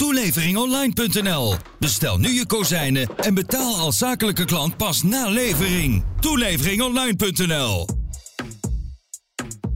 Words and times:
Toeleveringonline.nl. 0.00 1.54
Bestel 1.78 2.18
nu 2.18 2.28
je 2.28 2.46
kozijnen 2.46 3.08
en 3.16 3.34
betaal 3.34 3.74
als 3.74 3.98
zakelijke 3.98 4.44
klant 4.44 4.76
pas 4.76 5.02
na 5.02 5.28
levering. 5.28 6.04
Toeleveringonline.nl. 6.20 7.86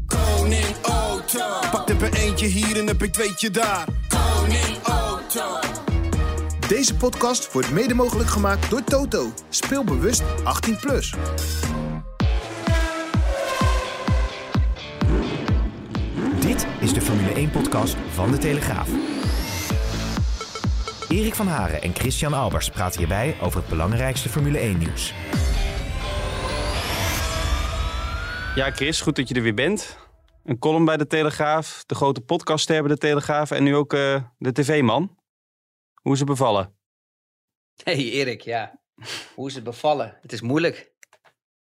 Koning 0.06 0.76
Auto. 0.82 1.68
Pak 1.70 1.88
er 1.88 2.14
eentje 2.14 2.46
hier 2.46 2.76
en 2.76 2.88
een 2.88 3.10
tweetje 3.10 3.50
daar. 3.50 3.88
Koning 4.08 4.82
Auto. 4.82 5.58
Deze 6.68 6.94
podcast 6.94 7.52
wordt 7.52 7.70
mede 7.70 7.94
mogelijk 7.94 8.28
gemaakt 8.28 8.70
door 8.70 8.84
Toto. 8.84 9.32
Speel 9.48 9.84
bewust 9.84 10.22
18+. 10.22 10.80
Plus. 10.80 11.14
Dit 16.40 16.66
is 16.80 16.92
de 16.92 17.00
Formule 17.00 17.48
1-podcast 17.48 17.96
van 18.14 18.30
De 18.30 18.38
Telegraaf. 18.38 18.88
Erik 21.14 21.34
van 21.34 21.46
Haren 21.46 21.82
en 21.82 21.94
Christian 21.94 22.32
Albers 22.32 22.70
praten 22.70 22.98
hierbij 22.98 23.36
over 23.40 23.60
het 23.60 23.68
belangrijkste 23.68 24.28
Formule 24.28 24.58
1-nieuws. 24.58 25.12
Ja, 28.54 28.70
Chris, 28.70 29.00
goed 29.00 29.16
dat 29.16 29.28
je 29.28 29.34
er 29.34 29.42
weer 29.42 29.54
bent. 29.54 29.98
Een 30.44 30.58
column 30.58 30.84
bij 30.84 30.96
De 30.96 31.06
Telegraaf, 31.06 31.84
de 31.86 31.94
grote 31.94 32.20
podcastster 32.20 32.82
bij 32.82 32.92
De 32.92 32.98
Telegraaf 32.98 33.50
en 33.50 33.62
nu 33.62 33.76
ook 33.76 33.92
uh, 33.92 34.22
de 34.38 34.52
tv-man. 34.52 35.18
Hoe 35.94 36.12
is 36.12 36.18
het 36.18 36.28
bevallen? 36.28 36.76
Hey 37.82 38.10
Erik, 38.10 38.40
ja. 38.40 38.80
Hoe 39.34 39.48
is 39.48 39.54
het 39.54 39.64
bevallen? 39.64 40.18
Het 40.20 40.32
is 40.32 40.40
moeilijk. 40.40 40.93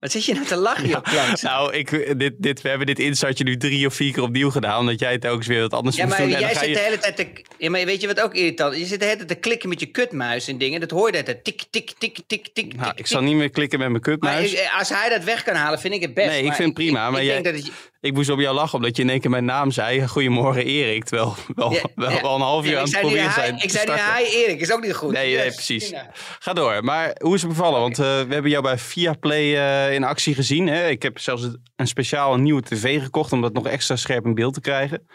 Wat 0.02 0.10
zit 0.10 0.24
je 0.24 0.34
nou 0.34 0.46
te 0.46 0.56
lachen, 0.56 0.88
joh, 0.94 1.02
Klaus? 1.02 1.42
Nou, 1.42 1.72
ik, 1.74 2.18
dit, 2.18 2.32
dit, 2.38 2.62
we 2.62 2.68
hebben 2.68 2.86
dit 2.86 2.98
instartje 2.98 3.44
nu 3.44 3.56
drie 3.56 3.86
of 3.86 3.94
vier 3.94 4.12
keer 4.12 4.22
opnieuw 4.22 4.50
gedaan. 4.50 4.78
Omdat 4.78 4.98
jij 5.00 5.12
het 5.12 5.26
ook 5.26 5.44
weer 5.44 5.60
wat 5.60 5.72
anders 5.72 5.96
ja, 5.96 6.04
moest 6.04 6.18
maar 6.18 6.28
doen. 6.28 6.38
jij 6.38 6.54
zit 6.54 6.68
je- 6.68 6.74
de 6.74 6.78
hele 6.80 6.98
tijd 6.98 7.16
te... 7.16 7.26
Ja, 7.58 7.70
maar 7.70 7.84
weet 7.84 8.00
je 8.00 8.06
wat 8.06 8.20
ook 8.20 8.34
irritant? 8.34 8.76
Je 8.76 8.84
zit 8.86 8.98
de 8.98 9.04
hele 9.04 9.16
tijd 9.16 9.28
te 9.28 9.34
klikken 9.34 9.68
met 9.68 9.80
je 9.80 9.86
kutmuis 9.86 10.48
en 10.48 10.58
dingen. 10.58 10.80
Dat 10.80 10.90
hoor 10.90 11.06
je 11.06 11.12
de 11.12 11.18
hele 11.18 11.32
tijd. 11.32 11.44
Tik, 11.44 11.62
tik, 11.70 11.92
tik, 11.98 12.18
tik, 12.26 12.48
tik, 12.52 12.74
Nou, 12.76 12.88
tik, 12.90 12.98
ik 12.98 13.06
zal 13.06 13.22
niet 13.22 13.34
meer 13.36 13.50
klikken 13.50 13.78
met 13.78 13.88
mijn 13.90 14.02
Maar 14.02 14.12
kutmuis. 14.18 14.52
ik- 14.52 14.70
als 14.78 14.88
hij 14.88 15.08
dat 15.08 15.24
weg 15.24 15.42
kan 15.42 15.54
halen, 15.54 15.78
vind 15.80 15.94
ik 15.94 16.00
het 16.02 16.14
best. 16.14 16.28
Nee, 16.28 16.40
ik 16.40 16.46
Maar 16.46 16.54
vind 16.56 16.68
het 16.68 16.76
prima, 16.78 17.10
maar 17.10 17.20
ik 17.20 17.26
jij- 17.26 17.42
denk 17.42 17.56
dat 17.56 17.64
het, 17.64 17.72
Ik 18.02 18.12
moest 18.14 18.30
op 18.30 18.40
jou 18.40 18.54
lachen 18.54 18.74
omdat 18.78 18.96
je 18.96 19.02
in 19.02 19.10
één 19.10 19.20
keer 19.20 19.30
mijn 19.30 19.44
naam 19.44 19.70
zei. 19.70 20.08
Goedemorgen 20.08 20.64
Erik. 20.64 21.04
Terwijl 21.04 21.34
we 21.46 21.52
wel, 21.54 21.72
Ja, 21.72 21.82
wel, 21.94 22.10
ja. 22.10 22.22
wel 22.22 22.34
een 22.34 22.40
half 22.40 22.64
uur 22.64 22.70
Ja, 22.70 22.78
aan 22.78 22.84
het 22.84 22.98
proberen 23.00 23.24
hi- 23.24 23.32
zijn. 23.32 23.54
Ik 23.62 23.70
zei 23.70 23.90
niet 23.90 24.00
hi 24.30 24.36
Erik, 24.36 24.60
is 24.60 24.72
ook 24.72 24.82
niet 24.82 24.94
goed. 24.94 25.12
Nee, 25.12 25.36
nee, 25.36 25.50
precies. 25.52 25.92
Ga 26.38 26.52
door. 26.52 26.84
Maar 26.84 27.14
hoe 27.18 27.34
is 27.34 27.40
het 27.42 27.50
bevallen? 27.50 27.80
Want 27.80 27.98
eh, 27.98 28.04
we 28.04 28.32
hebben 28.32 28.50
jou 28.50 28.62
bij 28.62 28.78
Viaplay 28.78 29.56
eh 29.56 29.94
in 29.94 30.04
actie 30.04 30.34
gezien. 30.34 30.66
Hè? 30.66 30.88
Ik 30.88 31.02
heb 31.02 31.18
zelfs 31.18 31.42
een 31.76 31.86
speciaal 31.86 32.34
een 32.34 32.42
nieuwe 32.42 32.62
tv 32.62 33.02
gekocht 33.02 33.32
om 33.32 33.40
dat 33.42 33.52
nog 33.52 33.66
extra 33.66 33.96
scherp 33.96 34.24
in 34.24 34.34
beeld 34.34 34.54
te 34.54 34.60
krijgen. 34.60 35.06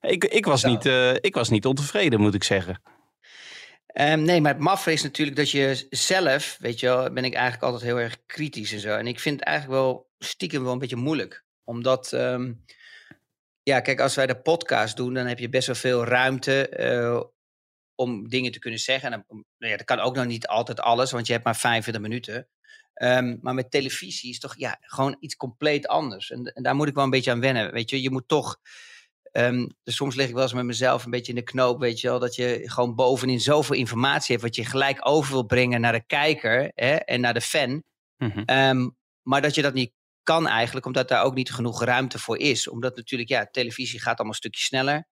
Ik, 0.00 0.24
ik, 0.24 0.46
was, 0.46 0.64
niet, 0.64 0.86
eh, 0.86 1.12
ik 1.14 1.34
was 1.34 1.48
niet 1.48 1.66
ontevreden, 1.66 2.20
moet 2.20 2.34
ik 2.34 2.44
zeggen. 2.44 2.82
Ehm, 3.86 4.22
nee, 4.22 4.40
maar 4.40 4.52
het 4.52 4.60
maffe 4.62 4.92
is 4.92 5.02
natuurlijk 5.02 5.36
dat 5.36 5.50
je 5.50 5.86
zelf, 5.90 6.56
weet 6.60 6.80
je 6.80 6.86
wel, 6.86 7.12
ben 7.12 7.24
ik 7.24 7.34
eigenlijk 7.34 7.62
altijd 7.64 7.82
heel 7.82 8.00
erg 8.00 8.16
kritisch 8.26 8.72
en 8.72 8.80
zo. 8.80 8.88
En 8.96 9.06
ik 9.06 9.20
vind 9.20 9.40
het 9.40 9.48
eigenlijk 9.48 9.80
wel 9.80 10.06
stiekem 10.18 10.62
wel 10.62 10.72
een 10.72 10.78
beetje 10.78 10.96
moeilijk. 10.96 11.44
Omdat, 11.66 12.12
ehm, 12.12 12.52
ja, 13.62 13.80
kijk, 13.80 14.00
als 14.00 14.14
wij 14.14 14.26
de 14.26 14.40
podcast 14.40 14.96
doen, 14.96 15.14
dan 15.14 15.26
heb 15.26 15.38
je 15.38 15.48
best 15.48 15.66
wel 15.66 15.76
veel 15.76 16.04
ruimte 16.04 16.68
eh, 16.68 17.20
om 17.94 18.28
dingen 18.28 18.52
te 18.52 18.58
kunnen 18.58 18.80
zeggen. 18.80 19.12
En 19.12 19.24
dan, 19.28 19.44
nou 19.58 19.72
ja, 19.72 19.76
dat 19.76 19.86
kan 19.86 19.98
ook 19.98 20.14
nog 20.16 20.26
niet 20.26 20.46
altijd 20.46 20.80
alles, 20.80 21.10
want 21.10 21.26
je 21.26 21.32
hebt 21.32 21.44
maar 21.44 21.56
45 21.56 22.02
minuten. 22.02 22.48
Ehm, 22.94 23.36
maar 23.40 23.54
met 23.54 23.70
televisie 23.70 24.30
is 24.30 24.38
toch 24.38 24.54
ja, 24.58 24.76
gewoon 24.80 25.16
iets 25.20 25.36
compleet 25.36 25.86
anders. 25.86 26.30
En, 26.30 26.44
en 26.44 26.62
daar 26.62 26.74
moet 26.74 26.88
ik 26.88 26.94
wel 26.94 27.04
een 27.04 27.10
beetje 27.10 27.30
aan 27.30 27.40
wennen. 27.40 27.72
Weet 27.72 27.90
je, 27.90 28.02
je 28.02 28.10
moet 28.10 28.28
toch. 28.28 28.56
ehm, 29.32 29.66
dus 29.82 29.96
soms 29.96 30.14
lig 30.14 30.28
ik 30.28 30.34
wel 30.34 30.42
eens 30.42 30.52
met 30.52 30.64
mezelf 30.64 31.04
een 31.04 31.10
beetje 31.10 31.32
in 31.32 31.38
de 31.38 31.44
knoop, 31.44 31.80
weet 31.80 32.00
je 32.00 32.08
wel, 32.08 32.18
dat 32.18 32.34
je 32.34 32.62
gewoon 32.64 32.94
bovenin 32.94 33.40
zoveel 33.40 33.76
informatie 33.76 34.34
hebt, 34.36 34.46
wat 34.46 34.56
je 34.56 34.64
gelijk 34.64 35.08
over 35.08 35.32
wil 35.32 35.42
brengen 35.46 35.80
naar 35.80 35.92
de 35.92 36.06
kijker 36.06 36.70
hè, 36.74 36.94
en 36.94 37.20
naar 37.20 37.34
de 37.34 37.40
fan. 37.40 37.82
Mhm. 38.16 38.88
Maar 39.22 39.42
dat 39.42 39.54
je 39.54 39.62
dat 39.62 39.74
niet 39.74 39.92
kan 40.26 40.46
eigenlijk, 40.46 40.86
omdat 40.86 41.08
daar 41.08 41.22
ook 41.22 41.34
niet 41.34 41.52
genoeg 41.52 41.84
ruimte 41.84 42.18
voor 42.18 42.38
is. 42.38 42.68
Omdat 42.68 42.96
natuurlijk, 42.96 43.30
ja, 43.30 43.46
televisie 43.50 44.00
gaat 44.00 44.16
allemaal 44.16 44.28
een 44.28 44.34
stukje 44.38 44.60
sneller. 44.60 45.06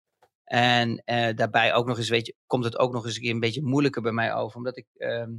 En 0.44 1.02
eh, 1.04 1.34
daarbij 1.34 1.74
ook 1.74 1.86
nog 1.86 1.98
eens, 1.98 2.08
weet 2.08 2.26
je, 2.26 2.34
komt 2.46 2.64
het 2.64 2.78
ook 2.78 2.92
nog 2.92 3.04
eens 3.04 3.14
een 3.14 3.22
keer 3.22 3.30
een 3.30 3.40
beetje 3.40 3.62
moeilijker 3.62 4.02
bij 4.02 4.12
mij 4.12 4.34
over. 4.34 4.56
Omdat 4.56 4.76
ik 4.76 4.86
ehm, 4.96 5.30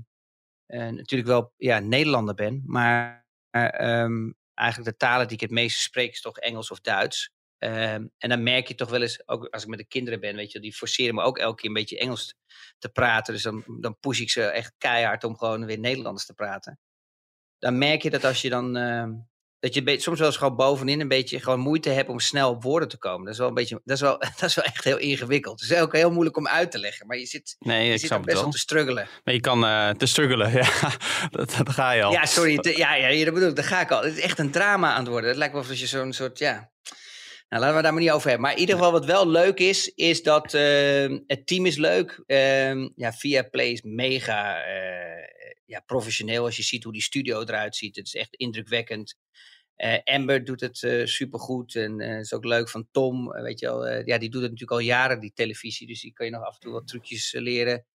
eh, 0.66 0.90
natuurlijk 0.90 1.30
wel 1.30 1.54
ja, 1.58 1.80
Nederlander 1.80 2.36
ben, 2.36 2.64
maar 2.66 3.26
ehm, 3.50 4.32
eigenlijk 4.54 4.90
de 4.90 5.06
talen 5.06 5.28
die 5.28 5.36
ik 5.36 5.42
het 5.42 5.52
meeste 5.52 5.82
spreek 5.82 6.12
is 6.12 6.22
toch 6.22 6.38
Engels 6.38 6.72
of 6.72 6.80
Duits. 6.80 7.32
Ehm, 7.58 8.08
en 8.18 8.30
dan 8.30 8.44
merk 8.44 8.68
je 8.68 8.76
toch 8.76 8.90
wel 8.90 9.02
eens, 9.02 9.28
ook 9.28 9.48
als 9.48 9.64
ik 9.64 9.70
met 9.70 9.80
de 9.80 9.88
kinderen 9.88 10.20
ben, 10.20 10.36
weet 10.36 10.52
je, 10.52 10.60
die 10.60 10.74
forceren 10.74 11.16
me 11.16 11.22
ook 11.22 11.38
elke 11.38 11.56
keer 11.56 11.70
een 11.70 11.76
beetje 11.76 12.00
Engels 12.00 12.36
te 12.78 12.90
praten. 12.90 13.34
Dus 13.34 13.44
dan, 13.44 13.64
dan 13.80 14.00
push 14.00 14.20
ik 14.20 14.30
ze 14.30 14.44
echt 14.44 14.74
keihard 14.78 15.24
om 15.24 15.38
gewoon 15.38 15.66
weer 15.66 15.80
Nederlands 15.80 16.26
te 16.26 16.34
praten. 16.34 16.80
Dan 17.58 17.78
merk 17.78 18.02
je 18.02 18.10
dat 18.10 18.24
als 18.24 18.42
je 18.42 18.50
dan, 18.50 18.76
dat 19.64 19.74
je 19.74 20.00
soms 20.00 20.20
wel 20.20 20.28
eens 20.28 20.38
gewoon 20.38 20.56
bovenin 20.56 21.00
een 21.00 21.08
beetje 21.08 21.40
gewoon 21.40 21.60
moeite 21.60 21.90
hebt 21.90 22.10
om 22.10 22.20
snel 22.20 22.50
op 22.50 22.64
woorden 22.64 22.90
te 22.90 22.98
komen. 22.98 23.24
Dat 23.26 23.34
is 23.34 23.40
wel 23.40 23.48
een 23.48 23.54
beetje, 23.54 23.82
dat 23.84 23.96
is 23.96 24.02
wel, 24.02 24.18
dat 24.40 24.44
is 24.50 24.56
wel 24.56 24.66
echt 24.66 24.84
heel 24.84 24.98
ingewikkeld. 24.98 25.62
Het 25.62 25.72
is 25.72 25.78
ook 25.78 25.94
heel 25.94 26.12
moeilijk 26.12 26.38
om 26.38 26.48
uit 26.48 26.72
te 26.72 26.80
leggen, 26.80 27.08
maar 27.08 27.18
je 27.18 27.26
zit, 27.26 27.56
Nee, 27.60 27.88
je 27.88 27.94
ik 27.94 28.00
zit 28.00 28.10
best 28.10 28.26
wel 28.26 28.42
wel. 28.42 28.52
te 28.52 28.58
struggelen. 28.58 29.08
Maar 29.24 29.34
je 29.34 29.40
kan 29.40 29.66
eh, 29.66 29.90
te 29.90 30.06
struggelen, 30.06 30.52
ja. 30.62 30.70
dat, 31.30 31.54
dat 31.58 31.70
ga 31.70 31.92
je 31.92 32.04
al. 32.04 32.12
Ja, 32.12 32.26
sorry. 32.26 32.58
te- 32.58 32.78
ja, 32.78 32.96
ja, 32.96 33.26
dat 33.26 33.34
bedoel 33.34 33.50
ik. 33.50 33.56
Daar 33.56 33.66
ga 33.66 33.82
ik 33.82 33.92
al. 33.92 34.04
Het 34.04 34.18
is 34.18 34.24
echt 34.24 34.40
een 34.40 34.52
drama 34.52 34.92
aan 34.92 35.00
het 35.00 35.08
worden. 35.08 35.30
Het 35.30 35.38
lijkt 35.38 35.54
wel 35.54 35.62
alsof 35.62 35.78
je 35.78 35.88
zo'n 35.88 36.14
soort, 36.14 36.40
ja... 36.40 36.72
Nou, 37.50 37.62
laten 37.66 37.78
we 37.78 37.84
daar 37.84 37.94
maar 37.94 38.02
niet 38.02 38.12
over 38.12 38.28
hebben. 38.30 38.46
Maar 38.48 38.56
in 38.56 38.60
ieder 38.62 38.76
geval 38.76 38.92
wat 38.92 39.06
wel 39.06 39.28
leuk 39.30 39.60
is, 39.60 39.88
is 39.88 40.24
dat 40.24 40.54
eh, 40.54 41.18
het 41.28 41.48
team 41.48 41.66
is 41.66 41.76
leuk. 41.78 42.24
Ehm 42.26 42.90
ja, 42.96 43.12
Via 43.14 43.44
Play 43.44 43.70
is 43.72 43.82
mega 43.82 44.64
eh, 44.66 45.28
ja, 45.66 45.80
professioneel. 45.80 46.46
Als 46.46 46.56
je 46.56 46.64
ziet 46.64 46.84
hoe 46.84 46.94
die 46.94 47.02
studio 47.02 47.42
eruit 47.42 47.76
ziet. 47.76 47.96
Het 47.96 48.06
is 48.06 48.16
echt 48.16 48.36
indrukwekkend. 48.36 49.16
Eh, 49.76 50.00
Amber 50.04 50.44
doet 50.46 50.62
het 50.62 50.78
super 50.78 51.08
supergoed. 51.08 51.76
En 51.76 52.00
eh, 52.00 52.20
is 52.20 52.34
ook 52.34 52.46
leuk 52.46 52.70
van 52.70 52.88
Tom. 52.92 53.34
eh, 53.34 53.42
weet 53.44 53.60
je 53.60 53.66
wel, 53.66 53.88
eh, 53.88 54.06
ja, 54.06 54.18
die 54.18 54.30
doet 54.30 54.42
het 54.42 54.52
natuurlijk 54.52 54.80
al 54.80 54.86
jaren, 54.88 55.20
die 55.20 55.32
televisie. 55.34 55.88
Dus 55.88 56.02
die 56.02 56.14
kan 56.14 56.26
je 56.26 56.32
nog 56.32 56.44
af 56.44 56.54
en 56.54 56.60
toe 56.60 56.72
wat 56.74 56.88
trucjes 56.88 57.34
eh, 57.34 57.42
leren. 57.42 57.86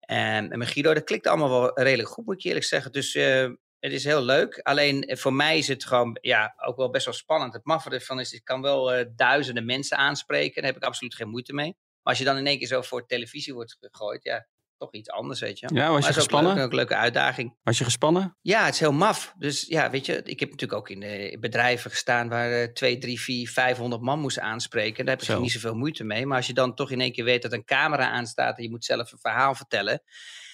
Ehm, 0.00 0.52
en 0.52 0.58
met 0.58 0.68
Guido, 0.68 0.94
dat 0.94 1.04
klikt 1.04 1.26
allemaal 1.26 1.50
wel 1.50 1.80
redelijk 1.80 2.08
goed, 2.08 2.26
moet 2.26 2.34
ik 2.34 2.44
eerlijk 2.44 2.64
zeggen. 2.64 2.92
Dus 2.92 3.14
eh, 3.14 3.50
het 3.80 3.92
is 3.92 4.04
heel 4.04 4.22
leuk. 4.22 4.58
Alleen 4.62 5.02
eh, 5.04 5.16
voor 5.16 5.32
mij 5.32 5.58
is 5.58 5.68
het 5.68 5.84
gewoon 5.84 6.18
ja, 6.20 6.54
ook 6.66 6.76
wel 6.76 6.90
best 6.90 7.04
wel 7.04 7.14
spannend. 7.14 7.52
Het 7.52 7.64
maffe 7.64 7.90
ervan 7.90 8.20
is, 8.20 8.32
ik 8.32 8.44
kan 8.44 8.62
wel 8.62 8.92
eh, 8.92 9.06
duizenden 9.16 9.64
mensen 9.64 9.96
aanspreken. 9.96 10.62
Daar 10.62 10.72
heb 10.72 10.80
ik 10.82 10.86
absoluut 10.88 11.14
geen 11.14 11.28
moeite 11.28 11.52
mee. 11.54 11.66
Maar 12.02 12.12
als 12.14 12.18
je 12.18 12.24
dan 12.24 12.36
in 12.36 12.46
één 12.46 12.58
keer 12.58 12.66
zo 12.66 12.82
voor 12.82 13.06
televisie 13.06 13.54
wordt 13.54 13.76
gegooid, 13.80 14.24
ja, 14.24 14.46
toch 14.78 14.92
iets 14.92 15.10
anders, 15.10 15.40
weet 15.40 15.58
je. 15.58 15.68
Ja, 15.74 15.90
was 15.90 16.02
je 16.02 16.08
ook 16.08 16.14
gespannen? 16.14 16.54
leuk, 16.54 16.64
ook 16.64 16.70
een 16.70 16.76
leuke 16.76 16.94
uitdaging. 16.94 17.56
Was 17.62 17.78
je 17.78 17.84
gespannen? 17.84 18.36
Ja, 18.40 18.64
het 18.64 18.74
is 18.74 18.80
heel 18.80 18.92
maf. 18.92 19.34
Dus 19.38 19.66
ja, 19.66 19.90
weet 19.90 20.06
je, 20.06 20.22
ik 20.22 20.40
heb 20.40 20.50
natuurlijk 20.50 20.78
ook 20.78 20.88
in 20.88 21.02
eh, 21.02 21.38
bedrijven 21.38 21.90
gestaan 21.90 22.28
waar 22.28 22.52
eh 22.52 22.72
2, 22.72 22.98
3, 22.98 23.20
4, 23.20 23.48
500 23.48 24.02
man 24.02 24.20
moesten 24.20 24.42
aanspreken. 24.42 25.04
Daar 25.04 25.14
heb 25.14 25.22
ik 25.24 25.30
Zo. 25.30 25.40
niet 25.40 25.52
zoveel 25.52 25.74
moeite 25.74 26.04
mee. 26.04 26.26
Maar 26.26 26.36
als 26.36 26.46
je 26.46 26.54
dan 26.54 26.74
toch 26.74 26.90
in 26.90 27.00
één 27.00 27.12
keer 27.12 27.24
weet 27.24 27.42
dat 27.42 27.52
een 27.52 27.64
camera 27.64 28.10
aanstaat 28.10 28.56
en 28.56 28.62
je 28.62 28.70
moet 28.70 28.84
zelf 28.84 29.12
een 29.12 29.18
verhaal 29.18 29.54
vertellen. 29.54 30.02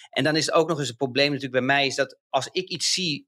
En 0.09 0.23
dan 0.23 0.35
is 0.35 0.45
het 0.45 0.55
ook 0.55 0.67
nog 0.67 0.79
eens 0.79 0.89
een 0.89 0.95
probleem 0.95 1.27
natuurlijk 1.27 1.65
bij 1.65 1.75
mij, 1.75 1.85
is 1.85 1.95
dat 1.95 2.17
als 2.29 2.47
ik 2.51 2.69
iets 2.69 2.93
zie, 2.93 3.27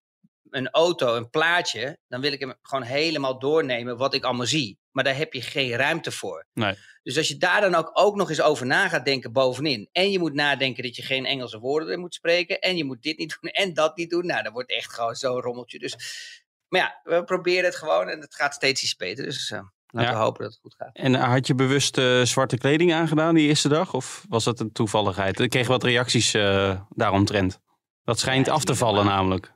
een 0.50 0.70
auto, 0.70 1.16
een 1.16 1.30
plaatje, 1.30 1.98
dan 2.08 2.22
wil 2.22 2.32
ik 2.32 2.40
hem 2.40 2.54
gewoon 2.62 2.84
helemaal 2.84 3.40
doornemen 3.40 3.98
wat 3.98 4.14
ik 4.14 4.24
allemaal 4.24 4.46
zie. 4.46 4.80
Maar 4.98 5.06
daar 5.06 5.16
heb 5.18 5.34
je 5.34 5.42
geen 5.42 5.72
ruimte 5.72 6.12
voor. 6.12 6.46
Nee. 6.54 6.76
Dus 7.04 7.18
als 7.18 7.28
je 7.28 7.38
daar 7.38 7.62
dan 7.62 7.76
ook, 7.76 7.90
ook 7.94 8.16
nog 8.16 8.30
eens 8.30 8.42
over 8.42 8.66
na 8.66 8.90
gaat 8.90 9.06
denken 9.06 9.32
bovenin. 9.32 9.90
En 9.92 10.12
je 10.12 10.20
moet 10.20 10.34
nadenken 10.34 10.84
dat 10.84 10.96
je 10.96 11.02
geen 11.02 11.26
Engelse 11.26 11.60
woorden 11.60 12.00
moet 12.00 12.14
spreken. 12.14 12.60
En 12.60 12.78
je 12.78 12.84
moet 12.84 13.02
dit 13.02 13.18
niet 13.18 13.38
doen 13.42 13.52
en 13.52 13.74
dat 13.74 13.98
niet 13.98 14.10
doen. 14.10 14.26
Nou, 14.26 14.44
dan 14.44 14.54
wordt 14.54 14.72
echt 14.72 14.94
gewoon 14.94 15.16
zo'n 15.16 15.42
rommeltje. 15.42 15.80
Dus, 15.80 15.96
maar 16.68 16.82
ja, 16.82 17.00
we 17.04 17.24
proberen 17.24 17.66
het 17.66 17.76
gewoon 17.76 18.08
en 18.10 18.20
het 18.20 18.36
gaat 18.36 18.54
steeds 18.54 18.84
iets 18.84 18.96
beter. 18.96 19.24
Dus 19.26 19.52
eh, 19.52 19.60
laten 19.88 20.10
Ja. 20.12 20.18
we 20.18 20.24
hopen 20.24 20.44
dat 20.44 20.52
het 20.52 20.62
goed 20.62 20.76
gaat. 20.78 20.90
En 20.96 21.14
had 21.14 21.48
je 21.48 21.56
bewust 21.56 21.98
eh, 21.98 22.22
zwarte 22.22 22.58
kleding 22.58 22.94
aangedaan 22.94 23.36
die 23.36 23.48
eerste 23.48 23.68
dag? 23.70 23.94
Of 23.94 24.26
was 24.30 24.44
dat 24.44 24.60
een 24.60 24.72
toevalligheid? 24.72 25.40
Ik 25.40 25.50
kreeg 25.50 25.68
wat 25.68 25.84
reacties 25.84 26.34
eh 26.34 26.82
daaromtrent. 26.90 27.60
Dat 28.04 28.20
schijnt 28.20 28.46
Ja, 28.46 28.52
af 28.54 28.64
te 28.64 28.76
vallen 28.76 29.06
namelijk. 29.06 29.56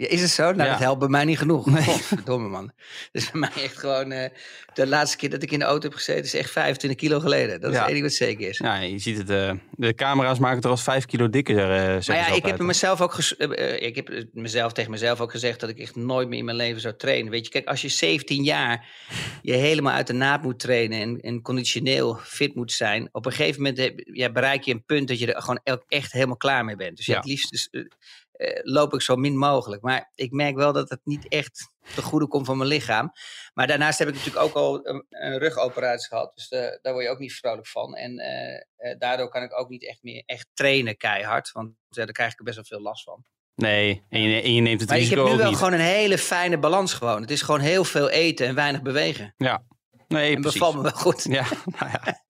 Ja, 0.00 0.06
is 0.08 0.20
het 0.20 0.30
zo? 0.30 0.42
Nou, 0.42 0.56
Ja. 0.62 0.70
dat 0.70 0.78
helpt 0.78 0.98
bij 0.98 1.08
mij 1.08 1.24
niet 1.24 1.38
genoeg. 1.38 1.84
Godverdomme, 1.84 2.48
man. 2.48 2.72
Dus 3.12 3.30
bij 3.30 3.40
mij 3.40 3.50
echt 3.64 3.78
gewoon... 3.78 4.12
eh, 4.12 4.30
de 4.74 4.86
laatste 4.86 5.16
keer 5.16 5.30
dat 5.30 5.42
ik 5.42 5.50
in 5.50 5.58
de 5.58 5.64
auto 5.64 5.88
heb 5.88 5.96
gezeten 5.96 6.24
is 6.24 6.34
echt 6.34 6.50
25 6.50 7.00
kilo 7.00 7.20
geleden. 7.20 7.60
Dat 7.60 7.72
is 7.72 7.78
het 7.78 7.88
enige 7.88 8.02
wat 8.02 8.12
zeker 8.12 8.48
is. 8.48 8.58
Ja, 8.58 8.76
je 8.80 8.98
ziet 8.98 9.18
het. 9.18 9.30
eh, 9.30 9.52
de 9.70 9.94
camera's 9.94 10.38
maken 10.38 10.56
het 10.56 10.64
er 10.64 10.70
als 10.70 10.82
5 10.82 11.04
kilo 11.06 11.28
dikker, 11.30 11.56
eh 11.58 12.06
Maar 12.06 12.16
ja, 12.16 12.26
ik 12.34 12.44
heb 12.46 12.58
mezelf 12.58 13.00
ook 13.00 13.18
ik 13.78 13.96
heb 13.96 14.24
mezelf 14.32 14.72
tegen 14.72 14.90
mezelf 14.90 15.20
ook 15.20 15.30
gezegd 15.30 15.60
dat 15.60 15.68
ik 15.70 15.78
echt 15.78 15.96
nooit 15.96 16.28
meer 16.28 16.38
in 16.38 16.44
mijn 16.44 16.56
leven 16.56 16.80
zou 16.80 16.96
trainen. 16.96 17.30
Weet 17.30 17.44
je, 17.44 17.50
kijk, 17.50 17.66
als 17.68 17.82
je 17.82 17.88
17 17.88 18.42
jaar 18.44 18.86
je 19.42 19.52
helemaal 19.52 19.92
uit 19.92 20.06
de 20.06 20.12
naad 20.12 20.42
moet 20.42 20.58
trainen 20.60 21.00
en, 21.00 21.20
en 21.20 21.42
conditioneel 21.42 22.18
fit 22.22 22.54
moet 22.54 22.72
zijn, 22.72 23.08
op 23.12 23.26
een 23.26 23.32
gegeven 23.32 23.62
moment 23.62 23.78
heb- 23.78 24.00
ja, 24.12 24.30
bereik 24.32 24.62
je 24.62 24.72
een 24.72 24.84
punt 24.84 25.08
dat 25.08 25.18
je 25.18 25.32
er 25.34 25.40
gewoon 25.40 25.60
echt 25.88 26.12
helemaal 26.12 26.36
klaar 26.36 26.64
mee 26.64 26.76
bent. 26.76 26.96
Dus 26.96 27.06
ja, 27.06 27.16
het 27.16 27.24
liefst 27.24 27.50
dus, 27.50 27.68
loop 28.62 28.94
ik 28.94 29.00
zo 29.00 29.16
min 29.16 29.36
mogelijk. 29.36 29.82
Maar 29.82 30.10
ik 30.14 30.30
merk 30.30 30.54
wel 30.54 30.72
dat 30.72 30.90
het 30.90 31.00
niet 31.04 31.28
echt 31.28 31.70
te 31.94 32.02
goede 32.02 32.26
komt 32.26 32.46
van 32.46 32.56
mijn 32.56 32.68
lichaam. 32.68 33.12
Maar 33.54 33.66
daarnaast 33.66 33.98
heb 33.98 34.08
ik 34.08 34.14
natuurlijk 34.14 34.44
ook 34.44 34.54
al 34.54 34.86
een, 34.86 35.06
een 35.08 35.38
rugoperatie 35.38 36.08
gehad. 36.08 36.32
Dus 36.34 36.48
eh, 36.48 36.60
daar 36.82 36.92
word 36.92 37.04
je 37.04 37.10
ook 37.10 37.18
niet 37.18 37.34
vrolijk 37.34 37.66
van. 37.66 37.94
En 37.94 38.18
eh, 38.18 38.54
eh, 38.76 38.98
daardoor 38.98 39.28
kan 39.28 39.42
ik 39.42 39.58
ook 39.58 39.68
niet 39.68 39.86
echt 39.86 40.02
meer 40.02 40.22
echt 40.26 40.48
trainen 40.54 40.96
keihard. 40.96 41.52
Want 41.52 41.70
ja, 41.88 42.04
daar 42.04 42.12
krijg 42.12 42.32
ik 42.32 42.38
er 42.38 42.44
best 42.44 42.56
wel 42.56 42.64
veel 42.64 42.80
last 42.80 43.04
van. 43.04 43.24
Nee, 43.54 44.06
en 44.08 44.20
je, 44.20 44.42
en 44.42 44.54
je 44.54 44.60
neemt 44.60 44.80
het 44.80 44.88
Maar 44.88 44.98
ik 44.98 45.04
risico 45.04 45.20
heb 45.20 45.28
nu 45.28 45.34
ook 45.34 45.40
wel 45.40 45.50
niet. 45.50 45.58
gewoon 45.58 45.72
een 45.72 45.80
hele 45.80 46.18
fijne 46.18 46.58
balans 46.58 46.92
gewoon. 46.92 47.20
Het 47.20 47.30
is 47.30 47.42
gewoon 47.42 47.60
heel 47.60 47.84
veel 47.84 48.10
eten 48.10 48.46
en 48.46 48.54
weinig 48.54 48.82
bewegen. 48.82 49.34
Nee, 50.10 50.34
en 50.34 50.40
precies. 50.40 50.58
bevalt 50.60 50.76
me 50.76 50.82
wel 50.82 50.92
goed. 50.92 51.24
Ja, 51.24 51.44
nou 51.78 51.90
ja. 51.92 52.22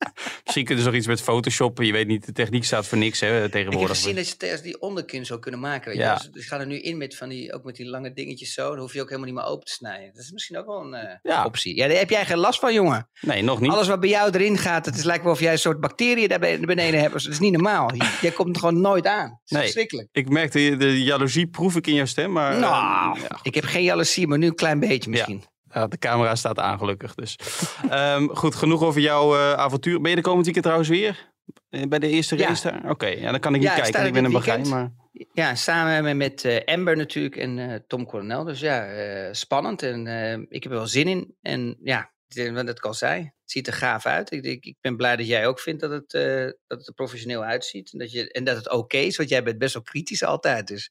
Misschien 0.45 0.65
kunnen 0.65 0.85
ze 0.85 0.91
nog 0.91 0.99
iets 0.99 1.07
met 1.09 1.23
photoshoppen. 1.23 1.87
Je 1.87 1.93
weet 1.93 2.07
niet, 2.07 2.27
de 2.27 2.33
techniek 2.33 2.65
staat 2.65 2.87
voor 2.87 2.99
niks 2.99 3.21
hè, 3.21 3.37
Ik 3.37 3.43
heb 3.43 3.51
tegenwoordig. 3.53 3.97
gezien 3.97 4.15
dat 4.15 4.29
je 4.39 4.61
die 4.63 4.81
onderkin 4.81 5.27
zou 5.27 5.41
kunnen 5.41 5.61
maken. 5.61 5.89
Weet 5.89 5.97
je? 5.99 6.03
Ja. 6.03 6.15
Dus, 6.17 6.29
dus 6.31 6.47
ga 6.47 6.59
er 6.61 6.67
nu 6.67 6.81
in 6.81 6.97
met 6.99 7.17
van 7.17 7.29
die, 7.29 7.53
ook 7.55 7.65
met 7.65 7.77
die 7.77 7.87
lange 7.89 8.13
dingetjes 8.13 8.53
zo. 8.55 8.71
Dan 8.71 8.79
hoef 8.79 8.93
je 8.93 9.01
ook 9.01 9.09
helemaal 9.09 9.31
niet 9.31 9.39
meer 9.39 9.49
open 9.49 9.65
te 9.67 9.73
snijden. 9.73 10.13
Dat 10.15 10.23
is 10.25 10.31
misschien 10.33 10.59
ook 10.59 10.67
wel 10.67 10.81
een 10.81 10.95
eh, 10.95 11.17
Ja. 11.23 11.45
optie. 11.45 11.77
Ja, 11.77 11.89
daar 11.89 11.97
heb 11.99 12.11
jij 12.11 12.27
geen 12.27 12.39
last 12.39 12.61
van, 12.61 12.75
jongen. 12.75 13.09
Nee, 13.21 13.43
nog 13.43 13.61
niet. 13.61 13.71
Alles 13.71 13.89
wat 13.89 14.01
bij 14.01 14.09
jou 14.09 14.31
erin 14.33 14.59
gaat, 14.59 14.87
het 14.87 14.97
is 14.97 15.05
lijkt 15.05 15.25
wel 15.25 15.33
of 15.33 15.41
jij 15.41 15.53
een 15.53 15.59
soort 15.59 15.81
bacteriën 15.81 16.29
daar 16.29 16.39
be- 16.39 16.59
beneden 16.61 17.01
hebt. 17.01 17.13
Dat 17.13 17.27
is 17.27 17.39
niet 17.39 17.53
normaal. 17.53 17.95
Je- 17.95 18.19
Jij 18.21 18.31
komt 18.31 18.55
er 18.55 18.61
gewoon 18.61 18.81
nooit 18.81 19.07
aan. 19.07 19.29
Het 19.31 19.41
is 19.45 19.51
Nee. 19.51 19.63
verschrikkelijk. 19.63 20.09
Ik 20.13 20.29
merkte 20.29 20.77
de 20.77 21.03
jaloezie 21.03 21.47
proef 21.49 21.77
ik 21.77 21.87
in 21.87 21.95
jouw 21.95 22.05
stem, 22.07 22.33
maar 22.33 22.59
nou, 22.59 23.19
ja, 23.21 23.39
ik 23.43 23.55
heb 23.55 23.65
geen 23.65 23.83
jaloezie, 23.85 24.27
maar 24.27 24.39
nu 24.39 24.47
een 24.47 24.55
klein 24.55 24.81
beetje 24.81 25.11
misschien. 25.11 25.45
Ja, 25.73 25.87
de 25.87 25.99
camera 25.99 26.35
staat 26.35 26.59
aan 26.59 26.79
gelukkig. 26.79 27.15
Dus. 27.15 27.37
Ehm, 27.91 28.27
goed, 28.29 28.55
genoeg 28.55 28.83
over 28.83 29.01
jouw 29.01 29.35
eh, 29.37 29.53
avontuur. 29.53 30.01
Ben 30.01 30.11
je 30.11 30.17
de 30.17 30.23
komend 30.23 30.45
weekend 30.45 30.65
trouwens 30.65 30.91
weer? 30.91 31.29
Eh, 31.71 31.83
Bij 31.89 31.99
de 31.99 32.09
eerste 32.09 32.37
Ja. 32.37 32.49
race 32.49 32.71
daar? 32.71 32.91
Oké, 32.91 33.07
ja, 33.07 33.31
dan 33.31 33.41
kan 33.41 33.55
ik 33.55 33.61
niet 33.61 33.73
kijken, 33.75 34.07
ik 34.07 34.13
ben 34.13 34.25
een 34.25 34.33
Bahrein. 34.33 34.63
weekend. 34.63 34.75
Maar... 34.75 34.93
Ja, 35.33 35.55
samen 35.55 36.17
met, 36.17 36.45
eh, 36.45 36.75
Amber 36.75 36.97
natuurlijk 36.97 37.37
en 37.37 37.85
Tom 37.87 38.07
Coronel. 38.07 38.45
Dus 38.45 38.61
ja, 38.61 38.87
spannend. 39.33 39.83
En 39.83 40.07
ik 40.49 40.63
heb 40.63 40.73
er 40.73 40.79
wel 40.79 40.87
zin 40.87 41.07
in. 41.09 41.35
En 41.43 41.77
ja, 41.83 42.11
ik 42.35 42.85
al 42.85 42.95
zei, 42.95 43.23
het 43.23 43.51
ziet 43.51 43.67
er 43.67 43.73
gaaf 43.73 44.07
uit. 44.07 44.31
Ik, 44.31 44.45
ik, 44.45 44.65
ik 44.65 44.77
ben 44.81 44.97
blij 44.97 45.17
dat 45.17 45.27
jij 45.27 45.47
ook 45.47 45.61
vindt 45.61 45.81
dat 45.81 45.91
het, 45.91 46.15
eh, 46.15 46.45
dat 46.67 46.79
het 46.79 46.87
er 46.87 46.95
professioneel 46.95 47.43
uitziet. 47.43 47.93
En 47.93 47.99
dat, 47.99 48.13
je, 48.13 48.33
en 48.33 48.45
dat 48.45 48.57
het 48.57 48.71
oké 48.71 48.97
is, 48.97 49.17
want 49.17 49.29
jij 49.29 49.43
bent 49.43 49.59
best 49.59 49.75
wel 49.75 49.83
kritisch 49.83 50.25
altijd. 50.25 50.67
Dus 50.67 50.91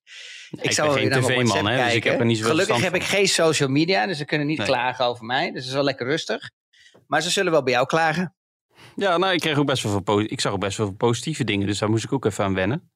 ik, 0.50 0.62
ben 0.62 0.74
zou 0.74 0.92
geen 0.92 1.12
tv-man, 1.12 1.68
hè, 1.68 1.84
dus 1.84 1.94
ik 1.94 2.04
heb 2.04 2.20
er 2.20 2.26
niet 2.26 2.38
zoveel 2.38 2.52
Gelukkig 2.52 2.82
heb 2.82 2.96
ik 2.96 3.04
geen 3.04 3.28
social 3.28 3.70
media, 3.70 4.06
dus 4.06 4.18
ze 4.18 4.26
kunnen 4.26 4.48
niet 4.48 4.58
Nee. 4.58 4.68
klagen 4.68 5.06
over 5.06 5.26
mij. 5.26 5.46
Dus 5.46 5.60
het 5.60 5.68
is 5.68 5.74
wel 5.74 5.84
lekker 5.84 6.08
rustig. 6.08 6.50
Maar 7.08 7.22
ze 7.22 7.30
zullen 7.30 7.52
wel 7.52 7.64
bij 7.64 7.74
jou 7.74 7.86
klagen. 7.86 8.36
Ja, 8.96 9.18
nou, 9.18 9.34
ik 9.34 9.40
kreeg 9.40 9.58
ook 9.58 9.66
best 9.66 9.84
wel 9.84 10.02
veel, 10.06 10.20
ik 10.20 10.42
zag 10.42 10.54
ook 10.54 10.60
best 10.60 10.78
wel 10.78 10.88
veel 10.88 10.96
positieve 10.96 11.44
dingen, 11.44 11.68
dus 11.68 11.80
daar 11.80 11.90
moest 11.90 12.04
ik 12.04 12.14
ook 12.14 12.26
even 12.26 12.44
aan 12.44 12.54
wennen. 12.54 12.89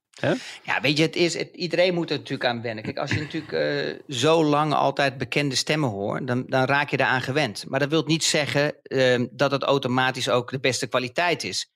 Ja, 0.64 0.82
weet 0.82 0.98
je, 0.98 1.04
het 1.04 1.16
is, 1.16 1.38
het, 1.38 1.50
iedereen 1.56 1.94
moet 1.94 2.10
er 2.10 2.18
natuurlijk 2.18 2.50
aan 2.50 2.62
wennen. 2.62 2.84
Kijk, 2.84 2.98
als 2.98 3.12
je 3.12 3.20
natuurlijk 3.20 3.52
eh, 3.52 4.16
zo 4.16 4.44
lang 4.44 4.74
altijd 4.74 5.18
bekende 5.18 5.56
stemmen 5.56 5.90
hoort, 5.90 6.28
dan, 6.28 6.46
dan 6.48 6.66
raak 6.66 6.90
je 6.90 6.98
daaraan 6.98 7.22
gewend. 7.22 7.66
Maar 7.68 7.80
dat 7.80 7.90
wil 7.90 8.04
niet 8.06 8.24
zeggen 8.24 8.76
ehm, 8.84 9.28
dat 9.32 9.52
het 9.52 9.64
automatisch 9.64 10.30
ook 10.30 10.52
de 10.52 10.60
beste 10.60 10.88
kwaliteit 10.88 11.44
is. 11.44 11.72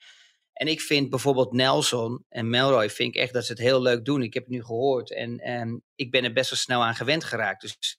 En 0.54 0.68
ik 0.68 0.82
vind 0.82 1.10
bijvoorbeeld 1.10 1.54
Nelson 1.54 2.26
en 2.30 2.50
Melroy, 2.50 2.90
vind 2.90 3.16
ik 3.16 3.22
echt 3.22 3.34
dat 3.34 3.46
ze 3.46 3.52
het 3.52 3.62
heel 3.62 3.82
leuk 3.82 4.06
doen. 4.06 4.22
Ik 4.22 4.34
heb 4.34 4.44
het 4.44 4.52
nu 4.52 4.64
gehoord 4.64 5.14
en 5.14 5.40
ehm, 5.40 5.78
ik 5.96 6.12
ben 6.12 6.24
er 6.24 6.34
best 6.34 6.50
wel 6.50 6.60
snel 6.60 6.84
aan 6.84 6.96
gewend 6.96 7.24
geraakt. 7.24 7.62
Dus 7.62 7.98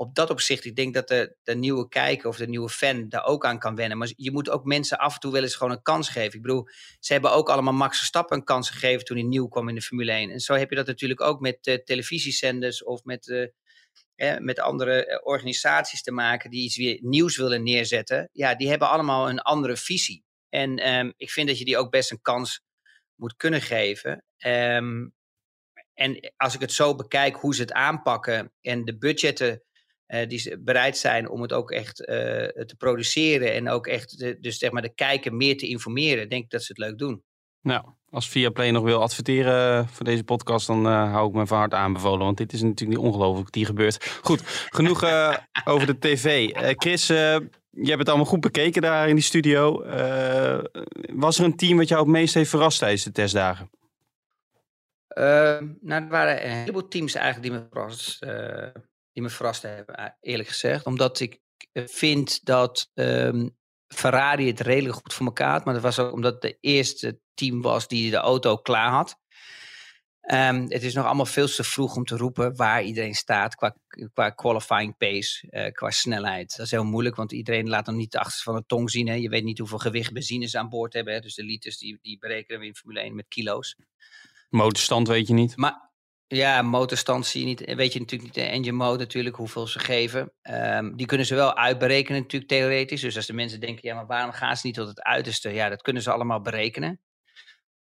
op 0.00 0.14
dat 0.14 0.30
opzicht, 0.30 0.64
ik 0.64 0.76
denk 0.76 0.94
dat 0.94 1.08
de, 1.08 1.36
de 1.42 1.54
nieuwe 1.54 1.88
kijker 1.88 2.28
of 2.28 2.36
de 2.36 2.48
nieuwe 2.48 2.68
fan 2.68 3.08
daar 3.08 3.24
ook 3.24 3.44
aan 3.44 3.58
kan 3.58 3.74
wennen. 3.74 3.98
Maar 3.98 4.12
je 4.16 4.30
moet 4.30 4.50
ook 4.50 4.64
mensen 4.64 4.98
af 4.98 5.14
en 5.14 5.20
toe 5.20 5.32
wel 5.32 5.42
eens 5.42 5.54
gewoon 5.54 5.72
een 5.72 5.82
kans 5.82 6.08
geven. 6.08 6.34
Ik 6.34 6.42
bedoel, 6.42 6.68
ze 7.00 7.12
hebben 7.12 7.32
ook 7.32 7.48
allemaal 7.48 7.72
Max 7.72 7.96
Verstappen 7.96 8.36
een 8.36 8.44
kans 8.44 8.70
gegeven 8.70 9.04
toen 9.04 9.16
hij 9.16 9.26
nieuw 9.26 9.48
kwam 9.48 9.68
in 9.68 9.74
de 9.74 9.80
Formule 9.80 10.12
1. 10.12 10.30
En 10.30 10.40
zo 10.40 10.54
heb 10.54 10.70
je 10.70 10.76
dat 10.76 10.86
natuurlijk 10.86 11.20
ook 11.20 11.40
met 11.40 11.66
eh, 11.66 11.74
televisiezenders 11.74 12.84
of 12.84 13.04
met, 13.04 13.28
eh, 14.16 14.38
met 14.38 14.60
andere 14.60 15.06
eh, 15.06 15.18
organisaties 15.22 16.02
te 16.02 16.12
maken 16.12 16.50
die 16.50 16.64
iets 16.64 16.76
weer 16.76 16.98
nieuws 17.00 17.36
willen 17.36 17.62
neerzetten. 17.62 18.28
Ja, 18.32 18.54
die 18.54 18.68
hebben 18.68 18.88
allemaal 18.88 19.28
een 19.28 19.40
andere 19.40 19.76
visie. 19.76 20.24
En 20.48 20.76
ehm, 20.76 21.12
ik 21.16 21.30
vind 21.30 21.48
dat 21.48 21.58
je 21.58 21.64
die 21.64 21.78
ook 21.78 21.90
best 21.90 22.10
een 22.10 22.22
kans 22.22 22.62
moet 23.14 23.36
kunnen 23.36 23.60
geven. 23.60 24.24
Ehm, 24.36 25.08
en 25.94 26.32
als 26.36 26.54
ik 26.54 26.60
het 26.60 26.72
zo 26.72 26.94
bekijk 26.94 27.36
hoe 27.36 27.54
ze 27.54 27.60
het 27.60 27.72
aanpakken 27.72 28.52
en 28.60 28.84
de 28.84 28.98
budgetten 28.98 29.62
eh, 30.10 30.28
die 30.28 30.58
bereid 30.58 30.98
zijn 30.98 31.28
om 31.28 31.42
het 31.42 31.52
ook 31.52 31.70
echt 31.70 32.04
eh, 32.04 32.16
te 32.64 32.74
produceren 32.78 33.52
en 33.52 33.68
ook 33.68 33.86
echt 33.86 34.18
de, 34.18 34.38
dus 34.40 34.58
zeg 34.58 34.70
maar 34.70 34.82
de 34.82 34.94
kijker 34.94 35.34
meer 35.34 35.56
te 35.56 35.66
informeren, 35.66 36.28
denk 36.28 36.44
ik 36.44 36.50
dat 36.50 36.62
ze 36.62 36.72
het 36.72 36.78
leuk 36.78 36.98
doen. 36.98 37.22
Nou, 37.62 37.84
als 38.10 38.28
Viaplay 38.28 38.70
nog 38.70 38.84
wil 38.84 39.02
adverteren 39.02 39.88
voor 39.88 40.04
deze 40.04 40.24
podcast, 40.24 40.66
dan 40.66 40.86
eh, 40.86 41.12
hou 41.12 41.28
ik 41.28 41.34
me 41.34 41.46
van 41.46 41.58
harte 41.58 41.76
aanbevolen. 41.76 42.24
Want 42.24 42.36
dit 42.36 42.52
is 42.52 42.62
natuurlijk 42.62 42.98
niet 42.98 43.08
ongelooflijk 43.08 43.44
wat 43.44 43.54
hier 43.54 43.66
gebeurt. 43.66 44.18
Goed, 44.22 44.42
genoeg 44.70 45.02
eh, 45.02 45.36
over 45.64 45.86
de 45.86 45.98
tv. 45.98 46.50
Eh, 46.50 46.70
Chris, 46.76 47.08
eh, 47.08 47.16
je 47.70 47.88
hebt 47.88 47.98
het 47.98 48.08
allemaal 48.08 48.26
goed 48.26 48.40
bekeken 48.40 48.82
daar 48.82 49.08
in 49.08 49.14
die 49.14 49.24
studio. 49.24 49.82
Eh, 49.82 50.64
was 51.12 51.38
er 51.38 51.44
een 51.44 51.56
team 51.56 51.76
wat 51.76 51.88
jou 51.88 52.00
het 52.00 52.10
meest 52.10 52.34
heeft 52.34 52.50
verrast 52.50 52.78
tijdens 52.78 53.04
de 53.04 53.12
testdagen? 53.12 53.70
Ehm, 55.08 55.66
nou, 55.80 56.02
er 56.02 56.08
waren 56.08 56.44
een 56.44 56.56
heleboel 56.56 56.88
teams 56.88 57.14
eigenlijk 57.14 57.52
die 57.52 57.60
me 57.60 57.66
verrast, 57.70 58.22
eh, 58.22 58.82
die 59.12 59.22
me 59.22 59.28
verrast 59.30 59.62
hebben, 59.62 59.94
eh, 59.94 60.06
eerlijk 60.20 60.48
gezegd. 60.48 60.86
Omdat 60.86 61.20
ik 61.20 61.40
eh, 61.72 61.86
vind 61.86 62.44
dat 62.44 62.90
ehm, 62.94 63.48
Ferrari 63.86 64.46
het 64.46 64.60
redelijk 64.60 64.94
goed 64.94 65.14
voor 65.14 65.26
elkaar 65.26 65.50
had. 65.50 65.64
Maar 65.64 65.74
dat 65.74 65.82
was 65.82 65.98
ook 65.98 66.12
omdat 66.12 66.32
het 66.32 66.42
de 66.42 66.58
eerste 66.60 67.20
team 67.34 67.62
was 67.62 67.88
die 67.88 68.10
de 68.10 68.16
auto 68.16 68.56
klaar 68.56 68.90
had. 68.90 69.18
Ehm, 70.20 70.62
het 70.68 70.82
is 70.82 70.94
nog 70.94 71.06
allemaal 71.06 71.26
veel 71.26 71.48
te 71.48 71.64
vroeg 71.64 71.96
om 71.96 72.04
te 72.04 72.16
roepen 72.16 72.56
waar 72.56 72.82
iedereen 72.82 73.14
staat 73.14 73.54
qua, 73.54 73.76
qua 74.12 74.30
qualifying 74.30 74.96
pace, 74.96 75.50
eh, 75.50 75.72
qua 75.72 75.90
snelheid. 75.90 76.56
Dat 76.56 76.66
is 76.66 76.70
heel 76.72 76.84
moeilijk, 76.84 77.16
want 77.16 77.32
iedereen 77.32 77.68
laat 77.68 77.86
nog 77.86 77.94
niet 77.94 78.12
de 78.12 78.18
achterste 78.18 78.42
van 78.42 78.54
de 78.54 78.66
tong 78.66 78.90
zien. 78.90 79.08
Hè. 79.08 79.14
Je 79.14 79.28
weet 79.28 79.44
niet 79.44 79.58
hoeveel 79.58 79.78
gewicht 79.78 80.12
benzine 80.12 80.46
ze 80.46 80.58
aan 80.58 80.68
boord 80.68 80.92
hebben. 80.92 81.14
Hè. 81.14 81.20
Dus 81.20 81.34
de 81.34 81.44
liters 81.44 81.78
die, 81.78 81.98
die 82.02 82.18
berekenen 82.18 82.60
we 82.60 82.66
in 82.66 82.74
Formule 82.74 83.00
1 83.00 83.14
met 83.14 83.28
kilo's. 83.28 83.76
Motorstand 84.48 85.08
weet 85.08 85.26
je 85.26 85.34
niet. 85.34 85.56
Maar 85.56 85.89
ja, 86.32 86.62
motorstand 86.62 87.26
zie 87.26 87.40
je 87.40 87.46
niet. 87.46 87.60
eh, 87.64 87.76
Weet 87.76 87.92
je 87.92 87.98
natuurlijk 87.98 88.36
niet. 88.36 88.44
De 88.44 88.50
engine 88.50 88.76
mode 88.76 88.98
natuurlijk, 88.98 89.36
hoeveel 89.36 89.66
ze 89.66 89.78
geven. 89.78 90.32
Ehm, 90.42 90.94
die 90.96 91.06
kunnen 91.06 91.26
ze 91.26 91.34
wel 91.34 91.56
uitberekenen 91.56 92.20
natuurlijk 92.20 92.50
theoretisch. 92.50 93.00
Dus 93.00 93.16
als 93.16 93.26
de 93.26 93.32
mensen 93.32 93.60
denken, 93.60 93.88
ja, 93.88 93.94
maar 93.94 94.06
waarom 94.06 94.32
gaan 94.32 94.56
ze 94.56 94.66
niet 94.66 94.74
tot 94.76 94.88
het 94.88 95.02
uiterste? 95.02 95.48
Ja, 95.48 95.68
dat 95.68 95.82
kunnen 95.82 96.02
ze 96.02 96.12
allemaal 96.12 96.40
berekenen. 96.40 97.00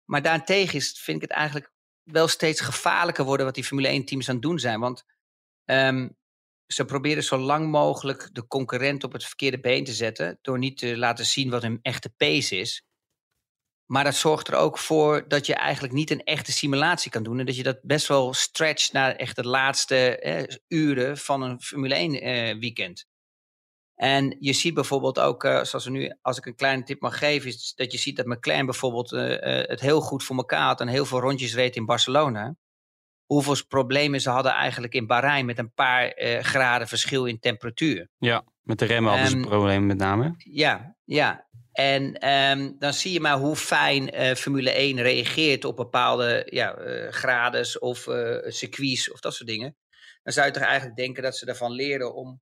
Maar 0.05 0.21
daarentegen 0.21 0.75
is, 0.75 1.00
vind 1.00 1.17
ik 1.23 1.29
het 1.29 1.31
eigenlijk 1.39 1.71
wel 2.03 2.27
steeds 2.27 2.62
gevaarlijker 2.62 3.25
worden 3.25 3.45
wat 3.45 3.55
die 3.55 3.63
Formule 3.63 3.88
1 3.88 4.05
teams 4.05 4.27
aan 4.29 4.33
het 4.35 4.43
doen 4.43 4.59
zijn. 4.59 4.79
Want 4.79 5.03
ehm, 5.65 6.09
ze 6.67 6.85
proberen 6.85 7.23
zo 7.23 7.38
lang 7.38 7.71
mogelijk 7.71 8.29
de 8.31 8.47
concurrent 8.47 9.03
op 9.03 9.12
het 9.13 9.25
verkeerde 9.25 9.59
been 9.59 9.83
te 9.83 9.93
zetten. 9.93 10.39
Door 10.41 10.57
niet 10.57 10.77
te 10.77 10.97
laten 10.97 11.25
zien 11.25 11.50
wat 11.50 11.62
hun 11.62 11.79
echte 11.81 12.09
pace 12.17 12.57
is. 12.57 12.83
Maar 13.86 14.04
dat 14.04 14.16
zorgt 14.16 14.48
er 14.48 14.56
ook 14.56 14.78
voor 14.78 15.28
dat 15.28 15.46
je 15.46 15.56
eigenlijk 15.56 15.94
niet 15.94 16.12
een 16.12 16.24
echte 16.24 16.52
simulatie 16.52 17.12
kan 17.12 17.24
doen. 17.24 17.40
En 17.40 17.46
dat 17.46 17.56
je 17.56 17.63
dat 17.63 17.80
best 17.82 18.08
wel 18.08 18.34
stretcht 18.34 18.94
naar 18.94 19.16
echt 19.16 19.36
de 19.36 19.48
laatste 19.48 20.20
eh, 20.20 20.56
uren 20.68 21.18
van 21.18 21.42
een 21.42 21.62
Formule 21.62 21.96
1 21.96 22.22
eh, 22.22 22.60
weekend. 22.60 23.06
En 23.96 24.36
je 24.40 24.54
ziet 24.54 24.74
bijvoorbeeld 24.74 25.20
ook, 25.20 25.44
eh, 25.44 25.63
zoals 25.63 25.86
we 25.86 25.92
nu, 25.92 26.16
als 26.22 26.38
ik 26.38 26.46
een 26.46 26.56
kleine 26.56 26.84
tip 26.84 27.02
mag 27.02 27.18
geven, 27.18 27.50
is 27.50 27.74
dat 27.75 27.92
je 27.92 27.98
ziet 27.98 28.16
dat 28.16 28.25
McLaren 28.25 28.66
bijvoorbeeld 28.66 29.12
eh, 29.12 29.60
eh, 29.60 29.68
het 29.68 29.80
heel 29.80 30.02
goed 30.02 30.24
voor 30.24 30.36
elkaar 30.36 30.66
had 30.66 30.82
en 30.82 30.88
heel 30.88 31.06
veel 31.06 31.20
rondjes 31.20 31.56
reed 31.56 31.75
in 31.75 31.86
Barcelona. 31.86 32.56
Hoeveel 33.25 33.66
problemen 33.68 34.22
ze 34.22 34.30
hadden 34.30 34.52
eigenlijk 34.52 34.94
in 34.94 35.08
Bahrein 35.08 35.46
met 35.46 35.58
een 35.58 35.74
paar 35.74 36.13
graden 36.42 36.88
verschil 36.88 37.25
in 37.25 37.40
temperatuur. 37.40 38.10
Ja, 38.18 38.44
met 38.62 38.80
de 38.80 38.86
remmen 38.86 39.12
hadden 39.12 39.30
ze 39.30 39.48
problemen 39.48 39.86
met 39.86 39.98
name. 39.98 40.34
Ja, 40.38 40.96
ja. 41.04 41.48
En 41.74 42.18
ehm, 42.18 42.72
dan 42.80 42.94
zie 42.94 43.13
je 43.13 43.20
maar 43.20 43.38
hoe 43.38 43.56
fijn 43.56 44.10
eh, 44.12 44.36
Formule 44.36 44.72
1 44.72 45.01
reageert 45.01 45.65
op 45.65 45.75
bepaalde 45.75 46.48
ja, 46.50 46.75
eh, 46.75 47.12
grades 47.12 47.80
of 47.80 48.08
eh, 48.08 48.51
circuits 48.51 49.12
of 49.12 49.20
dat 49.20 49.34
soort 49.34 49.50
dingen. 49.50 49.75
Dan 50.24 50.34
zou 50.34 50.46
je 50.46 50.53
toch 50.53 50.63
eigenlijk 50.63 50.98
denken 50.98 51.24
dat 51.24 51.38
ze 51.38 51.46
ervan 51.46 51.72
leren 51.72 52.15
om 52.15 52.42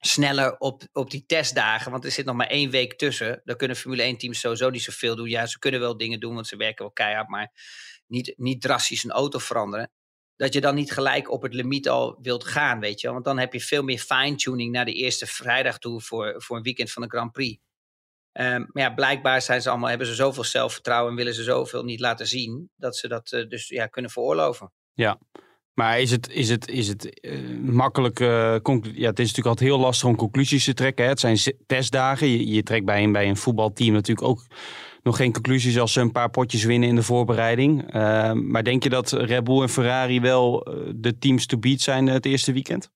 sneller 0.00 0.58
op, 0.58 0.82
op 0.92 1.10
die 1.10 1.24
testdagen, 1.26 1.90
want 1.90 2.04
er 2.04 2.10
zit 2.10 2.24
nog 2.24 2.36
maar 2.36 2.46
één 2.46 2.70
week 2.70 2.98
tussen. 2.98 3.40
Dan 3.44 3.56
kunnen 3.56 3.76
Formule 3.76 4.02
1 4.02 4.18
teams 4.18 4.40
sowieso 4.40 4.70
niet 4.70 4.82
zoveel 4.82 5.16
doen. 5.16 5.28
Ja, 5.28 5.46
ze 5.46 5.58
kunnen 5.58 5.80
wel 5.80 5.96
dingen 5.96 6.20
doen, 6.20 6.34
want 6.34 6.46
ze 6.46 6.56
werken 6.56 6.84
wel 6.84 6.92
keihard, 6.92 7.28
maar 7.28 7.52
niet, 8.06 8.32
niet 8.36 8.60
drastisch 8.60 9.04
een 9.04 9.10
auto 9.10 9.38
veranderen. 9.38 9.90
dat 10.36 10.52
je 10.52 10.60
dan 10.60 10.74
niet 10.74 10.92
gelijk 10.92 11.30
op 11.30 11.42
het 11.42 11.54
limiet 11.54 11.88
al 11.88 12.18
wilt 12.22 12.44
gaan, 12.44 12.80
weet 12.80 13.00
je. 13.00 13.12
Want 13.12 13.24
dan 13.24 13.38
heb 13.38 13.52
je 13.52 13.60
veel 13.60 13.82
meer 13.82 13.98
fine-tuning 13.98 14.72
naar 14.72 14.84
de 14.84 14.92
eerste 14.92 15.26
vrijdag 15.26 15.78
toe 15.78 16.00
voor, 16.00 16.34
voor 16.42 16.56
een 16.56 16.62
weekend 16.62 16.92
van 16.92 17.02
de 17.02 17.08
Grand 17.08 17.32
Prix. 17.32 17.60
Ehm, 18.38 18.64
maar 18.72 18.82
ja, 18.82 18.90
blijkbaar 18.90 19.42
zijn 19.42 19.62
ze 19.62 19.70
allemaal, 19.70 19.88
hebben 19.88 20.06
ze 20.06 20.14
zoveel 20.14 20.44
zelfvertrouwen 20.44 21.10
en 21.10 21.16
willen 21.16 21.34
ze 21.34 21.42
zoveel 21.42 21.84
niet 21.84 22.00
laten 22.00 22.26
zien, 22.26 22.70
dat 22.76 22.96
ze 22.96 23.08
dat 23.08 23.32
eh, 23.32 23.48
dus 23.48 23.68
ja, 23.68 23.86
kunnen 23.86 24.10
veroorloven. 24.10 24.72
Ja, 24.92 25.18
maar 25.74 26.00
is 26.00 26.10
het, 26.10 26.28
is 26.28 26.48
het, 26.48 26.68
is 26.68 26.88
het 26.88 27.20
eh, 27.20 27.38
makkelijk... 27.60 28.20
eh, 28.20 28.28
ja, 28.28 29.08
het 29.08 29.18
is 29.18 29.26
natuurlijk 29.26 29.46
altijd 29.46 29.68
heel 29.68 29.78
lastig 29.78 30.08
om 30.08 30.16
conclusies 30.16 30.64
te 30.64 30.74
trekken. 30.74 31.04
Hè? 31.04 31.10
Het 31.10 31.20
zijn 31.20 31.38
testdagen. 31.66 32.28
Je, 32.28 32.46
je 32.46 32.62
trekt 32.62 32.84
bij 32.84 33.02
een, 33.02 33.12
bij 33.12 33.28
een 33.28 33.36
voetbalteam 33.36 33.92
natuurlijk 33.92 34.26
ook 34.26 34.46
nog 35.02 35.16
geen 35.16 35.32
conclusies 35.32 35.78
als 35.78 35.92
ze 35.92 36.00
een 36.00 36.12
paar 36.12 36.30
potjes 36.30 36.64
winnen 36.64 36.88
in 36.88 36.94
de 36.94 37.02
voorbereiding. 37.02 37.92
Eh, 37.92 38.32
maar 38.32 38.64
denk 38.64 38.82
je 38.82 38.88
dat 38.88 39.10
Red 39.10 39.44
Bull 39.44 39.62
en 39.62 39.68
Ferrari 39.68 40.20
wel 40.20 40.66
de 40.94 41.18
teams 41.18 41.46
to 41.46 41.58
beat 41.58 41.80
zijn 41.80 42.06
het 42.06 42.26
eerste 42.26 42.52
weekend? 42.52 42.90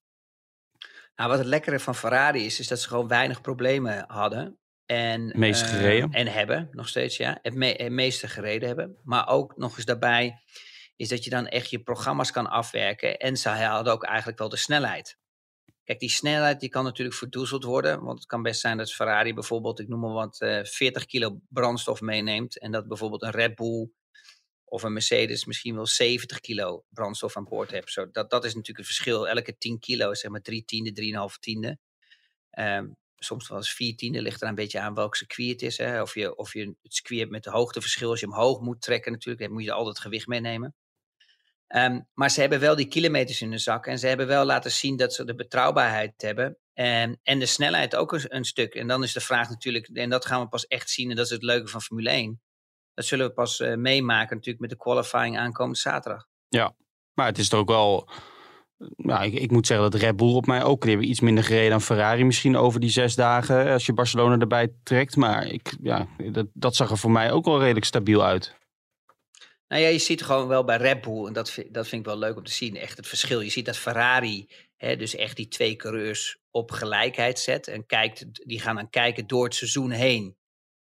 Nou, 1.17 1.31
wat 1.31 1.39
het 1.39 1.49
lekkere 1.49 1.81
van 1.81 1.95
Ferrari 1.95 2.45
is, 2.45 2.61
is 2.61 2.69
dat 2.69 2.81
ze 2.81 2.89
gewoon 2.89 3.09
weinig 3.09 3.41
problemen 3.41 4.05
hadden. 4.09 4.57
En, 4.87 5.27
Het 5.27 5.37
meeste 5.37 5.65
eh, 5.65 5.71
gereden. 5.71 6.11
En 6.13 6.27
hebben, 6.27 6.69
nog 6.73 6.89
steeds, 6.89 7.17
ja. 7.17 7.39
Het, 7.43 7.55
me- 7.55 7.75
het 7.77 7.93
meeste 7.93 8.29
gereden 8.29 8.69
hebben. 8.69 8.97
Maar 9.05 9.29
ook 9.29 9.57
nog 9.57 9.77
eens 9.77 9.85
daarbij 9.85 10.43
is 10.97 11.09
dat 11.09 11.25
je 11.25 11.31
dan 11.31 11.47
echt 11.47 11.71
je 11.71 11.83
programma's 11.83 12.31
kan 12.31 12.47
afwerken. 12.51 13.19
En 13.19 13.37
ze 13.37 13.49
hadden 13.49 13.93
ook 13.93 14.05
eigenlijk 14.05 14.39
wel 14.39 14.49
de 14.49 14.57
snelheid. 14.57 15.19
Kijk, 15.85 16.01
die 16.01 16.11
snelheid 16.11 16.61
die 16.61 16.69
kan 16.69 16.85
natuurlijk 16.85 17.17
verdoezeld 17.17 17.65
worden. 17.65 18.03
Want 18.03 18.19
het 18.19 18.29
kan 18.29 18.43
best 18.43 18.61
zijn 18.61 18.77
dat 18.77 18.93
Ferrari 18.93 19.35
bijvoorbeeld, 19.35 19.81
ik 19.81 19.89
noem 19.89 20.01
maar 20.01 20.13
wat, 20.13 20.41
eh 20.41 20.65
40 20.65 21.07
kilo 21.07 21.41
brandstof 21.49 22.01
meeneemt. 22.01 22.59
En 22.59 22.71
dat 22.71 22.89
bijvoorbeeld 22.89 23.23
een 23.23 23.31
Red 23.31 23.55
Bull 23.55 23.91
of 24.65 24.83
een 24.83 24.93
Mercedes 24.93 25.45
misschien 25.45 25.75
wel 25.75 25.87
70 25.87 26.41
kilo 26.41 26.85
brandstof 26.89 27.37
aan 27.37 27.45
boord 27.45 27.71
heeft. 27.71 27.91
Zo, 27.93 28.11
dat, 28.11 28.31
dat 28.31 28.45
is 28.45 28.55
natuurlijk 28.55 28.87
het 28.87 28.97
verschil. 28.97 29.29
Elke 29.29 29.59
10 29.59 29.79
kilo 29.79 30.11
is 30.11 30.21
zeg 30.21 30.31
maar 30.31 30.41
3 30.41 30.65
tiende, 30.65 30.93
3,5 31.31 31.39
tiende. 31.39 31.79
Ehm, 32.51 32.89
soms 33.25 33.49
wel 33.49 33.59
eens 33.59 33.73
4 33.73 33.97
tiende, 33.97 34.23
ligt 34.23 34.43
er 34.43 34.49
een 34.49 34.55
beetje 34.55 34.81
aan 34.81 34.95
welk 34.95 35.17
circuit 35.17 35.51
het 35.51 35.63
is. 35.63 35.79
Hè? 35.79 36.03
Of, 36.03 36.15
je, 36.15 36.37
of 36.37 36.53
je 36.53 36.75
het 36.83 36.95
circuit 36.95 37.21
hebt 37.21 37.33
met 37.33 37.45
de 37.45 37.51
hoogteverschil. 37.51 38.11
Als 38.11 38.21
je 38.21 38.27
hem 38.27 38.35
hoog 38.35 38.61
moet 38.61 38.83
trekken 38.83 39.13
natuurlijk, 39.13 39.45
dan 39.45 39.53
moet 39.53 39.65
je 39.65 39.73
altijd 39.73 39.99
gewicht 39.99 40.27
meenemen. 40.27 40.75
Ehm, 41.67 42.01
maar 42.15 42.31
ze 42.31 42.41
hebben 42.41 42.61
wel 42.61 42.77
die 42.77 42.89
kilometers 42.89 43.41
in 43.41 43.51
de 43.51 43.59
zak. 43.59 43.87
En 43.87 43.99
ze 43.99 44.07
hebben 44.07 44.27
wel 44.27 44.45
laten 44.45 44.71
zien 44.71 44.97
dat 44.97 45.15
ze 45.15 45.25
de 45.25 45.35
betrouwbaarheid 45.35 46.13
hebben. 46.17 46.59
En, 46.73 47.21
en 47.23 47.39
de 47.39 47.47
snelheid 47.47 47.97
ook 47.97 48.13
een, 48.13 48.45
stuk. 48.45 48.75
En 48.75 48.87
dan 48.87 49.03
is 49.03 49.13
de 49.13 49.21
vraag 49.21 49.49
natuurlijk, 49.49 49.89
en 49.89 50.11
dat 50.11 50.27
gaan 50.27 50.41
we 50.41 50.49
pas 50.49 50.67
echt 50.67 50.91
zien. 50.91 51.11
En 51.11 51.17
dat 51.17 51.25
is 51.25 51.31
het 51.31 51.43
leuke 51.43 51.69
van 51.69 51.83
Formule 51.83 52.11
1. 52.11 52.41
Dat 52.95 53.05
zullen 53.05 53.27
we 53.27 53.33
pas 53.33 53.61
eh, 53.61 53.75
meemaken 53.75 54.37
natuurlijk 54.37 54.61
met 54.61 54.71
de 54.71 54.77
qualifying 54.77 55.39
aankomende 55.39 55.79
zaterdag. 55.79 56.27
Maar 57.15 57.27
het 57.27 57.39
is 57.39 57.49
toch 57.49 57.61
ook 57.61 57.69
wel... 57.69 58.09
Ik, 59.23 59.33
ik 59.33 59.51
moet 59.51 59.67
zeggen 59.67 59.91
dat 59.91 60.01
Red 60.01 60.17
Bull 60.17 60.35
op 60.35 60.47
mij 60.47 60.63
ook... 60.63 60.81
Die 60.81 60.91
hebben 60.91 61.09
iets 61.09 61.21
minder 61.21 61.45
gereden 61.45 61.71
dan 61.71 61.81
Ferrari 61.81 62.25
misschien 62.25 62.57
over 62.57 62.81
die 62.81 62.91
zes 62.91 63.15
dagen. 63.15 63.73
Als 63.73 63.87
je 63.87 63.93
Barcelona 63.93 64.39
erbij 64.39 64.73
trekt. 64.83 65.17
Maar 65.17 65.47
ik, 65.47 65.77
ja, 65.83 66.07
dat, 66.33 66.47
dat 66.53 66.77
zag 66.77 66.91
er 66.91 66.99
voor 66.99 67.11
mij 67.11 67.33
ook 67.33 67.45
wel 67.45 67.61
redelijk 67.61 67.87
stabiel 67.87 68.25
uit. 68.25 68.55
Nou 69.73 69.85
ja, 69.85 69.91
je 69.91 69.99
ziet 69.99 70.23
gewoon 70.23 70.49
wel 70.49 70.65
bij 70.65 70.77
Red 70.77 71.01
Bull, 71.01 71.27
en 71.27 71.33
dat 71.33 71.51
vind, 71.51 71.75
dat 71.75 71.89
vind 71.89 72.01
ik 72.01 72.07
wel 72.07 72.19
leuk 72.19 72.37
om 72.37 72.45
te 72.45 72.53
zien, 72.53 72.77
echt 72.77 72.97
het 72.97 73.07
verschil. 73.07 73.41
Je 73.41 73.51
ziet 73.51 73.67
dat 73.67 73.77
Ferrari 73.77 74.49
hè, 74.77 74.97
dus 74.97 75.15
echt 75.15 75.37
die 75.37 75.49
twee 75.49 75.77
coureurs 75.77 76.39
op 76.51 76.71
gelijkheid 76.71 77.39
zet. 77.39 77.69
En 77.69 77.87
kijkt, 77.87 78.47
die 78.49 78.61
gaan 78.61 78.77
dan 78.77 78.91
kijken 78.91 79.27
door 79.27 79.45
het 79.45 79.55
seizoen 79.55 79.91
heen 79.91 80.37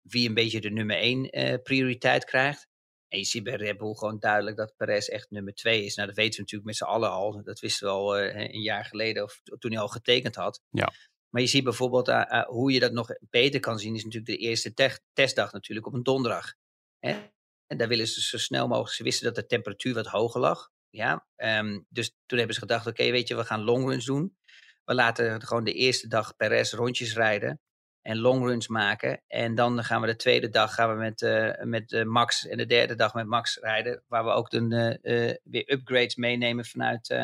wie 0.02 0.28
een 0.28 0.34
beetje 0.34 0.60
de 0.60 0.70
nummer 0.70 0.96
één 0.96 1.30
eh, 1.30 1.62
prioriteit 1.62 2.24
krijgt. 2.24 2.68
En 3.08 3.18
je 3.18 3.24
ziet 3.24 3.42
bij 3.42 3.54
Red 3.54 3.78
Bull 3.78 3.94
gewoon 3.94 4.18
duidelijk 4.18 4.56
dat 4.56 4.76
Perez 4.76 5.08
echt 5.08 5.30
nummer 5.30 5.54
twee 5.54 5.84
is. 5.84 5.94
Nou, 5.94 6.08
dat 6.08 6.16
weten 6.16 6.34
we 6.34 6.40
natuurlijk 6.40 6.68
met 6.68 6.76
z'n 6.76 6.84
allen 6.84 7.10
al. 7.10 7.42
Dat 7.42 7.60
wisten 7.60 7.86
we 7.86 7.92
al 7.92 8.16
eh, 8.16 8.54
een 8.54 8.62
jaar 8.62 8.84
geleden, 8.84 9.22
of 9.22 9.40
toen 9.58 9.72
hij 9.72 9.80
al 9.80 9.88
getekend 9.88 10.34
had. 10.34 10.60
Ja. 10.70 10.92
Maar 11.28 11.42
je 11.42 11.48
ziet 11.48 11.64
bijvoorbeeld 11.64 12.08
eh, 12.08 12.32
eh, 12.32 12.46
hoe 12.46 12.72
je 12.72 12.80
dat 12.80 12.92
nog 12.92 13.10
beter 13.30 13.60
kan 13.60 13.78
zien, 13.78 13.94
is 13.94 14.04
natuurlijk 14.04 14.40
de 14.40 14.46
eerste 14.46 14.74
te- 14.74 15.00
testdag 15.12 15.52
natuurlijk 15.52 15.86
op 15.86 15.94
een 15.94 16.02
donderdag. 16.02 16.54
Hè? 16.98 17.30
En 17.66 17.76
daar 17.76 17.88
willen 17.88 18.06
ze 18.06 18.20
zo 18.20 18.38
snel 18.38 18.68
mogelijk. 18.68 18.94
Ze 18.94 19.02
wisten 19.02 19.24
dat 19.26 19.34
de 19.34 19.46
temperatuur 19.46 19.94
wat 19.94 20.06
hoger 20.06 20.40
lag. 20.40 20.70
Ja, 20.90 21.26
ehm, 21.36 21.80
dus 21.88 22.14
toen 22.26 22.38
hebben 22.38 22.54
ze 22.54 22.60
gedacht: 22.60 22.86
oké, 22.86 23.10
weet 23.10 23.28
je, 23.28 23.36
we 23.36 23.44
gaan 23.44 23.62
longruns 23.62 24.04
doen. 24.04 24.36
We 24.84 24.94
laten 24.94 25.42
gewoon 25.42 25.64
de 25.64 25.72
eerste 25.72 26.08
dag 26.08 26.36
Perez 26.36 26.72
rondjes 26.72 27.14
rijden 27.14 27.60
en 28.02 28.18
longruns 28.18 28.68
maken. 28.68 29.22
En 29.26 29.54
dan 29.54 29.84
gaan 29.84 30.00
we 30.00 30.06
de 30.06 30.16
tweede 30.16 30.48
dag 30.48 30.74
gaan 30.74 30.88
we 30.88 30.94
met, 30.94 31.22
eh, 31.22 31.64
met 31.64 31.92
eh, 31.92 32.04
Max 32.04 32.46
en 32.46 32.56
de 32.56 32.66
derde 32.66 32.94
dag 32.94 33.14
met 33.14 33.26
Max 33.26 33.56
rijden. 33.56 34.02
Waar 34.08 34.24
we 34.24 34.30
ook 34.30 34.50
dan 34.50 34.72
eh, 34.72 35.34
weer 35.44 35.72
upgrades 35.72 36.16
meenemen 36.16 36.64
vanuit, 36.64 37.14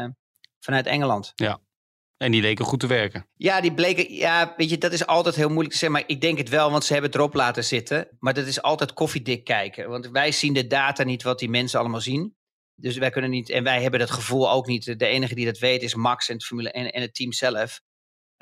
vanuit 0.61 0.87
Engeland. 0.87 1.33
En 2.17 2.31
die 2.31 2.41
leken 2.41 2.65
goed 2.65 2.81
te 2.81 2.87
werken. 2.87 3.27
Ja, 3.35 3.61
die 3.61 3.75
bleken. 3.75 4.15
Ja, 4.15 4.55
weet 4.57 4.71
je, 4.71 4.79
dat 4.79 4.93
is 4.93 5.07
altijd 5.07 5.35
heel 5.35 5.49
moeilijk 5.49 5.73
te 5.73 5.79
zeggen. 5.79 6.01
Maar 6.01 6.09
ik 6.11 6.21
denk 6.21 6.39
het 6.39 6.49
wel, 6.49 6.71
want 6.71 6.85
ze 6.85 6.93
hebben 6.93 7.11
het 7.11 7.21
erop 7.21 7.35
laten 7.35 7.65
zitten. 7.65 8.09
Maar 8.19 8.35
dat 8.35 8.47
is 8.47 8.63
altijd 8.63 8.93
koffiedik 8.93 9.45
kijken. 9.45 9.89
Want 9.89 10.09
wij 10.11 10.33
zien 10.33 10.53
de 10.53 10.67
data 10.67 11.03
niet 11.03 11.23
wat 11.23 11.39
die 11.39 11.51
mensen 11.51 11.81
allemaal 11.81 12.01
zien. 12.01 12.37
Dus 12.75 12.97
wij 12.97 13.11
kunnen 13.11 13.31
niet. 13.31 13.51
En 13.51 13.65
wij 13.65 13.83
hebben 13.83 14.01
dat 14.01 14.11
gevoel 14.11 14.51
ook 14.51 14.67
niet. 14.67 14.99
De 14.99 15.07
enige 15.07 15.35
die 15.35 15.45
dat 15.45 15.59
weet 15.59 15.83
is 15.83 15.95
Max 15.95 16.29
en 16.29 16.35
het, 16.35 16.45
Formule, 16.45 16.71
en, 16.71 16.93
en 16.93 17.03
het 17.03 17.15
team 17.15 17.33
zelf. 17.33 17.81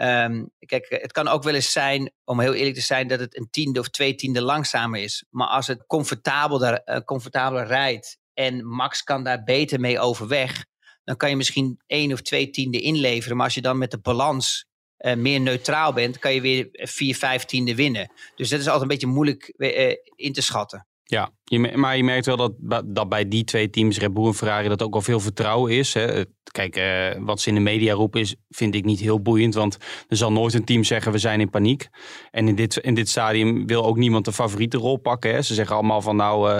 Ehm, 0.02 0.44
kijk, 0.58 0.86
het 0.88 1.12
kan 1.12 1.28
ook 1.28 1.42
wel 1.42 1.54
eens 1.54 1.72
zijn, 1.72 2.12
om 2.24 2.40
heel 2.40 2.54
eerlijk 2.54 2.74
te 2.74 2.82
zijn, 2.82 3.08
dat 3.08 3.20
het 3.20 3.36
een 3.36 3.50
tiende 3.50 3.80
of 3.80 3.88
twee 3.88 4.14
tiende 4.14 4.42
langzamer 4.42 5.00
is. 5.00 5.24
Maar 5.30 5.46
als 5.46 5.66
het 5.66 5.86
comfortabeler, 5.86 6.82
eh, 6.82 7.00
comfortabeler 7.00 7.66
rijdt 7.66 8.18
en 8.34 8.66
Max 8.66 9.02
kan 9.02 9.24
daar 9.24 9.42
beter 9.42 9.80
mee 9.80 9.98
overweg, 9.98 10.64
dan 11.04 11.16
kan 11.16 11.30
je 11.30 11.36
misschien 11.36 11.80
één 11.86 12.12
of 12.12 12.20
twee 12.22 12.50
tiende 12.50 12.80
inleveren. 12.80 13.36
Maar 13.36 13.46
als 13.46 13.54
je 13.54 13.60
dan 13.60 13.78
met 13.78 13.90
de 13.90 14.00
balans 14.00 14.66
eh, 14.96 15.16
meer 15.16 15.40
neutraal 15.40 15.92
bent, 15.92 16.18
kan 16.18 16.34
je 16.34 16.40
weer 16.40 16.68
vier, 16.72 17.16
vijf 17.16 17.44
tiende 17.44 17.74
winnen. 17.74 18.12
Dus 18.34 18.48
dat 18.48 18.60
is 18.60 18.66
altijd 18.66 18.82
een 18.82 18.88
beetje 18.88 19.06
moeilijk 19.06 19.48
eh, 19.48 19.96
in 20.14 20.32
te 20.32 20.42
schatten. 20.42 20.86
Ja, 21.02 21.32
je, 21.52 21.76
maar 21.76 21.96
je 21.96 22.04
merkt 22.04 22.26
wel 22.26 22.36
dat, 22.36 22.82
dat 22.84 23.08
bij 23.08 23.28
die 23.28 23.44
twee 23.44 23.70
teams, 23.70 23.98
Red 23.98 24.14
Bull 24.14 24.26
en 24.26 24.34
Ferrari, 24.34 24.68
dat 24.68 24.82
ook 24.82 24.92
wel 24.92 25.02
veel 25.02 25.20
vertrouwen 25.20 25.72
is. 25.72 25.94
Hè. 25.94 26.24
Kijk, 26.52 26.76
eh, 26.76 27.20
wat 27.20 27.40
ze 27.40 27.48
in 27.48 27.54
de 27.54 27.60
media 27.60 27.94
roepen 27.94 28.20
is, 28.20 28.34
vind 28.50 28.74
ik 28.74 28.84
niet 28.84 29.00
heel 29.00 29.20
boeiend. 29.20 29.54
Want 29.54 29.76
er 30.08 30.16
zal 30.16 30.32
nooit 30.32 30.54
een 30.54 30.64
team 30.64 30.84
zeggen, 30.84 31.12
we 31.12 31.18
zijn 31.18 31.40
in 31.40 31.50
paniek. 31.50 31.88
En 32.30 32.48
in 32.48 32.54
dit, 32.54 32.76
in 32.76 32.94
dit 32.94 33.08
stadium 33.08 33.66
wil 33.66 33.84
ook 33.84 33.96
niemand 33.96 34.24
de 34.24 34.32
favoriete 34.32 34.76
rol 34.76 34.96
pakken. 34.96 35.32
Hè. 35.32 35.42
Ze 35.42 35.54
zeggen 35.54 35.76
allemaal 35.76 36.00
van, 36.00 36.16
nou, 36.16 36.50
eh, 36.50 36.54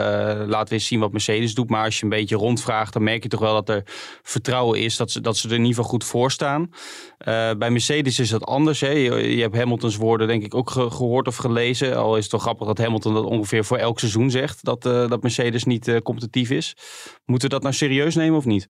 laten 0.49 0.69
we 0.69 0.75
eens 0.75 0.87
zien 0.87 1.01
wat 1.01 1.13
Mercedes 1.13 1.55
doet. 1.55 1.71
Maar 1.71 1.85
als 1.85 1.97
je 1.97 2.03
een 2.03 2.09
beetje 2.09 2.37
rondvraagt, 2.37 2.93
dan 2.93 3.03
merk 3.03 3.23
je 3.23 3.29
toch 3.29 3.41
wel 3.41 3.55
dat 3.55 3.69
er 3.69 3.83
vertrouwen 4.23 4.81
is. 4.81 4.97
Dat 4.97 5.11
ze, 5.11 5.21
dat 5.21 5.37
ze 5.37 5.49
er 5.49 5.55
in 5.55 5.61
ieder 5.61 5.75
geval 5.75 5.91
goed 5.91 6.05
voor 6.05 6.31
staan. 6.31 6.71
Eh, 7.19 7.51
bij 7.59 7.71
Mercedes 7.71 8.19
is 8.19 8.29
dat 8.31 8.45
anders. 8.45 8.81
Hè. 8.81 8.91
Je, 8.91 9.41
hebt 9.41 9.57
Hamiltons 9.57 9.97
woorden 9.97 10.27
denk 10.27 10.43
ik 10.43 10.55
ook 10.55 10.71
ge- 10.71 10.91
gehoord 10.91 11.27
of 11.27 11.37
gelezen. 11.37 11.97
Al 11.97 12.17
is 12.17 12.23
het 12.23 12.33
wel 12.33 12.41
grappig 12.41 12.67
dat 12.67 12.79
Hamilton 12.79 13.15
dat 13.15 13.25
ongeveer 13.25 13.65
voor 13.65 13.77
elk 13.77 13.99
seizoen 13.99 14.31
zegt. 14.31 14.65
Dat, 14.65 14.82
eh, 14.87 15.09
dat 15.09 15.23
Mercedes 15.23 15.65
niet 15.65 15.89
eh, 15.89 15.99
competitief 15.99 16.51
is. 16.51 16.77
Moeten 17.25 17.49
we 17.49 17.55
dat 17.55 17.63
nou 17.63 17.75
serieus 17.75 18.15
nemen 18.15 18.37
of 18.37 18.45
niet? 18.45 18.69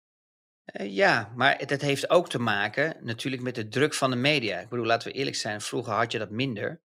Eh, 0.65 0.95
ja, 0.95 1.33
maar 1.37 1.67
dat 1.67 1.81
heeft 1.81 2.11
ook 2.11 2.29
te 2.29 2.39
maken 2.39 2.97
natuurlijk 3.01 3.43
met 3.43 3.55
de 3.55 3.69
druk 3.69 3.95
van 3.95 4.11
de 4.11 4.17
media. 4.17 4.59
Ik 4.59 4.69
bedoel, 4.69 4.87
laten 4.87 5.09
we 5.09 5.15
eerlijk 5.15 5.37
zijn, 5.37 5.61
vroeger 5.61 5.93
had 5.93 6.13
je 6.13 6.19
dat 6.19 6.31
minder. 6.31 6.81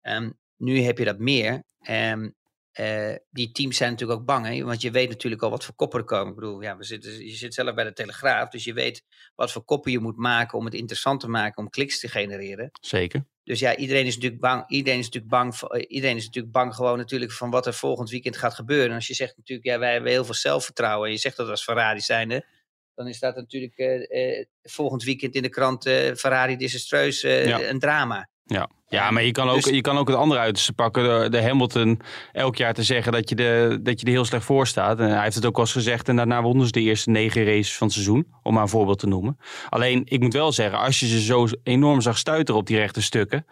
Ehm, 0.00 0.30
nu 0.56 0.80
heb 0.80 0.98
je 0.98 1.04
dat 1.04 1.18
meer. 1.18 1.64
Ehm, 1.78 2.30
eh, 2.72 3.14
die 3.30 3.50
teams 3.52 3.76
zijn 3.76 3.90
natuurlijk 3.90 4.20
ook 4.20 4.26
bang, 4.26 4.46
hè? 4.46 4.64
want 4.64 4.80
je 4.82 4.90
weet 4.90 5.08
natuurlijk 5.08 5.42
al 5.42 5.50
wat 5.50 5.64
voor 5.64 5.74
koppen 5.74 5.98
er 5.98 6.04
komen. 6.04 6.28
Ik 6.28 6.34
bedoel, 6.34 6.60
ja, 6.60 6.76
we 6.76 6.84
zitten, 6.84 7.26
je 7.26 7.34
zit 7.34 7.54
zelf 7.54 7.74
bij 7.74 7.84
de 7.84 7.92
Telegraaf, 7.92 8.48
dus 8.48 8.64
je 8.64 8.72
weet 8.72 9.04
wat 9.34 9.52
voor 9.52 9.64
koppen 9.64 9.92
je 9.92 9.98
moet 9.98 10.16
maken 10.16 10.58
om 10.58 10.64
het 10.64 10.74
interessant 10.74 11.20
te 11.20 11.28
maken, 11.28 11.62
om 11.62 11.70
kliks 11.70 12.00
te 12.00 12.08
genereren. 12.08 12.70
Zeker. 12.80 13.24
Dus 13.44 13.58
ja, 13.60 13.76
iedereen 13.76 14.06
is 14.06 14.14
natuurlijk 14.14 14.40
bang. 14.40 14.64
Iedereen 14.68 14.98
is 14.98 15.04
natuurlijk 15.04 15.32
bang. 15.32 15.56
voor- 15.56 15.68
eh, 15.68 15.84
Iedereen 15.88 16.16
is 16.16 16.24
natuurlijk 16.24 16.52
bang 16.52 16.74
gewoon 16.74 16.98
natuurlijk 16.98 17.32
van 17.32 17.50
wat 17.50 17.66
er 17.66 17.74
volgend 17.74 18.10
weekend 18.10 18.36
gaat 18.36 18.54
gebeuren. 18.54 18.88
En 18.88 18.94
als 18.94 19.06
je 19.06 19.14
zegt 19.14 19.36
natuurlijk, 19.36 19.68
ja, 19.68 19.78
wij 19.78 19.92
hebben 19.92 20.10
heel 20.10 20.24
veel 20.24 20.34
zelfvertrouwen. 20.34 21.06
En 21.06 21.12
je 21.14 21.20
zegt 21.20 21.36
dat 21.36 21.48
als 21.48 21.62
Ferrari 21.64 22.00
zijnde. 22.00 22.46
Dan 22.94 23.08
is 23.08 23.18
dat 23.18 23.36
natuurlijk 23.36 23.76
eh, 23.76 24.44
volgend 24.62 25.02
weekend 25.02 25.34
in 25.34 25.42
de 25.42 25.48
krant 25.48 25.82
Ferrari 26.16 26.56
desastreus 26.56 27.20
Ja. 27.20 27.62
een 27.62 27.78
drama. 27.78 28.28
Ja, 28.52 28.68
ja 28.88 29.10
maar 29.10 29.22
je 29.22 29.32
kan, 29.32 29.48
ook, 29.48 29.62
dus- 29.62 29.74
je 29.74 29.80
kan 29.80 29.98
ook 29.98 30.08
het 30.08 30.16
andere 30.16 30.40
uiterste 30.40 30.72
pakken. 30.72 31.02
De, 31.02 31.28
de 31.28 31.42
Hamilton 31.42 32.00
elk 32.32 32.56
jaar 32.56 32.74
te 32.74 32.82
zeggen 32.82 33.12
dat 33.12 33.28
je, 33.28 33.34
de, 33.34 33.78
dat 33.82 34.00
je 34.00 34.06
er 34.06 34.12
heel 34.12 34.24
slecht 34.24 34.44
voor 34.44 34.66
staat. 34.66 34.98
En 34.98 35.08
hij 35.10 35.22
heeft 35.22 35.34
het 35.34 35.46
ook 35.46 35.56
al 35.56 35.62
eens 35.62 35.72
gezegd. 35.72 36.08
En 36.08 36.16
daarna 36.16 36.42
wonnen 36.42 36.66
ze 36.66 36.72
de 36.72 36.80
eerste 36.80 37.10
negen 37.10 37.44
races 37.44 37.76
van 37.76 37.86
het 37.86 37.96
seizoen. 37.96 38.32
Om 38.42 38.52
maar 38.54 38.62
een 38.62 38.68
voorbeeld 38.68 38.98
te 38.98 39.06
noemen. 39.06 39.38
Alleen, 39.68 40.02
ik 40.04 40.20
moet 40.20 40.32
wel 40.32 40.52
zeggen, 40.52 40.78
als 40.78 41.00
je 41.00 41.06
ze 41.06 41.20
zo 41.20 41.46
enorm 41.62 42.00
zag 42.00 42.18
stuiteren 42.18 42.60
op 42.60 42.66
die 42.66 42.76
rechte 42.76 43.02
stukken. 43.02 43.46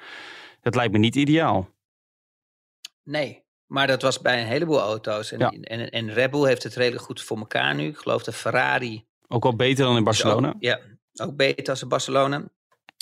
Dat 0.60 0.74
lijkt 0.74 0.92
me 0.92 0.98
niet 0.98 1.16
ideaal. 1.16 1.68
Nee, 3.04 3.42
maar 3.66 3.86
dat 3.86 4.02
was 4.02 4.20
bij 4.20 4.40
een 4.40 4.46
heleboel 4.46 4.80
auto's. 4.80 5.32
En, 5.32 5.38
Ja. 5.38 5.50
en, 5.50 5.90
en 5.90 6.12
Red 6.12 6.30
Bull 6.30 6.46
heeft 6.46 6.62
het 6.62 6.74
redelijk 6.74 7.04
goed 7.04 7.22
voor 7.22 7.38
elkaar 7.38 7.74
nu. 7.74 7.86
Ik 7.88 7.96
geloof 7.96 8.22
dat 8.22 8.34
Ferrari 8.34 9.04
Ook 9.28 9.42
wel 9.42 9.56
beter 9.56 9.84
dan 9.84 9.96
in 9.96 10.04
Barcelona. 10.04 10.48
Ook, 10.48 10.54
ja, 10.58 10.80
ook 11.14 11.36
beter 11.36 11.68
als 11.70 11.82
in 11.82 11.88
Barcelona. 11.88 12.44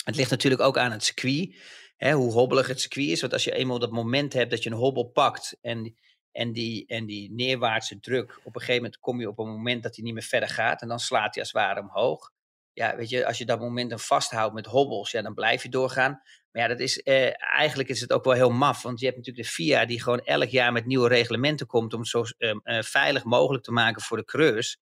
Het 0.03 0.15
ligt 0.15 0.29
natuurlijk 0.29 0.61
ook 0.61 0.77
aan 0.77 0.91
het 0.91 1.03
circuit. 1.03 1.55
Hoe 1.99 2.31
hobbelig 2.31 2.67
het 2.67 2.81
circuit 2.81 3.07
is. 3.07 3.21
Want 3.21 3.33
als 3.33 3.43
je 3.43 3.53
eenmaal 3.53 3.79
dat 3.79 3.91
moment 3.91 4.33
hebt 4.33 4.51
dat 4.51 4.63
je 4.63 4.69
een 4.69 4.75
hobbel 4.75 5.03
pakt. 5.03 5.57
En 5.61 5.95
En 6.31 6.51
die, 6.51 6.85
en 6.87 7.05
die 7.05 7.31
neerwaartse 7.31 7.99
druk, 7.99 8.39
op 8.43 8.55
een 8.55 8.61
gegeven 8.61 8.81
moment 8.81 8.99
kom 8.99 9.19
je 9.19 9.27
op 9.27 9.39
een 9.39 9.47
moment 9.47 9.83
dat 9.83 9.95
hij 9.95 10.05
niet 10.05 10.13
meer 10.13 10.23
verder 10.23 10.49
gaat. 10.49 10.81
En 10.81 10.87
dan 10.87 10.99
slaat 10.99 11.33
hij 11.35 11.43
als 11.43 11.51
ware 11.51 11.81
omhoog. 11.81 12.31
Ja, 12.73 12.95
weet 12.95 13.09
je, 13.09 13.25
als 13.25 13.37
je 13.37 13.45
dat 13.45 13.59
momentum 13.59 13.99
vasthoudt 13.99 14.53
met 14.53 14.65
hobbels, 14.65 15.11
ja, 15.11 15.21
dan 15.21 15.33
blijf 15.33 15.63
je 15.63 15.69
doorgaan. 15.69 16.21
Maar 16.51 16.61
ja, 16.61 16.67
dat 16.67 16.79
is, 16.79 17.01
eh, 17.01 17.31
eigenlijk 17.53 17.89
is 17.89 18.01
het 18.01 18.11
ook 18.13 18.23
wel 18.23 18.33
heel 18.33 18.49
maf. 18.49 18.81
Want 18.81 18.99
je 18.99 19.05
hebt 19.05 19.17
natuurlijk 19.17 19.47
de 19.47 19.53
FIA 19.53 19.85
die 19.85 20.01
gewoon 20.01 20.19
elk 20.19 20.49
jaar 20.49 20.71
met 20.71 20.85
nieuwe 20.85 21.07
reglementen 21.07 21.67
komt 21.67 21.93
om 21.93 21.99
het 21.99 22.09
zo 22.09 22.23
eh, 22.37 22.55
eh, 22.63 22.83
veilig 22.83 23.23
mogelijk 23.23 23.63
te 23.63 23.71
maken 23.71 24.01
voor 24.01 24.17
de 24.17 24.25
coureurs. 24.25 24.77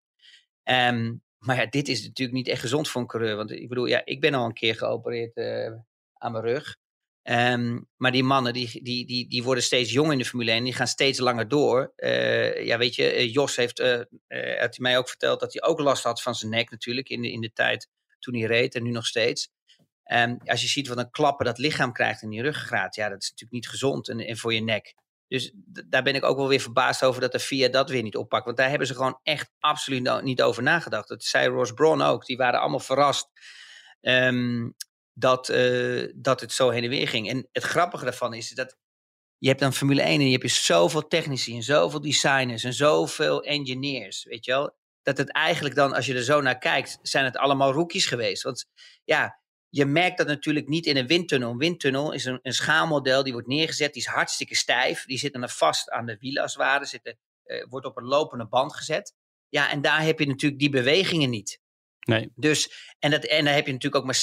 Ehm, 0.63 1.15
maar 1.37 1.55
ja, 1.55 1.65
dit 1.65 1.87
is 1.87 2.03
natuurlijk 2.03 2.37
niet 2.37 2.47
echt 2.47 2.61
gezond 2.61 2.89
voor 2.89 3.01
een 3.01 3.07
coureur. 3.07 3.35
Want 3.35 3.51
ik 3.51 3.69
bedoel, 3.69 3.85
ja, 3.85 4.01
ik 4.05 4.21
ben 4.21 4.33
al 4.33 4.45
een 4.45 4.53
keer 4.53 4.75
geopereerd 4.75 5.35
eh, 5.35 5.71
aan 6.13 6.31
mijn 6.31 6.43
rug. 6.43 6.77
Ehm, 7.27 7.79
maar 7.97 8.11
die 8.11 8.23
mannen 8.23 8.53
die, 8.53 8.83
die, 8.83 9.05
die, 9.05 9.29
die 9.29 9.43
worden 9.43 9.63
steeds 9.63 9.91
jonger 9.91 10.11
in 10.11 10.17
de 10.17 10.25
Formule 10.25 10.51
1. 10.51 10.63
Die 10.63 10.73
gaan 10.73 10.87
steeds 10.87 11.19
langer 11.19 11.47
door. 11.47 11.93
Eh, 11.95 12.65
ja, 12.65 12.77
weet 12.77 12.95
je, 12.95 13.09
eh, 13.09 13.33
Jos 13.33 13.55
heeft 13.55 13.79
uh, 13.79 14.01
mij 14.77 14.97
ook 14.97 15.07
verteld 15.07 15.39
dat 15.39 15.53
hij 15.53 15.61
ook 15.63 15.79
last 15.79 16.03
had 16.03 16.21
van 16.21 16.35
zijn 16.35 16.51
nek 16.51 16.69
natuurlijk. 16.71 17.09
In 17.09 17.21
de, 17.21 17.31
in 17.31 17.41
de 17.41 17.53
tijd 17.53 17.89
toen 18.19 18.33
hij 18.33 18.43
reed 18.43 18.75
en 18.75 18.83
nu 18.83 18.91
nog 18.91 19.05
steeds. 19.05 19.49
Um, 20.11 20.37
als 20.45 20.61
je 20.61 20.67
ziet 20.67 20.87
wat 20.87 20.97
een 20.97 21.09
klappen 21.09 21.45
dat 21.45 21.57
lichaam 21.57 21.93
krijgt 21.93 22.21
in 22.21 22.29
die 22.29 22.41
ruggengraat. 22.41 22.95
Ja, 22.95 23.09
dat 23.09 23.21
is 23.21 23.29
natuurlijk 23.29 23.51
niet 23.51 23.69
gezond 23.69 24.09
en, 24.09 24.37
voor 24.37 24.53
je 24.53 24.61
nek. 24.61 24.93
Dus 25.27 25.51
daar 25.85 26.03
ben 26.03 26.15
ik 26.15 26.23
ook 26.23 26.37
wel 26.37 26.47
weer 26.47 26.59
verbaasd 26.59 27.03
over 27.03 27.21
dat 27.21 27.31
de 27.31 27.39
VIA 27.39 27.67
dat 27.67 27.89
weer 27.89 28.03
niet 28.03 28.17
oppakt. 28.17 28.45
Want 28.45 28.57
daar 28.57 28.69
hebben 28.69 28.87
ze 28.87 28.95
gewoon 28.95 29.19
echt 29.23 29.51
absoluut 29.59 30.23
niet 30.23 30.41
over 30.41 30.63
nagedacht. 30.63 31.07
Dat 31.07 31.23
zei 31.23 31.47
Ross 31.47 31.71
Braun 31.71 32.01
ook. 32.01 32.25
Die 32.25 32.37
waren 32.37 32.59
allemaal 32.59 32.79
verrast. 32.79 33.29
Um, 34.01 34.75
dat, 35.19 35.49
uh, 35.49 36.11
dat 36.15 36.41
het 36.41 36.51
zo 36.51 36.69
heen 36.69 36.83
en 36.83 36.89
weer 36.89 37.07
ging. 37.07 37.29
En 37.29 37.47
het 37.51 37.63
grappige 37.63 38.03
daarvan 38.03 38.33
is 38.33 38.49
dat 38.49 38.77
je 39.37 39.47
hebt 39.47 39.59
dan 39.59 39.73
Formule 39.73 40.01
1 40.01 40.19
en 40.19 40.29
je 40.29 40.37
hebt 40.37 40.51
zoveel 40.51 41.07
technici 41.07 41.55
en 41.55 41.63
zoveel 41.63 42.01
designers 42.01 42.63
en 42.63 42.73
zoveel 42.73 43.43
engineers, 43.43 44.23
weet 44.23 44.45
je 44.45 44.51
wel. 44.51 44.75
Dat 45.01 45.17
het 45.17 45.31
eigenlijk 45.31 45.75
dan, 45.75 45.93
als 45.93 46.05
je 46.05 46.13
er 46.13 46.23
zo 46.23 46.41
naar 46.41 46.57
kijkt, 46.57 46.99
zijn 47.01 47.25
het 47.25 47.37
allemaal 47.37 47.71
rookies 47.71 48.05
geweest. 48.05 48.43
Want 48.43 48.65
ja, 49.03 49.39
je 49.69 49.85
merkt 49.85 50.17
dat 50.17 50.27
natuurlijk 50.27 50.67
niet 50.67 50.85
in 50.85 50.97
een 50.97 51.07
windtunnel. 51.07 51.51
Een 51.51 51.57
windtunnel 51.57 52.11
is 52.11 52.25
een, 52.25 52.39
een 52.41 52.53
schaalmodel, 52.53 53.23
die 53.23 53.33
wordt 53.33 53.47
neergezet, 53.47 53.93
die 53.93 54.01
is 54.01 54.07
hartstikke 54.07 54.55
stijf. 54.55 55.05
Die 55.05 55.17
zitten 55.17 55.39
dan 55.39 55.49
vast 55.49 55.89
aan 55.89 56.05
de 56.05 56.17
wielen 56.19 56.41
als 56.41 56.53
het 56.53 56.61
ware, 56.61 56.85
zitten, 56.85 57.17
uh, 57.45 57.65
wordt 57.69 57.85
op 57.85 57.97
een 57.97 58.05
lopende 58.05 58.47
band 58.47 58.75
gezet. 58.75 59.13
Ja, 59.49 59.71
en 59.71 59.81
daar 59.81 60.01
heb 60.01 60.19
je 60.19 60.27
natuurlijk 60.27 60.61
die 60.61 60.69
bewegingen 60.69 61.29
niet. 61.29 61.59
Nee. 62.07 62.31
Dus, 62.35 62.71
en, 62.99 63.11
dat, 63.11 63.23
en 63.23 63.45
dan 63.45 63.53
heb 63.53 63.65
je 63.65 63.71
natuurlijk 63.71 64.03
ook 64.03 64.11
maar 64.11 64.21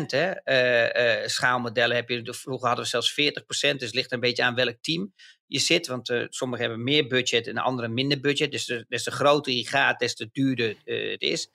60% 0.00 0.04
hè. 0.06 0.32
Uh, 0.44 1.22
uh, 1.22 1.28
schaalmodellen 1.28 1.96
heb 1.96 2.08
je, 2.08 2.34
vroeger 2.34 2.66
hadden 2.66 2.84
we 2.84 2.90
zelfs 2.90 3.12
40%, 3.12 3.14
dus 3.46 3.60
het 3.60 3.94
ligt 3.94 4.12
een 4.12 4.20
beetje 4.20 4.42
aan 4.42 4.54
welk 4.54 4.76
team 4.80 5.14
je 5.46 5.58
zit. 5.58 5.86
Want 5.86 6.08
uh, 6.08 6.26
sommigen 6.28 6.64
hebben 6.66 6.84
meer 6.84 7.06
budget 7.06 7.46
en 7.46 7.56
anderen 7.56 7.94
minder 7.94 8.20
budget. 8.20 8.50
Dus 8.50 8.64
de, 8.64 8.84
des 8.88 9.02
te 9.02 9.10
groter 9.10 9.52
je 9.52 9.66
gaat, 9.66 9.98
des 9.98 10.14
te 10.14 10.28
duurder 10.32 10.76
het 10.84 11.22
is. 11.22 11.50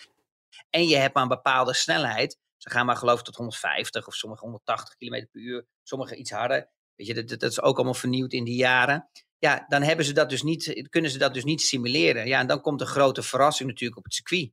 En 0.69 0.87
je 0.87 0.95
hebt 0.95 1.13
maar 1.13 1.23
een 1.23 1.29
bepaalde 1.29 1.73
snelheid. 1.73 2.39
Ze 2.57 2.69
gaan 2.69 2.85
maar 2.85 2.95
geloof 2.95 3.19
ik 3.19 3.25
tot 3.25 3.35
150 3.35 4.07
of 4.07 4.13
sommige 4.13 4.41
180 4.41 4.95
km 4.95 5.25
per 5.31 5.41
uur, 5.41 5.65
sommige 5.83 6.15
iets 6.15 6.31
harder. 6.31 6.69
Weet 6.95 7.07
je, 7.07 7.13
dat, 7.13 7.39
dat 7.39 7.51
is 7.51 7.61
ook 7.61 7.75
allemaal 7.75 7.93
vernieuwd 7.93 8.33
in 8.33 8.43
die 8.43 8.55
jaren. 8.55 9.09
Ja, 9.37 9.65
dan 9.67 9.81
hebben 9.81 10.05
ze 10.05 10.13
dat 10.13 10.29
dus 10.29 10.43
niet, 10.43 10.87
kunnen 10.89 11.11
ze 11.11 11.17
dat 11.17 11.33
dus 11.33 11.43
niet 11.43 11.61
simuleren. 11.61 12.27
Ja, 12.27 12.39
en 12.39 12.47
dan 12.47 12.61
komt 12.61 12.79
de 12.79 12.85
grote 12.85 13.23
verrassing 13.23 13.69
natuurlijk 13.69 13.97
op 13.97 14.03
het 14.03 14.13
circuit. 14.13 14.51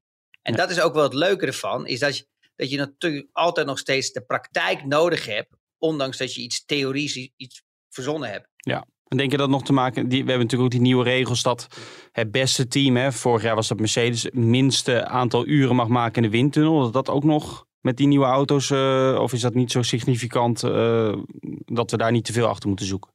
En 0.49 0.57
dat 0.57 0.71
is 0.71 0.81
ook 0.81 0.95
wel 0.95 1.03
het 1.03 1.15
leuke 1.15 1.47
ervan, 1.47 1.87
is 1.87 1.99
dat 1.99 2.17
je, 2.17 2.27
dat 2.57 2.71
je 2.71 2.77
natuurlijk 2.77 3.29
altijd 3.33 3.67
nog 3.67 3.79
steeds 3.79 4.13
de 4.13 4.21
praktijk 4.21 4.85
nodig 4.85 5.27
hebt, 5.27 5.57
ondanks 5.79 6.17
dat 6.17 6.35
je 6.35 6.41
iets 6.41 6.65
theorie, 6.65 7.33
iets 7.37 7.63
verzonnen 7.89 8.31
hebt. 8.31 8.49
Ja. 8.57 8.87
En 9.09 9.17
denk 9.17 9.31
je 9.31 9.37
dat 9.37 9.49
nog 9.49 9.65
te 9.65 9.73
maken? 9.73 10.09
Die, 10.09 10.25
we 10.25 10.31
hebben 10.31 10.47
natuurlijk 10.47 10.63
ook 10.63 10.81
die 10.81 10.89
nieuwe 10.89 11.05
regels 11.05 11.43
dat 11.43 11.67
het 12.13 12.31
beste 12.31 12.69
team, 12.69 12.97
hè, 12.97 13.13
vorig 13.13 13.43
jaar 13.43 13.55
was 13.55 13.69
dat 13.69 13.79
Mercedes, 13.79 14.23
het 14.23 14.35
minste 14.35 15.07
aantal 15.07 15.47
uren 15.47 15.77
mag 15.77 15.89
maken 15.89 16.23
in 16.23 16.31
de 16.31 16.37
windtunnel. 16.37 16.81
Dat 16.81 16.93
dat 16.93 17.09
ook 17.09 17.25
nog 17.25 17.67
met 17.81 17.97
die 17.97 18.07
nieuwe 18.07 18.27
auto's, 18.27 18.71
uh, 18.71 19.19
of 19.21 19.33
is 19.33 19.41
dat 19.41 19.55
niet 19.55 19.71
zo 19.71 19.83
significant 19.83 20.63
uh, 20.63 21.17
dat 21.65 21.91
we 21.91 21.97
daar 21.97 22.13
niet 22.13 22.25
te 22.25 22.33
veel 22.33 22.47
achter 22.47 22.69
moeten 22.69 22.87
zoeken? 22.87 23.13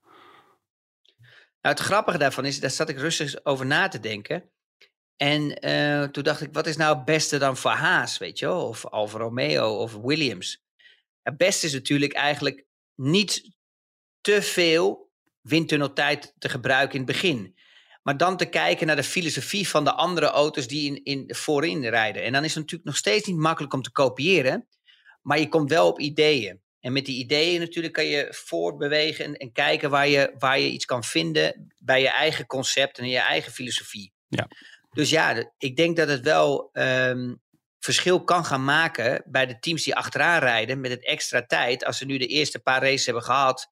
Nou, 1.61 1.75
het 1.75 1.79
grappige 1.79 2.17
daarvan 2.17 2.45
is, 2.45 2.59
daar 2.59 2.69
zat 2.69 2.89
ik 2.89 2.97
rustig 2.97 3.45
over 3.45 3.65
na 3.65 3.87
te 3.87 3.99
denken. 3.99 4.51
En 5.23 5.67
uh, 5.67 6.03
toen 6.03 6.23
dacht 6.23 6.41
ik, 6.41 6.49
wat 6.51 6.67
is 6.67 6.77
nou 6.77 6.95
het 6.95 7.05
beste 7.05 7.37
dan 7.37 7.57
voor 7.57 7.71
Haas, 7.71 8.17
weet 8.17 8.39
je 8.39 8.45
wel? 8.45 8.67
Of 8.67 8.85
Alfa 8.85 9.17
Romeo 9.17 9.77
of 9.77 9.95
Williams. 9.95 10.63
Het 11.21 11.37
beste 11.37 11.65
is 11.65 11.73
natuurlijk 11.73 12.13
eigenlijk 12.13 12.65
niet 12.95 13.55
te 14.21 14.41
veel 14.41 15.11
windtunneltijd 15.41 16.33
te 16.37 16.49
gebruiken 16.49 16.99
in 16.99 17.05
het 17.05 17.11
begin. 17.11 17.55
Maar 18.01 18.17
dan 18.17 18.37
te 18.37 18.45
kijken 18.45 18.87
naar 18.87 18.95
de 18.95 19.03
filosofie 19.03 19.67
van 19.67 19.83
de 19.83 19.93
andere 19.93 20.25
auto's 20.25 20.67
die 20.67 20.85
in, 20.85 21.03
in, 21.03 21.35
voorin 21.35 21.85
rijden. 21.85 22.23
En 22.23 22.31
dan 22.33 22.43
is 22.43 22.49
het 22.49 22.59
natuurlijk 22.59 22.89
nog 22.89 22.97
steeds 22.97 23.27
niet 23.27 23.37
makkelijk 23.37 23.73
om 23.73 23.81
te 23.81 23.91
kopiëren. 23.91 24.67
Maar 25.21 25.39
je 25.39 25.49
komt 25.49 25.69
wel 25.69 25.87
op 25.87 25.99
ideeën. 25.99 26.61
En 26.79 26.93
met 26.93 27.05
die 27.05 27.17
ideeën 27.17 27.59
natuurlijk 27.59 27.93
kan 27.93 28.05
je 28.05 28.27
voortbewegen 28.29 29.25
en, 29.25 29.35
en 29.35 29.51
kijken 29.51 29.89
waar 29.89 30.07
je, 30.07 30.35
waar 30.37 30.59
je 30.59 30.69
iets 30.69 30.85
kan 30.85 31.03
vinden 31.03 31.73
bij 31.77 32.01
je 32.01 32.09
eigen 32.09 32.45
concept 32.45 32.97
en 32.97 33.09
je 33.09 33.19
eigen 33.19 33.51
filosofie. 33.51 34.13
Ja. 34.27 34.47
Dus 34.93 35.09
ja, 35.09 35.51
ik 35.57 35.75
denk 35.75 35.97
dat 35.97 36.07
het 36.07 36.21
wel 36.21 36.69
um, 36.73 37.41
verschil 37.79 38.23
kan 38.23 38.45
gaan 38.45 38.63
maken 38.63 39.23
bij 39.25 39.45
de 39.45 39.59
teams 39.59 39.83
die 39.83 39.95
achteraan 39.95 40.39
rijden 40.39 40.81
met 40.81 40.91
het 40.91 41.05
extra 41.05 41.45
tijd. 41.45 41.85
Als 41.85 41.97
ze 41.97 42.05
nu 42.05 42.17
de 42.17 42.27
eerste 42.27 42.59
paar 42.59 42.81
races 42.81 43.05
hebben 43.05 43.23
gehad, 43.23 43.71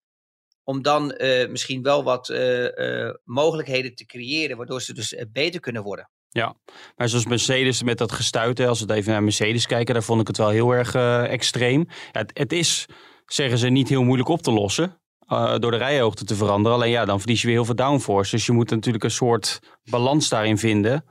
om 0.64 0.82
dan 0.82 1.16
uh, 1.18 1.50
misschien 1.50 1.82
wel 1.82 2.04
wat 2.04 2.30
uh, 2.30 2.76
uh, 2.76 3.14
mogelijkheden 3.24 3.96
te 3.96 4.06
creëren, 4.06 4.58
waardoor 4.58 4.82
ze 4.82 4.94
dus 4.94 5.16
beter 5.32 5.60
kunnen 5.60 5.84
worden. 5.84 6.10
Ja, 6.30 6.56
maar 6.96 7.10
zoals 7.10 7.26
Mercedes 7.26 7.84
met 7.84 7.98
dat 7.98 8.12
gestuite, 8.12 8.68
als 8.68 8.82
we 8.82 8.94
even 8.94 9.12
naar 9.12 9.24
Mercedes 9.24 9.66
kijken, 9.66 9.94
daar 9.94 10.04
vond 10.04 10.22
ik 10.22 10.28
het 10.28 10.38
wel 10.38 10.50
heel 10.50 10.72
erg 10.72 10.96
extreem. 11.30 11.88
Het, 12.12 12.32
het, 12.34 12.54
is, 12.54 12.86
zeggen 13.26 13.58
ze, 13.58 13.70
niet 13.70 13.90
heel 13.90 14.04
moeilijk 14.04 14.30
op 14.30 14.42
te 14.42 14.52
lossen. 14.52 15.02
Door 15.60 15.72
de 15.72 15.78
rijhoogte 15.78 16.26
te 16.26 16.36
veranderen. 16.36 16.78
Alleen 16.78 16.92
ja, 16.92 17.06
dan 17.06 17.20
verlies 17.20 17.42
je 17.42 17.48
weer 17.48 17.56
heel 17.56 17.66
veel 17.66 17.76
downforce. 17.76 18.36
Dus 18.36 18.46
je 18.46 18.52
moet 18.52 18.70
natuurlijk 18.70 19.04
een 19.04 19.12
soort 19.12 19.60
balans 19.84 20.30
daarin 20.30 20.58
vinden 20.58 21.06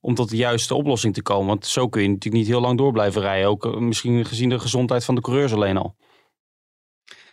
om 0.00 0.14
tot 0.14 0.28
de 0.28 0.36
juiste 0.36 0.74
oplossing 0.74 1.14
te 1.14 1.22
komen. 1.22 1.46
Want 1.46 1.66
zo 1.66 1.88
kun 1.88 2.02
je 2.02 2.08
natuurlijk 2.08 2.34
niet 2.34 2.52
heel 2.52 2.60
lang 2.60 2.78
door 2.78 2.92
blijven 2.92 3.20
rijden. 3.20 3.48
Ook 3.48 3.80
misschien 3.80 4.24
gezien 4.24 4.48
de 4.48 4.58
gezondheid 4.58 5.04
van 5.04 5.14
de 5.14 5.20
coureurs 5.20 5.52
alleen 5.52 5.76
al. 5.76 5.96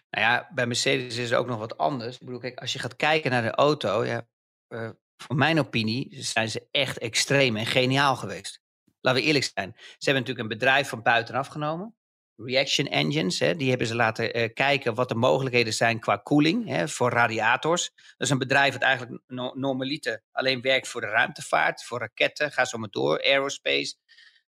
Nou 0.10 0.26
ja, 0.26 0.50
bij 0.54 0.68
Mercedes 0.68 1.18
is 1.18 1.30
het 1.30 1.40
ook 1.40 1.48
nog 1.48 1.58
wat 1.58 1.78
anders. 1.78 2.16
Ik 2.16 2.26
bedoel, 2.26 2.40
kijk, 2.40 2.60
als 2.60 2.74
je 2.74 2.80
gaat 2.80 2.96
kijken 2.96 3.32
naar 3.32 3.42
de 3.42 3.52
auto, 3.52 4.06
ja, 4.06 4.28
uh, 4.70 4.90
voor 5.18 5.36
mijn 5.36 5.60
opinie 5.60 6.08
zijn 6.24 6.50
ze 6.50 6.68
echt 6.72 6.98
extreem 6.98 7.56
en 7.56 7.66
geniaal 7.66 8.16
geweest. 8.16 8.62
Laten 9.02 9.22
we 9.22 9.28
eerlijk 9.28 9.52
zijn. 9.54 9.74
Ze 9.76 10.10
hebben 10.10 10.24
natuurlijk 10.24 10.40
een 10.40 10.58
bedrijf 10.58 10.90
van 10.90 11.02
buitenaf 11.02 11.48
genomen. 11.48 11.96
Reaction 12.36 12.88
engines, 12.88 13.38
die 13.38 13.70
hebben 13.70 13.88
ze 13.88 13.96
laten 13.96 14.40
uh, 14.40 14.50
kijken 14.54 14.94
wat 14.94 15.10
de 15.10 15.16
mogelijkheden 15.16 15.74
zijn 15.74 16.00
qua 16.00 16.18
koeling 16.18 16.92
voor 16.92 17.12
radiators. 17.12 17.92
Dat 17.96 18.14
is 18.18 18.30
een 18.30 18.38
bedrijf 18.38 18.74
dat 18.74 18.82
eigenlijk 18.82 19.22
no 19.28 19.52
normaliter 19.56 20.24
alleen 20.32 20.62
werkt 20.62 20.88
voor 20.88 21.02
de 21.02 21.08
ruimtevaart, 21.08 21.84
voor 21.84 22.00
raketten, 22.00 22.52
ga 22.52 22.66
zo 22.66 22.78
maar 22.78 22.90
door, 22.90 23.24
aerospace, 23.24 23.96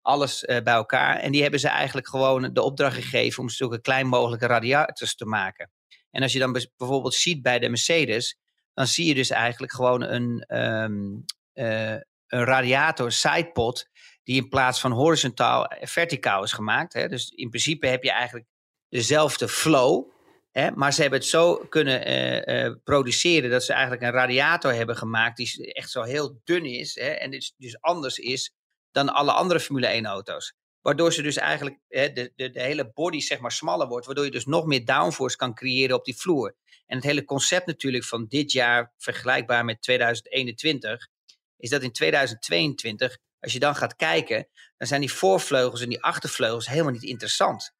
alles 0.01 0.43
uh, 0.43 0.61
bij 0.61 0.73
elkaar. 0.73 1.19
En 1.19 1.31
die 1.31 1.41
hebben 1.41 1.59
ze 1.59 1.67
eigenlijk 1.67 2.07
gewoon 2.07 2.53
de 2.53 2.61
opdracht 2.61 2.95
gegeven 2.95 3.41
om 3.41 3.49
zulke 3.49 3.81
klein 3.81 4.07
mogelijke 4.07 4.47
radiators 4.47 5.15
te 5.15 5.25
maken. 5.25 5.71
En 6.11 6.21
als 6.21 6.33
je 6.33 6.39
dan 6.39 6.51
bijvoorbeeld 6.77 7.13
ziet 7.13 7.41
bij 7.41 7.59
de 7.59 7.69
Mercedes, 7.69 8.37
dan 8.73 8.87
zie 8.87 9.05
je 9.05 9.13
dus 9.13 9.29
eigenlijk 9.29 9.73
gewoon 9.73 10.01
een, 10.01 10.57
um, 10.57 11.25
uh, 11.53 11.91
een 12.27 12.43
radiator 12.43 13.11
sidepod 13.11 13.89
die 14.25 14.41
in 14.41 14.49
plaats 14.49 14.79
van 14.79 14.91
horizontaal 14.91 15.71
verticaal 15.81 16.43
is 16.43 16.51
gemaakt. 16.51 16.93
Hè. 16.93 17.07
Dus 17.07 17.29
in 17.29 17.49
principe 17.49 17.87
heb 17.87 18.03
je 18.03 18.11
eigenlijk 18.11 18.45
dezelfde 18.89 19.47
flow. 19.47 20.13
Hè, 20.51 20.71
maar 20.71 20.93
ze 20.93 21.01
hebben 21.01 21.19
het 21.19 21.27
zo 21.27 21.65
kunnen 21.69 22.09
uh, 22.09 22.65
uh, 22.65 22.75
produceren 22.83 23.49
dat 23.49 23.63
ze 23.63 23.73
eigenlijk 23.73 24.01
een 24.01 24.11
radiator 24.11 24.73
hebben 24.73 24.97
gemaakt 24.97 25.37
die 25.37 25.73
echt 25.73 25.89
zo 25.89 26.01
heel 26.01 26.41
dun 26.43 26.65
is. 26.65 26.95
Hè, 26.95 27.09
en 27.09 27.31
dus, 27.31 27.53
dus 27.57 27.81
anders 27.81 28.17
is 28.17 28.53
dan 28.91 29.09
alle 29.09 29.31
andere 29.31 29.59
Formule 29.59 29.87
1 29.87 30.05
auto's. 30.05 30.53
Waardoor 30.81 31.13
ze 31.13 31.21
dus 31.21 31.37
eigenlijk 31.37 31.79
hè, 31.87 32.11
de, 32.11 32.31
de, 32.35 32.49
de 32.49 32.61
hele 32.61 32.91
body 32.93 33.19
zeg 33.19 33.39
maar 33.39 33.51
smaller 33.51 33.87
wordt. 33.87 34.05
Waardoor 34.05 34.25
je 34.25 34.31
dus 34.31 34.45
nog 34.45 34.65
meer 34.65 34.85
downforce 34.85 35.37
kan 35.37 35.53
creëren 35.53 35.95
op 35.95 36.05
die 36.05 36.17
vloer. 36.17 36.55
En 36.85 36.95
het 36.95 37.05
hele 37.05 37.25
concept 37.25 37.65
natuurlijk 37.65 38.03
van 38.03 38.25
dit 38.27 38.51
jaar 38.51 38.93
vergelijkbaar 38.97 39.65
met 39.65 39.81
2021. 39.81 41.07
Is 41.57 41.69
dat 41.69 41.81
in 41.81 41.91
2022 41.91 43.17
als 43.39 43.53
je 43.53 43.59
dan 43.59 43.75
gaat 43.75 43.95
kijken, 43.95 44.47
dan 44.77 44.87
zijn 44.87 45.01
die 45.01 45.11
voorvleugels 45.11 45.81
en 45.81 45.89
die 45.89 46.03
achtervleugels 46.03 46.67
helemaal 46.67 46.91
niet 46.91 47.03
interessant. 47.03 47.73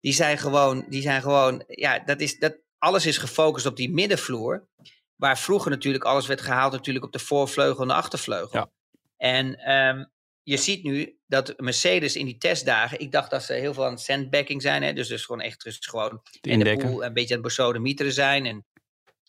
Die 0.00 0.12
zijn 0.12 0.38
gewoon, 0.38 0.84
die 0.88 1.02
zijn 1.02 1.22
gewoon 1.22 1.64
ja, 1.66 1.98
dat 1.98 2.20
is, 2.20 2.38
dat, 2.38 2.60
alles 2.78 3.06
is 3.06 3.18
gefocust 3.18 3.66
op 3.66 3.76
die 3.76 3.90
middenvloer. 3.90 4.68
Waar 5.16 5.38
vroeger 5.38 5.70
natuurlijk 5.70 6.04
alles 6.04 6.26
werd 6.26 6.40
gehaald 6.40 6.72
natuurlijk 6.72 7.04
op 7.04 7.12
de 7.12 7.18
voorvleugel 7.18 7.82
en 7.82 7.88
de 7.88 7.94
achtervleugel. 7.94 8.58
Ja. 8.58 8.70
En 9.16 9.72
um, 9.72 10.10
je 10.42 10.56
ziet 10.56 10.82
nu 10.82 11.18
dat 11.26 11.54
Mercedes 11.56 12.16
in 12.16 12.26
die 12.26 12.38
testdagen, 12.38 13.00
ik 13.00 13.12
dacht 13.12 13.30
dat 13.30 13.42
ze 13.42 13.52
heel 13.52 13.74
veel 13.74 13.86
aan 13.86 13.98
sandbacking 13.98 14.62
zijn. 14.62 14.82
Hè, 14.82 14.92
dus 14.92 15.08
dus 15.08 15.24
gewoon 15.24 15.40
echt 15.40 15.62
dus 15.64 15.78
gewoon 15.80 16.22
in 16.40 16.58
de 16.58 16.76
boel 16.76 17.04
een 17.04 17.12
beetje 17.12 17.34
aan 17.34 17.40
het 17.40 17.48
besodemieteren 17.48 18.12
zijn. 18.12 18.46
En, 18.46 18.66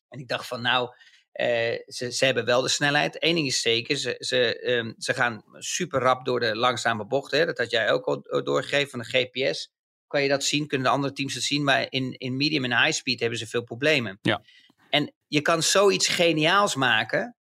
en 0.09 0.19
ik 0.19 0.27
dacht 0.27 0.47
van 0.47 0.61
nou, 0.61 0.95
Eh, 1.33 1.79
ze, 1.87 2.11
ze 2.11 2.25
hebben 2.25 2.45
wel 2.45 2.61
de 2.61 2.69
snelheid. 2.69 3.23
Eén 3.23 3.35
ding 3.35 3.47
is 3.47 3.61
zeker, 3.61 3.97
ze, 3.97 4.15
ze, 4.19 4.59
ehm, 4.59 4.93
ze 4.97 5.13
gaan 5.13 5.43
super 5.57 5.99
rap 5.99 6.25
door 6.25 6.39
de 6.39 6.55
langzame 6.55 7.05
bochten. 7.05 7.39
Hè? 7.39 7.45
Dat 7.45 7.57
had 7.57 7.71
jij 7.71 7.91
ook 7.91 8.05
al 8.05 8.43
doorgegeven 8.43 8.89
van 8.89 8.99
de 8.99 9.05
GPS. 9.05 9.71
Kan 10.07 10.21
je 10.21 10.29
dat 10.29 10.43
zien? 10.43 10.67
Kunnen 10.67 10.87
de 10.87 10.93
andere 10.93 11.13
teams 11.13 11.33
het 11.33 11.43
zien? 11.43 11.63
Maar 11.63 11.85
in, 11.89 12.17
in 12.17 12.37
medium 12.37 12.63
en 12.63 12.83
high 12.83 12.97
speed 12.97 13.19
hebben 13.19 13.39
ze 13.39 13.47
veel 13.47 13.63
problemen. 13.63 14.19
Ja. 14.21 14.41
En 14.89 15.13
je 15.27 15.41
kan 15.41 15.63
zoiets 15.63 16.07
geniaals 16.07 16.75
maken 16.75 17.35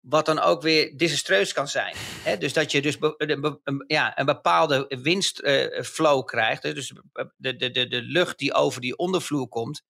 wat 0.00 0.26
dan 0.26 0.38
ook 0.38 0.62
weer 0.62 0.96
desastreus 0.96 1.52
kan 1.52 1.68
zijn. 1.68 1.94
Dus 2.38 2.52
dat 2.52 2.72
je 2.72 2.82
dus 2.82 2.98
be- 2.98 3.14
be- 3.16 3.84
ja, 3.86 4.18
een 4.18 4.26
bepaalde 4.26 4.84
winstflow 5.02 6.24
krijgt. 6.24 6.62
Hè? 6.62 6.72
Dus 6.74 6.92
de, 7.36 7.56
de, 7.56 7.70
de, 7.70 7.88
de 7.88 8.02
lucht 8.02 8.38
die 8.38 8.54
over 8.54 8.80
die 8.80 8.96
ondervloer 8.96 9.48
komt. 9.48 9.82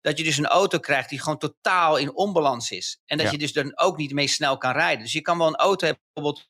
Dat 0.00 0.18
je 0.18 0.24
dus 0.24 0.36
een 0.36 0.46
auto 0.46 0.78
krijgt 0.78 1.08
die 1.08 1.20
gewoon 1.20 1.38
totaal 1.38 1.96
in 1.96 2.14
onbalans 2.14 2.70
is. 2.70 3.00
En 3.06 3.16
dat 3.16 3.26
Ja. 3.26 3.32
je 3.32 3.38
dus 3.38 3.52
dan 3.52 3.78
ook 3.78 3.96
niet 3.96 4.12
mee 4.12 4.26
snel 4.28 4.58
kan 4.58 4.72
rijden. 4.72 5.02
Dus 5.02 5.12
je 5.12 5.20
kan 5.20 5.38
wel 5.38 5.46
een 5.46 5.56
auto 5.56 5.86
hebben, 5.86 6.02
bijvoorbeeld 6.12 6.48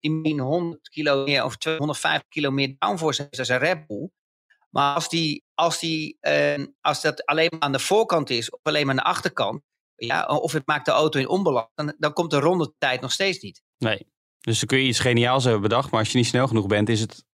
die 0.00 0.10
misschien 0.10 0.38
100 0.40 0.88
kilo 0.88 1.24
meer 1.24 1.44
of 1.44 1.56
250 1.56 2.28
kilo 2.28 2.50
meer 2.50 2.74
downforce 2.78 3.22
heeft 3.30 3.48
dan 3.48 3.56
een 3.56 3.62
Red 3.62 3.86
Bull. 3.86 4.10
Maar 4.70 4.94
als, 4.94 5.08
die, 5.08 5.44
als, 5.54 5.78
die, 5.78 6.16
eh, 6.20 6.64
als 6.80 7.00
dat 7.00 7.26
alleen 7.26 7.48
maar 7.50 7.60
aan 7.60 7.72
de 7.72 7.78
voorkant 7.78 8.30
is 8.30 8.50
of 8.50 8.60
alleen 8.62 8.86
maar 8.86 8.96
aan 8.98 9.04
de 9.04 9.10
achterkant, 9.10 9.62
ja, 10.06 10.26
of 10.26 10.52
het 10.52 10.66
maakt 10.66 10.84
de 10.84 10.90
auto 10.90 11.20
in 11.20 11.28
onbalans, 11.28 11.68
dan, 11.74 11.94
dan 11.98 12.12
komt 12.12 12.30
de 12.30 12.38
rondetijd 12.38 13.00
nog 13.00 13.12
steeds 13.12 13.38
niet. 13.38 13.62
Nee. 13.78 14.06
Dus 14.40 14.58
dan 14.58 14.68
kun 14.68 14.78
je 14.78 14.88
iets 14.88 14.98
geniaals 14.98 15.44
hebben 15.44 15.62
bedacht, 15.62 15.90
maar 15.90 16.00
als 16.00 16.10
je 16.10 16.16
niet 16.16 16.26
snel 16.26 16.46
genoeg 16.46 16.66
bent, 16.66 16.88
is 16.88 17.00
het 17.00 17.24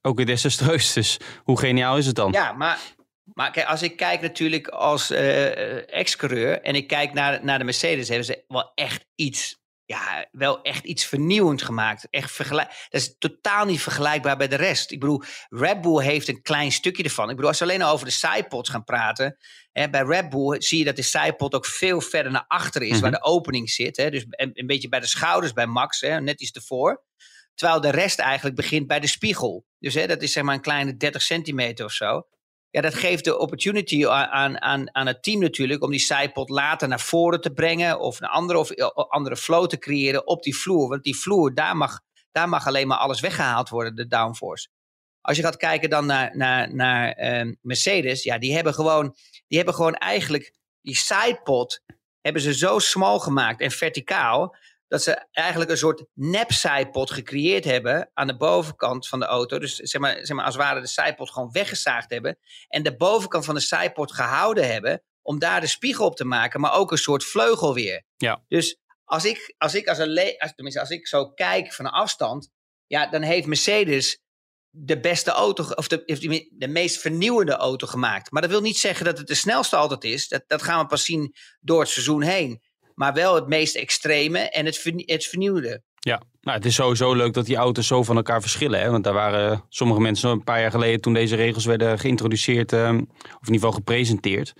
ook 0.00 0.16
weer 0.16 0.26
desastreus. 0.26 0.92
Dus 0.92 1.18
hoe 1.44 1.58
geniaal 1.58 1.98
is 1.98 2.06
het 2.06 2.14
dan? 2.14 2.32
Ja, 2.32 2.52
maar, 2.52 2.78
maar 3.24 3.50
kijk, 3.50 3.66
als 3.66 3.82
ik 3.82 3.96
kijk 3.96 4.20
natuurlijk 4.20 4.68
als 4.68 5.10
eh, 5.10 5.98
ex-coureur 5.98 6.62
en 6.62 6.74
ik 6.74 6.86
kijk 6.86 7.12
naar, 7.12 7.44
naar 7.44 7.58
de 7.58 7.64
Mercedes, 7.64 8.08
hebben 8.08 8.26
ze 8.26 8.44
wel 8.48 8.72
echt 8.74 9.04
iets, 9.14 9.62
ja, 9.84 10.26
wel 10.30 10.62
echt 10.62 10.84
iets 10.84 11.04
vernieuwends 11.04 11.62
gemaakt. 11.62 12.06
Echt 12.10 12.32
vergelijk, 12.32 12.68
dat 12.68 13.00
is 13.00 13.18
totaal 13.18 13.64
niet 13.64 13.82
vergelijkbaar 13.82 14.36
bij 14.36 14.48
de 14.48 14.56
rest. 14.56 14.90
Ik 14.90 15.00
bedoel, 15.00 15.22
Red 15.48 15.80
Bull 15.80 16.02
heeft 16.02 16.28
een 16.28 16.42
klein 16.42 16.72
stukje 16.72 17.02
ervan. 17.02 17.28
Ik 17.30 17.34
bedoel, 17.34 17.50
als 17.50 17.58
we 17.58 17.64
alleen 17.64 17.82
al 17.82 17.92
over 17.92 18.06
de 18.06 18.12
sidepods 18.12 18.70
gaan 18.70 18.84
praten, 18.84 19.36
hè, 19.80 19.90
bij 19.90 20.02
Red 20.02 20.28
Bull 20.28 20.60
zie 20.60 20.78
je 20.78 20.84
dat 20.84 20.96
de 20.96 21.02
sidepod 21.02 21.54
ook 21.54 21.66
veel 21.66 22.00
verder 22.00 22.32
naar 22.32 22.44
achter 22.48 22.82
is, 22.82 22.90
Mhm. 22.90 23.00
waar 23.00 23.10
de 23.10 23.22
opening 23.22 23.70
zit. 23.70 23.96
Hè, 23.96 24.10
dus 24.10 24.24
een, 24.28 24.50
een 24.54 24.66
beetje 24.66 24.88
bij 24.88 25.00
de 25.00 25.06
schouders 25.06 25.52
bij 25.52 25.66
Max, 25.66 26.00
hè, 26.00 26.20
net 26.20 26.40
iets 26.40 26.50
ervoor. 26.52 27.02
Terwijl 27.54 27.80
de 27.80 27.90
rest 27.90 28.18
eigenlijk 28.18 28.56
begint 28.56 28.86
bij 28.86 29.00
de 29.00 29.06
spiegel. 29.06 29.64
Dus 29.78 29.94
hè, 29.94 30.06
dat 30.06 30.22
is 30.22 30.32
zeg 30.32 30.42
maar 30.42 30.54
een 30.54 30.60
kleine 30.60 30.96
30 30.96 31.22
centimeter 31.22 31.84
of 31.84 31.92
zo. 31.92 32.26
Ja, 32.70 32.80
dat 32.80 32.94
geeft 32.94 33.24
de 33.24 33.38
opportunity 33.38 34.06
aan, 34.06 34.60
aan, 34.62 34.94
aan 34.94 35.06
het 35.06 35.22
team 35.22 35.40
natuurlijk 35.40 35.82
om 35.82 35.90
die 35.90 36.00
sidepod 36.00 36.48
later 36.48 36.88
naar 36.88 37.00
voren 37.00 37.40
te 37.40 37.50
brengen 37.52 38.00
of 38.00 38.20
een 38.20 38.26
andere, 38.28 38.58
of 38.58 38.70
eh, 38.70 38.86
andere 38.86 39.36
flow 39.36 39.66
te 39.66 39.78
creëren 39.78 40.26
op 40.26 40.42
die 40.42 40.56
vloer. 40.56 40.88
Want 40.88 41.02
die 41.02 41.16
vloer, 41.16 41.54
daar 41.54 41.76
mag, 41.76 42.00
daar 42.32 42.48
mag 42.48 42.66
alleen 42.66 42.86
maar 42.86 42.98
alles 42.98 43.20
weggehaald 43.20 43.68
worden, 43.68 43.94
de 43.94 44.06
downforce. 44.06 44.68
Als 45.20 45.36
je 45.36 45.42
gaat 45.42 45.56
kijken 45.56 45.90
dan 45.90 46.06
naar, 46.06 46.36
naar, 46.36 46.74
naar 46.74 47.12
ehm, 47.12 47.54
Mercedes, 47.60 48.22
ja, 48.22 48.38
die 48.38 48.54
hebben 48.54 48.74
gewoon, 48.74 49.16
die 49.46 49.56
hebben 49.56 49.74
gewoon 49.74 49.94
eigenlijk 49.94 50.54
die 50.80 50.96
sidepod 50.96 51.80
hebben 52.20 52.42
ze 52.42 52.54
zo 52.54 52.78
smal 52.78 53.18
gemaakt 53.18 53.60
en 53.60 53.70
verticaal 53.70 54.56
dat 54.88 55.02
ze 55.02 55.26
eigenlijk 55.30 55.70
een 55.70 55.76
soort 55.76 56.04
nep 56.12 56.52
sidepod 56.52 57.10
gecreëerd 57.10 57.64
hebben 57.64 58.10
aan 58.14 58.26
de 58.26 58.36
bovenkant 58.36 59.08
van 59.08 59.18
de 59.18 59.26
auto. 59.26 59.58
Dus 59.58 59.76
zeg 59.76 60.00
maar, 60.00 60.16
zeg 60.26 60.36
maar 60.36 60.44
als 60.44 60.54
het 60.54 60.64
ware 60.64 60.80
de 60.80 60.86
sidepod 60.86 61.30
gewoon 61.30 61.52
weggezaagd 61.52 62.10
hebben 62.10 62.38
en 62.68 62.82
de 62.82 62.96
bovenkant 62.96 63.44
van 63.44 63.54
de 63.54 63.60
sidepod 63.60 64.12
gehouden 64.12 64.72
hebben 64.72 65.02
om 65.22 65.38
daar 65.38 65.60
de 65.60 65.66
spiegel 65.66 66.06
op 66.06 66.16
te 66.16 66.24
maken, 66.24 66.60
maar 66.60 66.74
ook 66.74 66.90
een 66.90 66.98
soort 66.98 67.24
vleugel 67.24 67.74
weer. 67.74 68.02
Ja. 68.16 68.44
Dus 68.48 68.78
als 69.04 69.24
ik 69.24 69.54
als, 69.58 69.74
ik 69.74 69.88
als 69.88 69.98
een 69.98 70.34
als, 70.38 70.54
tenminste, 70.54 70.80
als 70.80 70.90
ik 70.90 71.06
zo 71.06 71.30
kijk 71.30 71.72
van 71.72 71.84
een 71.84 71.92
afstand, 71.92 72.50
ja, 72.86 73.06
dan 73.06 73.22
heeft 73.22 73.46
Mercedes 73.46 74.20
de 74.76 75.00
beste 75.00 75.30
auto, 75.30 75.64
of 75.74 75.88
de, 75.88 76.48
de 76.50 76.68
meest 76.68 76.98
vernieuwende 76.98 77.52
auto 77.52 77.86
gemaakt. 77.86 78.30
Maar 78.30 78.42
dat 78.42 78.50
wil 78.50 78.60
niet 78.60 78.76
zeggen 78.76 79.04
dat 79.04 79.18
het 79.18 79.26
de 79.26 79.34
snelste 79.34 79.76
altijd 79.76 80.04
is. 80.04 80.28
Dat, 80.28 80.44
dat 80.46 80.62
gaan 80.62 80.80
we 80.80 80.86
pas 80.86 81.04
zien 81.04 81.34
door 81.60 81.80
het 81.80 81.88
seizoen 81.88 82.22
heen. 82.22 82.62
Maar 82.94 83.12
wel 83.12 83.34
het 83.34 83.46
meest 83.46 83.74
extreme 83.74 84.38
en 84.38 84.66
het, 84.66 84.82
het 84.96 85.24
vernieuwde. 85.24 85.82
Ja, 85.98 86.22
nou, 86.40 86.56
het 86.56 86.66
is 86.66 86.74
sowieso 86.74 87.14
leuk 87.14 87.32
dat 87.32 87.46
die 87.46 87.56
auto's 87.56 87.86
zo 87.86 88.02
van 88.02 88.16
elkaar 88.16 88.40
verschillen. 88.40 88.80
Hè? 88.80 88.90
Want 88.90 89.04
daar 89.04 89.12
waren 89.12 89.64
sommige 89.68 90.00
mensen 90.00 90.30
een 90.30 90.44
paar 90.44 90.60
jaar 90.60 90.70
geleden, 90.70 91.00
toen 91.00 91.12
deze 91.12 91.36
regels 91.36 91.64
werden 91.64 91.98
geïntroduceerd, 91.98 92.72
eh, 92.72 92.80
of 92.80 92.88
in 92.88 92.98
ieder 93.30 93.54
geval 93.54 93.72
gepresenteerd, 93.72 94.52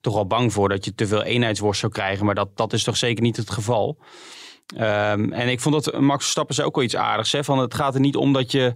toch 0.00 0.16
al 0.16 0.26
bang 0.26 0.52
voor 0.52 0.68
dat 0.68 0.84
je 0.84 0.94
te 0.94 1.06
veel 1.06 1.22
eenheidsworst 1.22 1.80
zou 1.80 1.92
krijgen. 1.92 2.24
Maar 2.26 2.34
dat, 2.34 2.56
dat 2.56 2.72
is 2.72 2.82
toch 2.82 2.96
zeker 2.96 3.22
niet 3.22 3.36
het 3.36 3.50
geval. 3.50 3.98
Ehm, 4.76 5.32
en 5.32 5.48
ik 5.48 5.60
vond 5.60 5.84
dat 5.84 6.00
Max 6.00 6.22
Verstappen 6.22 6.64
ook 6.64 6.74
wel 6.74 6.84
iets 6.84 6.96
aardigs. 6.96 7.32
Hè? 7.32 7.44
Van 7.44 7.58
het 7.58 7.74
gaat 7.74 7.94
er 7.94 8.00
niet 8.00 8.16
om 8.16 8.32
dat 8.32 8.52
je. 8.52 8.74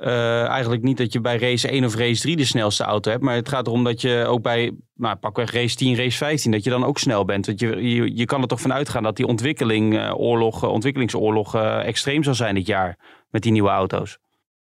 Eh, 0.00 0.46
eigenlijk 0.46 0.82
niet 0.82 0.96
dat 0.96 1.12
je 1.12 1.20
bij 1.20 1.38
race 1.38 1.68
1 1.68 1.84
of 1.84 1.94
race 1.94 2.20
3 2.20 2.36
de 2.36 2.44
snelste 2.44 2.84
auto 2.84 3.10
hebt. 3.10 3.22
Maar 3.22 3.34
het 3.34 3.48
gaat 3.48 3.66
erom 3.66 3.84
dat 3.84 4.00
je 4.00 4.24
ook 4.26 4.42
bij, 4.42 4.72
nou, 4.94 5.16
pakweg 5.16 5.52
race 5.52 5.76
10, 5.76 5.96
race 5.96 6.16
15, 6.16 6.50
dat 6.50 6.64
je 6.64 6.70
dan 6.70 6.84
ook 6.84 6.98
snel 6.98 7.24
bent. 7.24 7.46
Want 7.46 7.60
je, 7.60 7.82
je, 7.82 8.16
je 8.16 8.24
kan 8.24 8.42
er 8.42 8.48
toch 8.48 8.60
van 8.60 8.72
uitgaan 8.72 9.02
dat 9.02 9.16
die 9.16 9.26
ontwikkeling, 9.26 9.98
eh, 9.98 10.20
oorlog, 10.20 10.62
eh, 10.62 10.70
ontwikkelingsoorlog 10.70 11.54
extreem 11.84 12.22
zal 12.22 12.34
zijn 12.34 12.54
dit 12.54 12.66
jaar 12.66 12.98
met 13.30 13.42
die 13.42 13.52
nieuwe 13.52 13.68
auto's. 13.68 14.18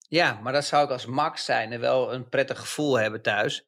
Ja, 0.10 0.40
maar 0.44 0.54
dat 0.54 0.66
zou 0.66 0.84
ik 0.84 0.92
als 0.92 1.06
Max 1.06 1.46
zijn 1.46 1.72
en 1.72 1.80
wel 1.80 2.14
een 2.14 2.30
prettig 2.30 2.60
gevoel 2.60 3.00
hebben 3.00 3.22
thuis. 3.22 3.68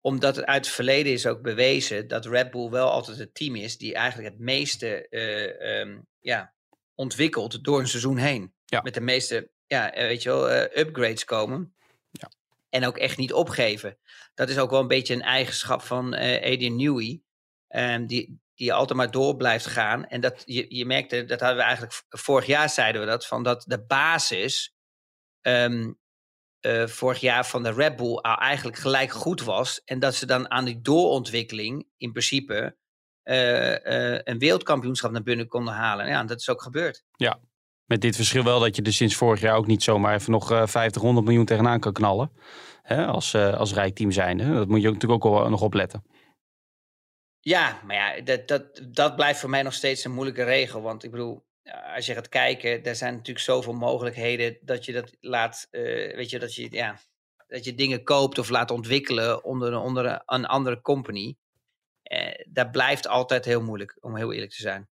Omdat 0.00 0.36
het 0.36 0.44
uit 0.44 0.66
het 0.66 0.74
verleden 0.74 1.12
is 1.12 1.26
ook 1.26 1.42
bewezen 1.42 2.08
dat 2.08 2.26
Red 2.26 2.50
Bull 2.50 2.70
wel 2.70 2.90
altijd 2.90 3.18
het 3.18 3.34
team 3.34 3.56
is 3.56 3.78
die 3.78 3.94
eigenlijk 3.94 4.28
het 4.28 4.40
meeste 4.40 5.08
eh, 5.08 5.80
ehm, 5.80 5.98
ja, 6.20 6.52
ontwikkelt 6.94 7.64
door 7.64 7.80
een 7.80 7.88
seizoen 7.88 8.16
heen. 8.16 8.52
Ja. 8.64 8.80
Met 8.82 8.94
de 8.94 9.00
meeste, 9.00 9.50
ja, 9.68 9.92
eh, 9.92 10.06
weet 10.06 10.22
je 10.22 10.28
wel, 10.28 10.50
eh, 10.50 10.80
upgrades 10.80 11.24
komen. 11.24 11.74
Ja. 12.10 12.30
En 12.70 12.86
ook 12.86 12.96
echt 12.98 13.16
niet 13.16 13.32
opgeven. 13.32 13.98
Dat 14.34 14.48
is 14.48 14.58
ook 14.58 14.70
wel 14.70 14.80
een 14.80 14.86
beetje 14.88 15.14
een 15.14 15.22
eigenschap 15.22 15.82
van 15.82 16.14
eh 16.14 16.52
Adrian 16.52 16.76
Newey. 16.76 17.22
ehm, 17.68 18.06
die, 18.06 18.40
die 18.54 18.72
altijd 18.72 18.98
maar 18.98 19.10
door 19.10 19.36
blijft 19.36 19.66
gaan. 19.66 20.06
En 20.06 20.20
dat, 20.20 20.42
je, 20.44 20.76
je 20.76 20.86
merkte, 20.86 21.24
dat 21.24 21.40
hadden 21.40 21.58
we 21.58 21.64
eigenlijk 21.64 22.02
vorig 22.08 22.46
jaar 22.46 22.68
zeiden 22.70 23.00
we 23.00 23.06
dat, 23.06 23.26
van 23.26 23.42
dat 23.42 23.64
de 23.66 23.84
basis 23.84 24.74
ehm, 25.40 25.92
eh, 26.60 26.86
vorig 26.86 27.20
jaar 27.20 27.46
van 27.46 27.62
de 27.62 27.72
Red 27.72 27.96
Bull 27.96 28.14
al 28.14 28.36
eigenlijk 28.36 28.76
gelijk 28.78 29.10
goed 29.10 29.42
was. 29.42 29.82
En 29.84 29.98
dat 29.98 30.14
ze 30.14 30.26
dan 30.26 30.50
aan 30.50 30.64
die 30.64 30.80
doorontwikkeling 30.80 31.86
in 31.96 32.12
principe 32.12 32.76
een 34.24 34.38
wereldkampioenschap 34.38 35.10
naar 35.10 35.22
binnen 35.22 35.48
konden 35.48 35.74
halen. 35.74 36.06
Ja, 36.06 36.20
en 36.20 36.26
dat 36.26 36.40
is 36.40 36.48
ook 36.48 36.62
gebeurd. 36.62 37.04
Met 37.88 38.00
dit 38.00 38.16
verschil 38.16 38.44
wel 38.44 38.60
dat 38.60 38.76
je 38.76 38.82
er 38.82 38.92
sinds 38.92 39.14
vorig 39.16 39.40
jaar 39.40 39.56
ook 39.56 39.66
niet 39.66 39.82
zomaar 39.82 40.14
even 40.14 40.32
nog 40.32 40.50
eh 40.50 40.66
50, 40.66 41.02
100 41.02 41.26
miljoen 41.26 41.44
tegenaan 41.44 41.80
kan 41.80 41.92
knallen. 41.92 42.32
Hè, 42.82 43.06
als, 43.06 43.34
eh, 43.34 43.54
als 43.54 43.72
rijk 43.74 43.94
team 43.94 44.10
zijnde. 44.10 44.52
Dat 44.54 44.68
moet 44.68 44.82
je 44.82 44.90
natuurlijk 44.90 45.24
ook 45.24 45.32
wel 45.34 45.48
nog 45.50 45.62
opletten. 45.62 46.04
Ja, 47.40 47.80
maar 47.86 47.96
ja, 47.96 48.20
dat, 48.20 48.48
dat, 48.48 48.82
dat 48.88 49.16
blijft 49.16 49.40
voor 49.40 49.50
mij 49.50 49.62
nog 49.62 49.72
steeds 49.74 50.04
een 50.04 50.12
moeilijke 50.12 50.42
regel. 50.44 50.80
Want 50.82 51.04
ik 51.04 51.10
bedoel, 51.10 51.44
ja, 51.62 51.94
als 51.94 52.06
je 52.06 52.14
gaat 52.14 52.28
kijken, 52.28 52.84
er 52.84 52.94
zijn 52.96 53.12
natuurlijk 53.14 53.44
zoveel 53.44 53.72
mogelijkheden 53.72 54.58
dat 54.60 54.84
je 54.84 54.92
dat 54.92 55.16
laat, 55.20 55.66
eh, 55.70 55.82
weet 56.16 56.30
je, 56.30 56.38
dat 56.38 56.54
je, 56.54 56.68
ja, 56.70 56.98
dat 57.46 57.64
je 57.64 57.74
dingen 57.74 58.04
koopt 58.04 58.38
of 58.38 58.48
laat 58.48 58.70
ontwikkelen 58.70 59.44
onder, 59.44 59.72
een- 59.72 59.78
onder 59.78 60.22
een- 60.26 60.46
andere 60.46 60.80
company. 60.80 61.36
Eh, 62.02 62.44
dat 62.48 62.70
blijft 62.70 63.08
altijd 63.08 63.44
heel 63.44 63.62
moeilijk, 63.62 63.96
om 64.00 64.16
heel 64.16 64.32
eerlijk 64.32 64.52
te 64.52 64.62
zijn. 64.62 64.88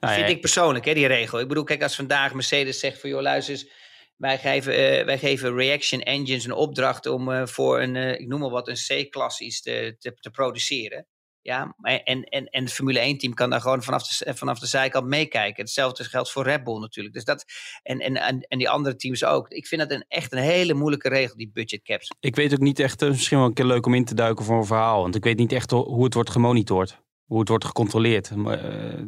Nou, 0.00 0.14
vind 0.14 0.26
ja, 0.28 0.34
ik 0.34 0.40
persoonlijk, 0.40 0.84
hè, 0.84 0.94
die 0.94 1.06
regel. 1.06 1.40
Ik 1.40 1.48
bedoel, 1.48 1.64
kijk, 1.64 1.82
als 1.82 1.94
vandaag 1.94 2.34
Mercedes 2.34 2.78
zegt 2.78 3.00
van, 3.00 3.10
joh, 3.10 3.20
luister 3.20 3.54
eens, 3.54 3.70
wij 4.16 4.38
geven, 4.38 4.72
eh, 4.72 5.04
wij 5.04 5.18
geven 5.18 5.54
Reaction 5.54 6.00
Engines 6.00 6.44
een 6.44 6.52
opdracht 6.52 7.06
om 7.06 7.32
eh, 7.32 7.46
voor 7.46 7.80
een, 7.80 7.96
eh, 7.96 8.20
ik 8.20 8.26
noem 8.26 8.40
maar 8.40 8.50
wat, 8.50 8.68
een 8.68 9.06
C-klasse 9.06 9.44
iets 9.44 9.62
te, 9.62 9.96
te, 9.98 10.14
te 10.14 10.30
produceren. 10.30 11.06
Ja, 11.40 11.74
en, 11.82 12.24
en, 12.24 12.44
en 12.44 12.62
het 12.62 12.72
Formule 12.72 13.14
1-team 13.14 13.34
kan 13.34 13.50
daar 13.50 13.60
gewoon 13.60 13.82
vanaf 13.82 14.08
de, 14.08 14.34
vanaf 14.34 14.58
de 14.58 14.66
zijkant 14.66 15.06
meekijken. 15.06 15.62
Hetzelfde 15.62 16.04
geldt 16.04 16.30
voor 16.30 16.44
Red 16.44 16.64
Bull 16.64 16.80
natuurlijk. 16.80 17.14
Dus 17.14 17.24
dat, 17.24 17.44
en, 17.82 17.98
en, 17.98 18.16
en, 18.16 18.40
en 18.40 18.58
die 18.58 18.68
andere 18.68 18.96
teams 18.96 19.24
ook. 19.24 19.48
Ik 19.48 19.66
vind 19.66 19.80
dat 19.80 19.90
een, 19.90 20.04
echt 20.08 20.32
een 20.32 20.38
hele 20.38 20.74
moeilijke 20.74 21.08
regel, 21.08 21.36
die 21.36 21.50
budget 21.52 21.82
caps. 21.82 22.10
ik 22.20 22.36
weet 22.36 22.52
ook 22.52 22.58
niet 22.58 22.78
echt, 22.78 23.00
misschien 23.00 23.38
wel 23.38 23.46
een 23.46 23.54
keer 23.54 23.64
leuk 23.64 23.86
om 23.86 23.94
in 23.94 24.04
te 24.04 24.14
duiken 24.14 24.44
voor 24.44 24.56
een 24.56 24.64
verhaal. 24.64 25.02
Want 25.02 25.14
ik 25.14 25.24
weet 25.24 25.38
niet 25.38 25.52
echt 25.52 25.70
ho- 25.70 25.84
hoe 25.86 26.04
het 26.04 26.14
wordt 26.14 26.30
gemonitord. 26.30 27.02
Hoe 27.24 27.38
het 27.38 27.48
wordt 27.48 27.64
gecontroleerd. 27.64 28.30
Eh, 28.30 28.58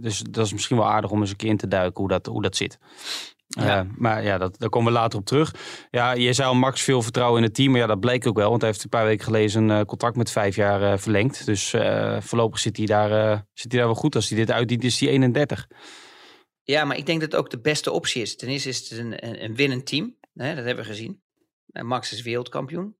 dus 0.00 0.22
dat 0.30 0.46
is 0.46 0.52
misschien 0.52 0.76
wel 0.76 0.86
aardig 0.86 1.10
om 1.10 1.20
eens 1.20 1.30
een 1.30 1.36
keer 1.36 1.48
in 1.48 1.56
te 1.56 1.68
duiken 1.68 2.00
hoe 2.00 2.08
dat, 2.08 2.26
hoe 2.26 2.42
dat 2.42 2.56
zit. 2.56 2.78
Ja. 3.46 3.80
Eh, 3.80 3.90
maar 3.96 4.22
ja, 4.22 4.38
dat, 4.38 4.58
daar 4.58 4.68
komen 4.68 4.92
we 4.92 4.98
later 4.98 5.18
op 5.18 5.24
terug. 5.24 5.54
Ja, 5.90 6.12
je 6.12 6.32
zei 6.32 6.48
al 6.48 6.54
Max 6.54 6.82
veel 6.82 7.02
vertrouwen 7.02 7.38
in 7.38 7.46
het 7.46 7.54
team. 7.54 7.70
Maar 7.70 7.80
ja, 7.80 7.86
dat 7.86 8.00
bleek 8.00 8.26
ook 8.26 8.36
wel. 8.36 8.48
Want 8.48 8.60
hij 8.60 8.70
heeft 8.70 8.84
een 8.84 8.90
paar 8.90 9.04
weken 9.04 9.24
geleden 9.24 9.50
zijn 9.50 9.70
eh, 9.70 9.80
contract 9.80 10.16
met 10.16 10.30
vijf 10.30 10.56
jaar 10.56 10.98
verlengd. 10.98 11.46
Dus 11.46 11.74
voorlopig 12.18 12.58
zit 12.58 12.76
hij, 12.76 12.86
daar, 12.86 13.44
zit 13.52 13.72
hij 13.72 13.80
daar 13.80 13.88
wel 13.88 14.00
goed. 14.00 14.14
Als 14.14 14.28
hij 14.28 14.38
dit 14.38 14.50
uitdient, 14.50 14.84
is 14.84 15.00
hij 15.00 15.08
31. 15.08 15.68
Ja, 16.62 16.84
maar 16.84 16.96
ik 16.96 17.06
denk 17.06 17.20
dat 17.20 17.32
het 17.32 17.40
ook 17.40 17.50
de 17.50 17.60
beste 17.60 17.90
optie 17.90 18.22
is. 18.22 18.36
Ten 18.36 18.48
eerste 18.48 18.68
is 18.68 18.90
het 18.90 18.98
een, 18.98 19.26
een, 19.26 19.44
een 19.44 19.54
winnend 19.54 19.86
team. 19.86 20.16
Dat 20.32 20.46
hebben 20.46 20.76
we 20.76 20.84
gezien. 20.84 21.22
Max 21.66 22.12
is 22.12 22.22
wereldkampioen. 22.22 22.96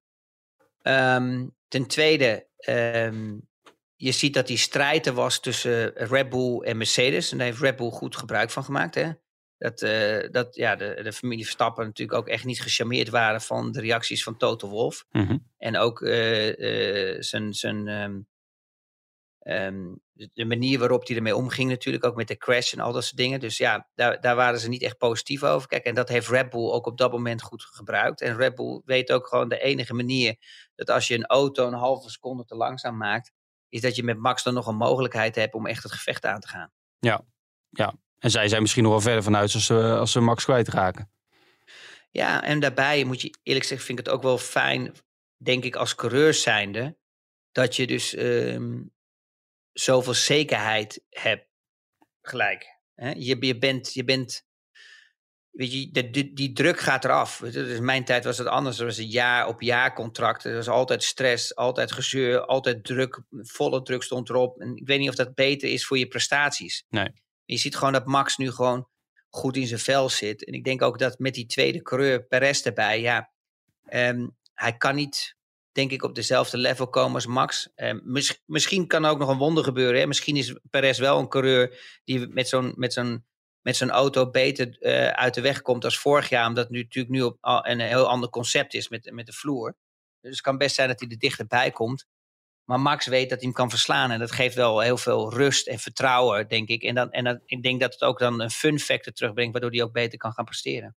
Ehm, 0.87 1.47
ten 1.69 1.87
tweede, 1.87 2.47
ehm, 2.57 3.39
je 3.97 4.13
ziet 4.13 4.35
dat 4.35 4.47
die 4.47 4.57
strijd 4.57 5.07
er 5.07 5.13
was 5.13 5.41
tussen 5.41 5.93
Red 5.95 6.29
Bull 6.29 6.61
en 6.61 6.77
Mercedes. 6.77 7.33
En 7.33 7.39
daar 7.39 7.47
heeft 7.47 7.61
Red 7.61 7.77
Bull 7.77 7.91
goed 7.91 8.17
gebruik 8.17 8.51
van 8.51 8.65
gemaakt. 8.65 8.95
Hè? 8.95 9.11
Dat, 9.59 9.83
eh, 9.83 10.31
dat 10.31 10.55
ja, 10.55 10.77
de, 10.77 11.01
de 11.03 11.13
familie 11.13 11.45
Verstappen 11.45 11.85
natuurlijk 11.85 12.19
ook 12.19 12.29
echt 12.29 12.45
niet 12.45 12.61
gecharmeerd 12.63 13.09
waren 13.09 13.41
van 13.41 13.73
de 13.73 13.81
reacties 13.81 14.23
van 14.23 14.37
Toto 14.37 14.69
Wolff. 14.69 15.05
Mhm. 15.11 15.39
En 15.59 15.77
ook 15.77 16.03
eh, 16.03 17.15
eh, 17.15 17.21
zijn, 17.23 17.55
zijn, 17.55 17.89
ehm, 17.89 18.19
ehm, 19.39 19.95
de- 20.13 20.31
de 20.35 20.45
manier 20.45 20.79
waarop 20.79 21.07
hij 21.07 21.17
ermee 21.17 21.37
omging 21.37 21.71
natuurlijk, 21.71 22.05
ook 22.05 22.17
met 22.17 22.29
de 22.29 22.37
crash 22.37 22.73
en 22.73 22.81
al 22.81 22.93
dat 22.93 23.05
soort 23.05 23.17
dingen. 23.17 23.41
Dus 23.41 23.57
ja, 23.57 23.89
daar, 23.95 24.21
daar 24.21 24.37
waren 24.37 24.61
ze 24.61 24.69
niet 24.69 24.83
echt 24.83 24.99
positief 24.99 25.43
over. 25.43 25.69
Kijk, 25.69 25.85
en 25.85 25.95
dat 25.95 26.09
heeft 26.09 26.29
Red 26.29 26.51
Bull 26.51 26.71
ook 26.71 26.87
op 26.87 26.99
dat 26.99 27.13
moment 27.13 27.43
goed 27.43 27.63
gebruikt. 27.63 28.21
En 28.21 28.37
Red 28.37 28.55
Bull 28.55 28.81
weet 28.85 29.13
ook 29.13 29.27
gewoon 29.27 29.49
de 29.49 29.59
enige 29.61 29.95
manier 29.95 30.37
dat 30.75 30.91
als 30.91 31.09
je 31.09 31.15
een 31.15 31.27
auto 31.27 31.67
een 31.67 31.73
halve 31.73 32.11
seconde 32.11 32.45
te 32.45 32.55
langzaam 32.57 32.97
maakt, 32.97 33.33
is 33.69 33.81
dat 33.81 33.97
je 33.97 34.03
met 34.03 34.19
Max 34.19 34.43
dan 34.43 34.55
nog 34.55 34.67
een 34.67 34.77
mogelijkheid 34.77 35.35
hebt 35.35 35.55
om 35.55 35.67
echt 35.67 35.83
het 35.83 35.93
gevecht 35.93 36.25
aan 36.25 36.41
te 36.41 36.49
gaan. 36.49 36.73
En 38.19 38.31
zij 38.31 38.49
zijn 38.49 38.63
misschien 38.63 38.83
nog 38.83 38.93
wel 38.93 39.01
verder 39.01 39.23
vanuit 39.23 39.55
als 39.55 39.67
ze, 39.67 39.97
als 39.99 40.13
ze 40.13 40.21
Max 40.21 40.45
kwijtraken. 40.45 41.11
Ja, 42.11 42.43
en 42.43 42.61
daarbij 42.61 43.05
moet 43.05 43.21
je 43.21 43.39
eerlijk 43.43 43.65
zeggen, 43.65 43.87
vind 43.87 43.99
ik 43.99 44.05
het 44.05 44.15
ook 44.15 44.23
wel 44.23 44.39
fijn, 44.39 44.95
denk 45.37 45.65
ik, 45.65 45.77
als 45.77 45.95
coureur 45.95 46.35
zijnde, 46.35 46.97
dat 47.53 47.77
je 47.77 47.87
dus 47.87 48.15
ehm, 48.15 48.83
zoveel 49.73 50.15
zekerheid 50.15 51.05
hebt 51.11 51.49
gelijk. 52.23 52.79
Hè? 52.95 53.11
Je, 53.11 53.47
je, 53.47 53.59
bent, 53.59 53.95
je 53.95 54.05
bent, 54.05 54.46
weet 55.57 55.73
je, 55.73 55.91
de, 55.91 56.11
de- 56.11 56.33
die 56.33 56.53
druk 56.53 56.81
gaat 56.81 57.05
eraf. 57.05 57.39
Dus 57.39 57.77
in 57.77 57.85
mijn 57.85 58.05
tijd 58.05 58.25
was 58.25 58.39
het 58.39 58.47
anders. 58.47 58.79
Er 58.79 58.85
was 58.85 58.97
een 58.97 59.09
jaar 59.09 59.47
op 59.49 59.61
jaar 59.63 59.95
contract. 59.95 60.45
Er 60.45 60.55
was 60.55 60.69
altijd 60.69 61.03
stress, 61.03 61.55
altijd 61.57 61.93
gezeur, 61.93 62.41
altijd 62.47 62.85
druk. 62.85 63.23
Volle 63.31 63.83
druk 63.83 64.03
stond 64.03 64.29
erop. 64.29 64.61
En 64.61 64.77
ik 64.77 64.87
weet 64.87 64.99
niet 64.99 65.09
of 65.09 65.15
dat 65.15 65.35
beter 65.35 65.69
is 65.71 65.87
voor 65.87 65.99
je 65.99 66.07
prestaties. 66.07 66.85
Nee. 66.89 67.09
Je 67.45 67.57
ziet 67.57 67.77
gewoon 67.77 67.93
dat 67.93 68.07
Max 68.07 68.37
nu 68.37 68.51
gewoon 68.51 68.89
goed 69.29 69.57
in 69.57 69.67
zijn 69.67 69.81
vel 69.81 70.09
zit. 70.09 70.45
En 70.45 70.53
ik 70.53 70.65
denk 70.65 70.83
ook 70.83 70.99
dat 70.99 71.19
met 71.19 71.35
die 71.35 71.47
tweede 71.47 71.83
coureur, 71.83 72.25
Perez 72.27 72.63
erbij, 72.63 73.01
ja, 73.01 73.31
ehm, 73.85 74.27
hij 74.55 74.77
kan 74.77 74.95
niet, 74.95 75.37
denk 75.73 75.91
ik, 75.91 76.03
op 76.03 76.15
dezelfde 76.15 76.57
level 76.57 76.89
komen 76.89 77.15
als 77.15 77.27
Max. 77.27 77.69
Ehm, 77.75 77.99
mis- 78.03 78.43
misschien 78.47 78.87
kan 78.87 79.05
er 79.05 79.11
ook 79.11 79.19
nog 79.19 79.29
een 79.29 79.39
wonder 79.39 79.65
gebeuren. 79.65 80.01
Hè? 80.01 80.07
Misschien 80.07 80.37
is 80.37 80.55
Perez 80.71 80.99
wel 80.99 81.19
een 81.19 81.29
coureur 81.29 81.99
die 82.05 82.27
met 82.29 82.49
zo'n 82.49 82.73
met 82.77 82.93
zo'n 82.93 83.25
met 83.67 83.77
zo'n 83.77 83.91
auto 83.91 84.31
beter 84.31 84.77
eh, 84.81 85.09
uit 85.09 85.35
de 85.35 85.41
weg 85.41 85.63
komt 85.63 85.85
als 85.85 85.99
vorig 85.99 86.29
jaar. 86.29 86.47
Omdat 86.47 86.65
het 86.65 86.73
nu, 86.73 86.83
natuurlijk 86.83 87.15
nu 87.15 87.23
op 87.23 87.37
een 87.41 87.81
heel 87.81 88.09
ander 88.09 88.31
concept 88.31 88.75
is 88.75 88.89
met, 88.89 89.11
met 89.13 89.27
de 89.27 89.33
vloer. 89.33 89.77
Dus 90.21 90.31
het 90.31 90.41
kan 90.41 90.59
best 90.59 90.75
zijn 90.75 90.89
dat 90.89 91.01
hij 91.01 91.09
er 91.09 91.19
dichterbij 91.19 91.71
komt. 91.71 92.07
Maar 92.65 92.81
Max 92.81 93.07
weet 93.07 93.29
dat 93.29 93.39
hij 93.39 93.47
hem 93.47 93.53
kan 93.53 93.71
verslaan. 93.71 94.11
En 94.11 94.19
dat 94.19 94.33
geeft 94.33 94.55
wel 94.55 94.81
heel 94.81 94.97
veel 94.97 95.33
rust 95.33 95.67
en 95.67 95.79
vertrouwen, 95.79 96.49
denk 96.49 96.69
ik. 96.69 96.83
En, 96.83 96.95
dan, 96.95 97.11
en 97.11 97.25
dan, 97.25 97.41
ik 97.47 97.63
denk 97.63 97.81
dat 97.81 97.93
het 97.93 98.03
ook 98.03 98.19
dan 98.19 98.41
een 98.41 98.51
fun 98.51 98.79
factor 98.79 99.13
terugbrengt, 99.13 99.53
waardoor 99.53 99.71
hij 99.71 99.83
ook 99.83 99.93
beter 99.93 100.19
kan 100.19 100.33
gaan 100.33 100.45
presteren. 100.45 100.97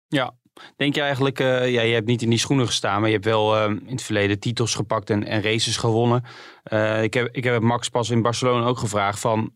Denk 0.77 0.95
je 0.95 1.01
eigenlijk, 1.01 1.41
eh, 1.41 1.73
ja, 1.73 1.83
je 1.83 1.95
hebt 1.95 2.07
niet 2.07 2.23
in 2.23 2.31
die 2.31 2.39
schoenen 2.39 2.67
gestaan, 2.67 2.99
maar 2.99 3.09
je 3.09 3.15
hebt 3.15 3.27
wel 3.27 3.57
eh, 3.57 3.65
in 3.65 3.91
het 3.91 4.03
verleden 4.03 4.39
titels 4.39 4.75
gepakt 4.75 5.11
en, 5.11 5.25
en 5.25 5.43
races 5.43 5.77
gewonnen. 5.77 6.25
Ik, 7.03 7.15
heb, 7.15 7.29
ik 7.33 7.45
heb 7.45 7.63
Max 7.63 7.89
pas 7.89 8.11
in 8.11 8.23
Barcelona 8.23 8.67
ook 8.67 8.79
gevraagd 8.79 9.21
van, 9.21 9.53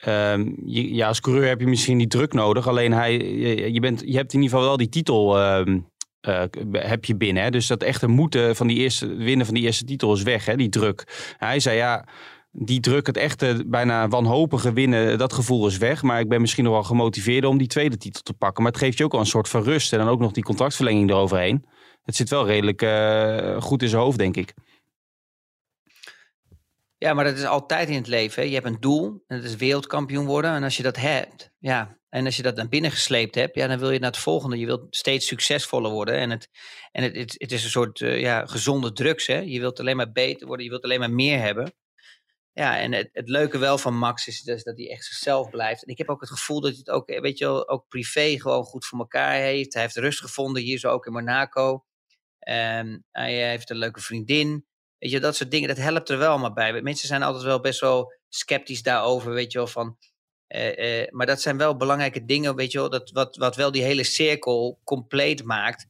ehm, 0.00 0.52
ja, 0.64 1.06
als 1.08 1.20
coureur 1.20 1.48
heb 1.48 1.60
je 1.60 1.66
misschien 1.66 1.96
niet 1.96 2.10
druk 2.10 2.32
nodig, 2.32 2.68
alleen 2.68 2.92
hij, 2.92 3.18
je, 3.18 3.72
je, 3.72 3.80
bent, 3.80 4.02
je 4.06 4.16
hebt 4.16 4.32
in 4.32 4.42
ieder 4.42 4.56
geval 4.56 4.68
wel 4.68 4.76
die 4.76 4.88
titel 4.88 5.38
ehm, 5.38 5.78
eh, 6.20 6.42
heb 6.72 7.04
je 7.04 7.16
binnen. 7.16 7.42
Hè? 7.42 7.50
Dus 7.50 7.66
dat 7.66 7.82
echte 7.82 8.06
moeten 8.06 8.56
van 8.56 8.66
die 8.66 8.78
eerste, 8.78 9.14
winnen 9.14 9.46
van 9.46 9.54
die 9.54 9.64
eerste 9.64 9.84
titel 9.84 10.12
is 10.12 10.22
weg, 10.22 10.44
hè? 10.44 10.56
die 10.56 10.68
druk. 10.68 11.34
Hij 11.38 11.60
zei 11.60 11.76
ja, 11.76 12.06
die 12.52 12.80
druk, 12.80 13.06
het 13.06 13.16
echte 13.16 13.64
bijna 13.66 14.08
wanhopige 14.08 14.72
winnen, 14.72 15.18
dat 15.18 15.32
gevoel 15.32 15.66
is 15.66 15.78
weg. 15.78 16.02
Maar 16.02 16.20
ik 16.20 16.28
ben 16.28 16.40
misschien 16.40 16.64
nog 16.64 16.72
wel 16.72 16.82
gemotiveerd 16.82 17.44
om 17.44 17.58
die 17.58 17.66
tweede 17.66 17.96
titel 17.96 18.22
te 18.22 18.32
pakken. 18.32 18.62
Maar 18.62 18.72
het 18.72 18.80
geeft 18.80 18.98
je 18.98 19.04
ook 19.04 19.14
al 19.14 19.20
een 19.20 19.26
soort 19.26 19.48
van 19.48 19.62
rust. 19.62 19.92
En 19.92 19.98
dan 19.98 20.08
ook 20.08 20.20
nog 20.20 20.32
die 20.32 20.42
contractverlenging 20.42 21.10
eroverheen. 21.10 21.64
Het 22.02 22.16
zit 22.16 22.30
wel 22.30 22.46
redelijk 22.46 22.82
eh, 22.82 23.62
goed 23.62 23.82
in 23.82 23.88
zijn 23.88 24.02
hoofd, 24.02 24.18
denk 24.18 24.36
ik. 24.36 24.54
Ja, 27.02 27.14
maar 27.14 27.24
dat 27.24 27.36
is 27.36 27.44
altijd 27.44 27.88
in 27.88 27.94
het 27.94 28.06
leven. 28.06 28.48
Je 28.48 28.54
hebt 28.54 28.66
een 28.66 28.80
doel, 28.80 29.24
en 29.26 29.36
dat 29.36 29.44
is 29.44 29.56
wereldkampioen 29.56 30.26
worden. 30.26 30.50
En 30.54 30.62
als 30.62 30.76
je 30.76 30.82
dat 30.82 30.96
hebt, 30.96 31.50
ja, 31.58 31.98
en 32.08 32.24
als 32.24 32.36
je 32.36 32.42
dat 32.42 32.56
naar 32.56 32.68
binnen 32.68 32.90
gesleept 32.90 33.34
hebt, 33.34 33.54
ja, 33.54 33.66
dan 33.66 33.78
wil 33.78 33.90
je 33.90 33.98
naar 33.98 34.10
het 34.10 34.20
volgende. 34.20 34.58
Je 34.58 34.66
wilt 34.66 34.96
steeds 34.96 35.26
succesvoller 35.26 35.90
worden. 35.90 36.14
En 36.14 36.30
het, 36.30 36.48
en 36.92 37.02
het, 37.02 37.16
het, 37.16 37.34
het 37.38 37.52
is 37.52 37.64
een 37.64 37.70
soort 37.70 38.00
eh, 38.00 38.20
ja, 38.20 38.46
gezonde 38.46 38.92
drugs. 38.92 39.26
Hè. 39.26 39.38
Je 39.38 39.60
wilt 39.60 39.80
alleen 39.80 39.96
maar 39.96 40.12
beter 40.12 40.46
worden, 40.46 40.64
je 40.64 40.70
wilt 40.70 40.84
alleen 40.84 40.98
maar 40.98 41.10
meer 41.10 41.38
hebben. 41.38 41.74
Ja, 42.52 42.78
en 42.78 42.92
het, 42.92 43.08
het 43.12 43.28
leuke 43.28 43.58
wel 43.58 43.78
van 43.78 43.98
Max 43.98 44.26
is 44.26 44.42
dus 44.42 44.62
dat 44.62 44.76
hij 44.76 44.90
echt 44.90 45.04
zichzelf 45.04 45.50
blijft. 45.50 45.82
En 45.84 45.88
ik 45.92 45.98
heb 45.98 46.08
ook 46.08 46.20
het 46.20 46.30
gevoel 46.30 46.60
dat 46.60 46.70
hij 46.70 46.78
het 46.84 46.90
ook, 46.90 47.08
eh, 47.08 47.20
weet 47.20 47.38
je 47.38 47.44
wel, 47.44 47.68
ook 47.68 47.88
privé 47.88 48.40
gewoon 48.40 48.64
goed 48.64 48.86
voor 48.86 48.98
elkaar 48.98 49.34
heeft. 49.34 49.72
Hij 49.72 49.82
heeft 49.82 49.96
rust 49.96 50.20
gevonden 50.20 50.62
hier 50.62 50.78
zo 50.78 50.90
ook 50.90 51.06
in 51.06 51.12
Monaco. 51.12 51.84
Ehm, 52.38 52.98
hij 53.10 53.48
heeft 53.48 53.70
een 53.70 53.76
leuke 53.76 54.00
vriendin. 54.00 54.68
Weet 55.00 55.10
je, 55.10 55.20
dat 55.20 55.36
soort 55.36 55.50
dingen, 55.50 55.68
dat 55.68 55.76
helpt 55.76 56.08
er 56.08 56.18
wel 56.18 56.38
maar 56.38 56.52
bij. 56.52 56.82
Mensen 56.82 57.08
zijn 57.08 57.22
altijd 57.22 57.44
wel 57.44 57.60
best 57.60 57.80
wel 57.80 58.12
sceptisch 58.28 58.82
daarover, 58.82 59.32
weet 59.32 59.52
je 59.52 59.58
wel, 59.58 59.66
van... 59.66 59.96
eh, 60.46 61.02
eh, 61.02 61.12
maar 61.12 61.26
dat 61.26 61.40
zijn 61.40 61.56
wel 61.56 61.76
belangrijke 61.76 62.24
dingen, 62.24 62.56
weet 62.56 62.72
je 62.72 62.78
wel, 62.78 62.90
dat, 62.90 63.10
wat, 63.10 63.36
wat 63.36 63.56
wel 63.56 63.70
die 63.70 63.82
hele 63.82 64.04
cirkel 64.04 64.80
compleet 64.84 65.44
maakt. 65.44 65.86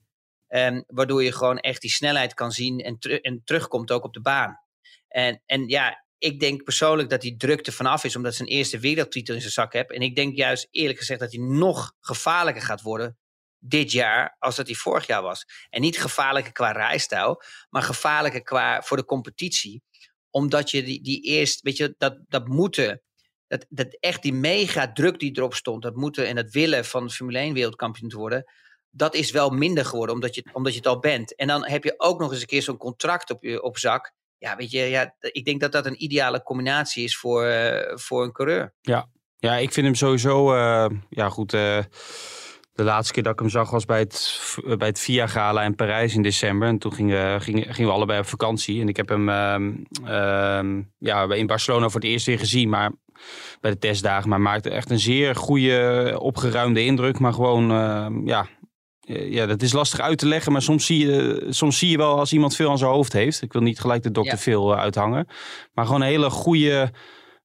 Ehm, 0.47 0.83
waardoor 0.87 1.23
je 1.23 1.33
gewoon 1.33 1.59
echt 1.59 1.81
die 1.81 1.91
snelheid 1.91 2.35
kan 2.35 2.53
zien 2.53 2.81
en, 2.81 2.99
en 2.99 3.43
terugkomt 3.45 3.91
ook 3.91 4.05
op 4.05 4.13
de 4.13 4.21
baan. 4.21 4.61
En, 5.09 5.43
en 5.47 5.69
ja, 5.69 6.05
ik 6.19 6.41
denk 6.41 6.65
persoonlijk 6.65 7.11
dat 7.11 7.21
die 7.21 7.37
druk 7.37 7.67
er 7.67 7.73
vanaf 7.73 8.05
is, 8.05 8.17
omdat 8.17 8.35
ze 8.35 8.43
een 8.43 8.49
eerste 8.49 8.79
wereldtitel 8.79 9.35
in 9.35 9.41
zijn 9.41 9.53
zak 9.53 9.73
heeft. 9.73 9.93
En 9.93 10.01
ik 10.01 10.17
denk 10.17 10.37
juist 10.37 10.69
eerlijk 10.71 10.99
gezegd 10.99 11.21
dat 11.21 11.33
hij 11.33 11.41
nog 11.41 11.93
gevaarlijker 12.01 12.63
gaat 12.63 12.83
worden 12.83 13.19
dit 13.61 13.93
jaar 13.93 14.37
als 14.39 14.57
dat 14.57 14.67
hij 14.67 14.75
vorig 14.75 15.07
jaar 15.07 15.23
was. 15.23 15.47
En 15.71 15.81
niet 15.81 16.01
gevaarlijker 16.01 16.53
qua 16.53 16.73
rijstijl, 16.73 17.43
maar 17.69 17.83
gevaarlijker 17.83 18.43
qua 18.43 18.83
voor 18.83 18.97
de 18.97 19.05
competitie. 19.05 19.83
Omdat 20.31 20.71
je 20.71 20.83
die, 20.83 21.03
die 21.03 21.23
eerst, 21.23 21.61
weet 21.61 21.77
je, 21.77 21.95
dat, 21.99 22.19
dat 22.29 22.49
moeten, 22.49 23.03
dat, 23.47 23.67
dat 23.69 23.97
echt 24.01 24.23
die 24.23 24.33
mega 24.33 24.93
druk 24.93 25.19
die 25.19 25.37
erop 25.37 25.55
stond, 25.55 25.83
dat 25.83 25.97
moeten 25.97 26.27
en 26.27 26.35
dat 26.35 26.51
willen 26.51 26.85
van 26.85 27.11
Formule 27.11 27.39
1 27.39 27.55
wereldkampioen 27.55 28.09
te 28.09 28.17
worden, 28.17 28.45
dat 28.91 29.15
is 29.15 29.31
wel 29.31 29.51
minder 29.51 29.85
geworden, 29.85 30.15
omdat 30.15 30.35
je, 30.35 30.45
omdat 30.53 30.73
je 30.73 30.79
het 30.79 30.89
al 30.89 30.99
bent. 30.99 31.35
En 31.35 31.47
dan 31.47 31.67
heb 31.67 31.85
je 31.85 31.95
ook 31.97 32.21
nog 32.21 32.33
eens 32.33 32.41
een 32.41 32.47
keer 32.47 32.63
zo'n 32.63 32.77
contract 32.77 33.31
op, 33.31 33.43
je, 33.43 33.63
op 33.63 33.79
zak. 33.79 34.13
Ja, 34.39 34.57
weet 34.57 34.71
je, 34.71 34.81
ja, 34.81 35.15
ik 35.21 35.45
denk 35.45 35.61
dat 35.61 35.73
dat 35.73 35.87
een 35.87 36.03
ideale 36.03 36.43
combinatie 36.43 37.05
is 37.05 37.17
voor, 37.17 37.45
eh, 37.45 37.97
voor 37.97 38.23
een 38.25 38.33
coureur. 38.33 38.75
Ja, 39.41 39.57
ik 39.57 39.73
vind 39.73 39.87
hem 39.87 39.95
sowieso, 39.95 40.55
eh, 40.55 40.91
ja 41.11 41.29
goed, 41.29 41.55
eh, 41.55 41.79
de 42.81 42.87
laatste 42.87 43.13
keer 43.13 43.23
dat 43.23 43.33
ik 43.33 43.39
hem 43.39 43.49
zag 43.49 43.71
was 43.71 43.85
bij 43.85 43.99
het, 43.99 44.41
eh, 44.67 44.77
bij 44.77 44.89
het 44.89 45.01
VIA 45.01 45.27
Gala 45.27 45.63
in 45.63 45.75
Parijs 45.75 46.15
in 46.15 46.23
december. 46.23 46.69
En 46.69 46.79
toen 46.79 46.93
gingen, 46.93 47.41
gingen, 47.41 47.75
gingen 47.75 47.91
we 47.91 47.97
allebei 47.97 48.19
op 48.19 48.27
vakantie. 48.27 48.81
En 48.81 48.89
ik 48.89 48.97
heb 48.97 49.09
hem 49.09 49.29
ehm, 49.29 49.73
ehm, 50.05 50.83
ja, 50.99 51.33
in 51.33 51.47
Barcelona 51.47 51.89
voor 51.89 52.01
het 52.01 52.11
eerst 52.11 52.27
weer 52.27 52.39
gezien, 52.39 52.69
maar 52.69 52.93
bij 53.61 53.71
de 53.71 53.79
testdagen. 53.79 54.29
Maar 54.29 54.41
maakte 54.41 54.71
echt 54.71 54.91
een 54.91 54.99
zeer 54.99 55.35
goede, 55.35 56.17
opgeruimde 56.21 56.85
indruk. 56.85 57.19
Maar 57.19 57.33
gewoon, 57.33 57.71
ehm, 57.71 58.27
ja, 58.27 58.47
eh, 59.01 59.33
ja, 59.33 59.47
dat 59.47 59.63
is 59.63 59.73
lastig 59.73 60.01
uit 60.01 60.19
te 60.19 60.27
leggen. 60.27 60.53
Maar 60.53 60.63
soms 60.63 60.87
zie, 60.87 61.07
je, 61.07 61.47
soms 61.49 61.79
zie 61.79 61.91
je 61.91 61.97
wel 61.97 62.19
als 62.19 62.33
iemand 62.33 62.57
veel 62.57 62.71
aan 62.71 62.79
zijn 62.79 62.91
hoofd 62.91 63.13
heeft. 63.13 63.43
Ik 63.43 63.53
wil 63.53 63.63
niet 63.63 63.81
gelijk 63.81 64.03
de 64.03 64.11
dokter 64.11 64.35
Ja. 64.35 64.41
veel 64.41 64.73
eh, 64.73 64.81
uithangen. 64.81 65.27
Maar 65.73 65.87
gewoon 65.87 66.01
een 66.01 66.07
hele 66.07 66.31
goede 66.31 66.91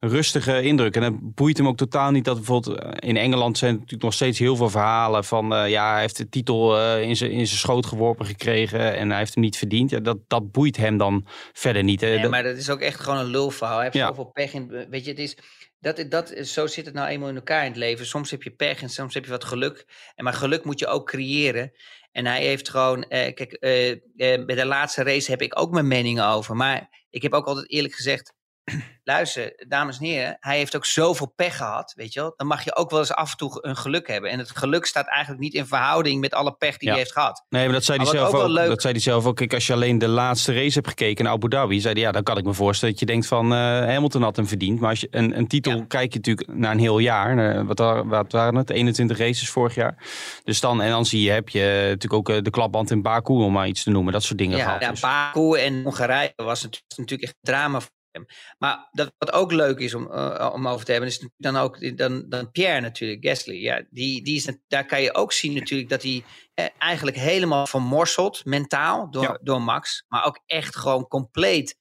rustige 0.07 0.61
indruk. 0.61 0.95
En 0.95 1.03
het 1.03 1.35
boeit 1.35 1.57
hem 1.57 1.67
ook 1.67 1.77
totaal 1.77 2.11
niet 2.11 2.25
dat 2.25 2.35
bijvoorbeeld 2.35 2.79
eh, 2.79 3.09
in 3.09 3.17
Engeland 3.17 3.57
zijn 3.57 3.73
natuurlijk 3.73 4.03
nog 4.03 4.13
steeds 4.13 4.39
heel 4.39 4.55
veel 4.55 4.69
verhalen 4.69 5.23
van 5.23 5.53
eh, 5.55 5.69
ja, 5.69 5.91
hij 5.91 6.01
heeft 6.01 6.17
de 6.17 6.29
titel 6.29 6.77
eh, 6.79 7.01
in 7.01 7.15
zijn 7.15 7.31
in 7.31 7.47
zijn 7.47 7.59
schoot 7.59 7.85
geworpen 7.85 8.25
gekregen 8.25 8.95
en 8.95 9.09
hij 9.09 9.17
heeft 9.19 9.33
hem 9.33 9.43
niet 9.43 9.57
verdiend. 9.57 9.89
Ja, 9.89 9.99
dat, 9.99 10.17
dat 10.27 10.51
boeit 10.51 10.77
hem 10.77 10.97
dan 10.97 11.25
verder 11.53 11.83
niet. 11.83 12.01
hè. 12.01 12.07
Nee, 12.09 12.21
Dat- 12.21 12.31
maar 12.31 12.43
dat 12.43 12.57
is 12.57 12.69
ook 12.69 12.79
echt 12.79 12.99
gewoon 12.99 13.19
een 13.19 13.25
lulverhaal. 13.25 13.75
Hij 13.75 13.83
heeft 13.83 13.97
Ja. 13.97 14.07
zoveel 14.07 14.25
pech 14.33 14.53
in. 14.53 14.85
Weet 14.89 15.03
je, 15.05 15.09
het 15.11 15.19
is. 15.19 15.37
Dat, 15.79 16.05
dat, 16.09 16.33
zo 16.43 16.67
zit 16.67 16.85
het 16.85 16.93
nou 16.95 17.07
eenmaal 17.07 17.29
in 17.29 17.35
elkaar 17.35 17.61
in 17.63 17.67
het 17.69 17.77
leven. 17.79 18.05
Soms 18.05 18.31
heb 18.31 18.43
je 18.43 18.51
pech 18.51 18.81
en 18.81 18.89
soms 18.89 19.13
heb 19.13 19.25
je 19.25 19.31
wat 19.31 19.43
geluk. 19.43 19.85
En 20.15 20.23
maar 20.23 20.33
geluk 20.33 20.63
moet 20.65 20.79
je 20.79 20.87
ook 20.87 21.05
creëren. 21.07 21.71
En 22.11 22.25
hij 22.25 22.41
heeft 22.45 22.69
gewoon. 22.69 23.03
Eh, 23.03 23.33
kijk, 23.33 23.51
eh, 23.53 23.91
eh, 23.91 23.97
bij 24.45 24.55
de 24.55 24.65
laatste 24.65 25.03
race 25.03 25.31
heb 25.31 25.41
ik 25.41 25.59
ook 25.59 25.71
mijn 25.71 25.87
meningen 25.87 26.27
over. 26.27 26.55
Maar 26.55 27.05
ik 27.09 27.21
heb 27.21 27.33
ook 27.33 27.45
altijd 27.45 27.69
eerlijk 27.71 27.93
gezegd. 27.93 28.33
Luister, 29.03 29.63
dames 29.67 29.97
en 29.99 30.05
heren, 30.05 30.37
hij 30.39 30.57
heeft 30.57 30.75
ook 30.75 30.85
zoveel 30.85 31.31
pech 31.35 31.57
gehad, 31.57 31.93
weet 31.95 32.13
je 32.13 32.19
wel. 32.19 32.33
Dan 32.37 32.47
mag 32.47 32.63
je 32.63 32.75
ook 32.75 32.89
wel 32.89 32.99
eens 32.99 33.13
af 33.13 33.31
en 33.31 33.37
toe 33.37 33.57
een 33.61 33.75
geluk 33.75 34.07
hebben. 34.07 34.29
En 34.29 34.39
het 34.39 34.49
geluk 34.57 34.85
staat 34.85 35.07
eigenlijk 35.07 35.43
niet 35.43 35.53
in 35.53 35.65
verhouding 35.65 36.21
met 36.21 36.33
alle 36.33 36.51
pech 36.55 36.77
die 36.77 36.87
Ja. 36.87 36.89
hij 36.89 36.99
heeft 36.99 37.13
gehad. 37.13 37.45
Nee, 37.49 37.63
maar 37.65 37.73
dat 37.73 37.83
zei 37.83 37.97
hij 37.97 38.05
Maar 38.07 38.15
zelf 38.15 38.27
ook 38.27 38.35
ook. 38.35 38.41
wel 38.41 38.49
leuk- 38.51 38.67
Dat 38.67 38.81
zei 38.81 38.93
hij 38.93 39.01
zelf 39.01 39.25
ook. 39.25 39.35
Kijk, 39.35 39.53
als 39.53 39.67
je 39.67 39.73
alleen 39.73 39.97
de 39.97 40.07
laatste 40.07 40.53
race 40.53 40.73
hebt 40.73 40.87
gekeken 40.87 41.23
naar 41.23 41.33
Abu 41.33 41.47
Dhabi, 41.49 41.79
zei 41.79 41.93
hij, 41.93 42.03
ja, 42.03 42.11
dan 42.11 42.23
kan 42.23 42.37
ik 42.37 42.43
me 42.45 42.53
voorstellen 42.53 42.93
dat 42.93 42.99
je 43.03 43.09
denkt 43.09 43.27
van 43.27 43.53
eh, 43.53 43.57
Hamilton 43.59 44.21
had 44.21 44.35
hem 44.35 44.47
verdiend. 44.47 44.79
Maar 44.79 44.89
als 44.89 44.99
je 44.99 45.07
een, 45.11 45.37
een 45.37 45.47
titel 45.47 45.75
Ja. 45.77 45.85
kijk 45.87 46.11
je 46.13 46.17
natuurlijk 46.17 46.47
naar 46.57 46.71
een 46.71 46.79
heel 46.79 46.99
jaar. 46.99 47.35
naar- 47.35 47.65
wat, 47.65 47.79
wa- 47.79 48.05
wat 48.05 48.31
waren 48.31 48.55
het? 48.55 48.69
21 48.69 49.17
races 49.17 49.49
vorig 49.49 49.75
jaar. 49.75 50.03
Dus 50.43 50.59
dan, 50.59 50.81
en 50.81 50.89
dan 50.89 51.05
zie 51.05 51.21
je, 51.21 51.31
heb 51.31 51.49
je 51.49 51.77
natuurlijk 51.81 52.13
ook 52.13 52.29
eh, 52.29 52.41
de 52.41 52.49
klapband 52.49 52.91
in 52.91 53.01
Baku, 53.01 53.33
om 53.33 53.51
maar 53.53 53.67
iets 53.67 53.83
te 53.83 53.89
noemen. 53.89 54.13
Dat 54.13 54.23
soort 54.23 54.37
dingen 54.37 54.57
Ja, 54.57 54.63
gehad. 54.65 54.81
ja 54.81 54.89
Dus- 54.89 54.99
Baku 54.99 55.57
en 55.57 55.83
Hongarije 55.83 56.33
was 56.35 56.61
het 56.61 56.81
natuurlijk 56.95 57.21
echt 57.23 57.35
drama 57.41 57.79
voor 57.79 57.89
Maar 58.57 58.87
dat, 58.91 59.13
wat 59.17 59.31
ook 59.33 59.51
leuk 59.51 59.79
is 59.79 59.93
om, 59.93 60.11
uh, 60.11 60.51
om 60.53 60.67
over 60.67 60.85
te 60.85 60.91
hebben, 60.91 61.09
is 61.09 61.27
dan 61.37 61.55
ook 61.57 61.97
dan, 61.97 62.25
dan 62.29 62.51
Pierre 62.51 62.79
natuurlijk, 62.81 63.25
Gasly. 63.25 63.55
Ja, 63.55 63.83
die, 63.89 64.23
die 64.23 64.35
is, 64.35 64.57
daar 64.67 64.85
kan 64.85 65.01
je 65.01 65.13
ook 65.13 65.31
zien 65.31 65.53
natuurlijk 65.53 65.89
dat 65.89 66.03
hij 66.03 66.23
eh, 66.53 66.65
eigenlijk 66.77 67.17
helemaal 67.17 67.67
vermorseld, 67.67 68.45
mentaal, 68.45 69.11
door, 69.11 69.23
Ja. 69.23 69.39
door 69.41 69.61
Max. 69.61 70.03
Maar 70.07 70.25
ook 70.25 70.39
echt 70.45 70.75
gewoon 70.75 71.07
compleet. 71.07 71.77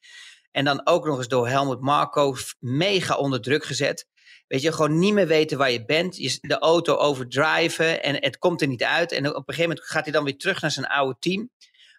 En 0.50 0.64
dan 0.64 0.86
ook 0.86 1.06
nog 1.06 1.16
eens 1.18 1.28
door 1.28 1.48
Helmut 1.48 1.80
Marko 1.80 2.34
f- 2.34 2.54
mega 2.58 3.14
onder 3.16 3.40
druk 3.40 3.64
gezet. 3.64 4.06
Weet 4.46 4.62
je, 4.62 4.72
gewoon 4.72 4.98
niet 4.98 5.12
meer 5.14 5.26
weten 5.26 5.58
waar 5.58 5.70
je 5.70 5.84
bent. 5.84 6.16
Je, 6.16 6.38
de 6.40 6.58
auto 6.58 6.96
overdriven 6.96 8.02
en 8.02 8.14
het 8.14 8.38
komt 8.38 8.60
er 8.60 8.68
niet 8.68 8.84
uit. 8.84 9.12
En 9.12 9.26
op 9.28 9.34
een 9.36 9.42
gegeven 9.54 9.68
moment 9.68 9.86
gaat 9.88 10.04
hij 10.04 10.12
dan 10.12 10.24
weer 10.24 10.36
terug 10.36 10.60
naar 10.60 10.70
zijn 10.70 10.86
oude 10.86 11.16
team. 11.18 11.50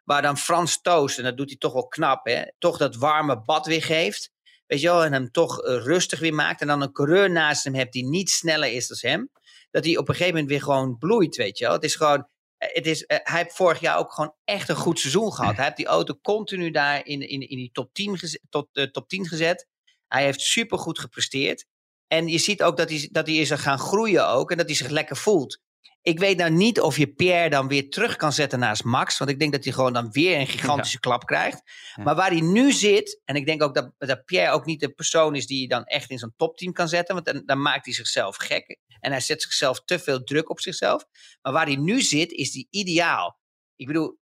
Waar 0.05 0.21
dan 0.21 0.37
Frans 0.37 0.81
Toos, 0.81 1.17
en 1.17 1.23
dat 1.23 1.37
doet 1.37 1.49
hij 1.49 1.57
toch 1.57 1.73
wel 1.73 1.87
knap, 1.87 2.25
hè, 2.25 2.43
toch 2.57 2.77
dat 2.77 2.95
warme 2.95 3.41
bad 3.41 3.65
weer 3.65 3.83
geeft. 3.83 4.31
Weet 4.67 4.81
je 4.81 4.87
wel, 4.87 5.03
en 5.03 5.13
hem 5.13 5.31
toch 5.31 5.61
eh, 5.61 5.83
rustig 5.83 6.19
weer 6.19 6.33
maakt. 6.33 6.61
En 6.61 6.67
dan 6.67 6.81
een 6.81 6.91
coureur 6.91 7.31
naast 7.31 7.63
hem 7.63 7.73
hebt 7.75 7.93
die 7.93 8.05
niet 8.05 8.29
sneller 8.29 8.71
is 8.71 8.87
dan 8.87 9.11
hem. 9.11 9.29
Dat 9.71 9.85
hij 9.85 9.97
op 9.97 10.07
een 10.09 10.13
gegeven 10.15 10.33
moment 10.33 10.51
weer 10.51 10.61
gewoon 10.61 10.97
bloeit, 10.97 11.35
weet 11.35 11.57
je 11.57 11.63
wel. 11.65 11.73
Het 11.73 11.83
is 11.83 11.95
gewoon, 11.95 12.27
eh, 12.57 12.69
het 12.73 12.87
is, 12.87 13.05
eh, 13.05 13.17
hij 13.23 13.41
heeft 13.41 13.55
vorig 13.55 13.79
jaar 13.79 13.97
ook 13.97 14.13
gewoon 14.13 14.33
echt 14.43 14.69
een 14.69 14.75
goed 14.75 14.99
seizoen 14.99 15.33
gehad. 15.33 15.55
Hij 15.55 15.63
heeft 15.65 15.77
die 15.77 15.85
auto 15.85 16.13
continu 16.21 16.71
daar 16.71 17.05
in, 17.05 17.21
in, 17.21 17.41
in 17.49 17.57
die 17.57 17.71
top 17.71 17.93
10, 17.93 18.17
geze- 18.17 18.41
tot, 18.49 18.67
top 18.91 19.07
10 19.09 19.27
gezet. 19.27 19.67
Hij 20.07 20.23
heeft 20.23 20.41
supergoed 20.41 20.99
gepresteerd. 20.99 21.65
En 22.07 22.27
je 22.27 22.37
ziet 22.37 22.63
ook 22.63 22.77
dat 22.77 22.89
hij, 22.89 23.09
dat 23.11 23.27
hij 23.27 23.35
is 23.35 23.51
gaan 23.51 23.79
groeien 23.79 24.27
ook. 24.27 24.51
En 24.51 24.57
dat 24.57 24.65
hij 24.65 24.75
zich 24.75 24.89
lekker 24.89 25.17
voelt. 25.17 25.59
Ik 26.05 26.19
weet 26.19 26.37
nou 26.37 26.51
niet 26.51 26.81
of 26.81 26.97
je 26.97 27.07
Pierre 27.07 27.49
dan 27.49 27.67
weer 27.67 27.89
terug 27.89 28.15
kan 28.15 28.33
zetten 28.33 28.59
naast 28.59 28.83
Max. 28.83 29.17
Want 29.17 29.29
ik 29.29 29.39
denk 29.39 29.51
dat 29.51 29.63
hij 29.63 29.73
gewoon 29.73 29.93
dan 29.93 30.11
weer 30.11 30.39
een 30.39 30.47
gigantische 30.47 30.99
klap 30.99 31.25
krijgt. 31.25 31.61
Ja. 31.95 32.03
Maar 32.03 32.15
waar 32.15 32.29
hij 32.29 32.41
nu 32.41 32.71
zit. 32.71 33.21
En 33.23 33.35
ik 33.35 33.45
denk 33.45 33.63
ook 33.63 33.73
dat, 33.73 33.91
dat 33.97 34.25
Pierre 34.25 34.51
ook 34.51 34.65
niet 34.65 34.79
de 34.79 34.89
persoon 34.89 35.35
is 35.35 35.47
die 35.47 35.61
je 35.61 35.67
dan 35.67 35.83
echt 35.83 36.09
in 36.09 36.17
zo'n 36.17 36.33
topteam 36.37 36.73
kan 36.73 36.87
zetten. 36.87 37.13
Want 37.13 37.25
dan, 37.25 37.41
dan 37.45 37.61
maakt 37.61 37.85
hij 37.85 37.93
zichzelf 37.93 38.35
gek. 38.35 38.77
En 38.99 39.11
hij 39.11 39.19
zet 39.19 39.41
zichzelf 39.41 39.83
te 39.85 39.99
veel 39.99 40.23
druk 40.23 40.49
op 40.49 40.59
zichzelf. 40.59 41.05
Maar 41.41 41.53
waar 41.53 41.65
hij 41.65 41.75
nu 41.75 42.01
zit, 42.01 42.31
is 42.31 42.51
die 42.51 42.67
ideaal. 42.69 43.39
Ik 43.75 43.87
bedoel, 43.87 44.19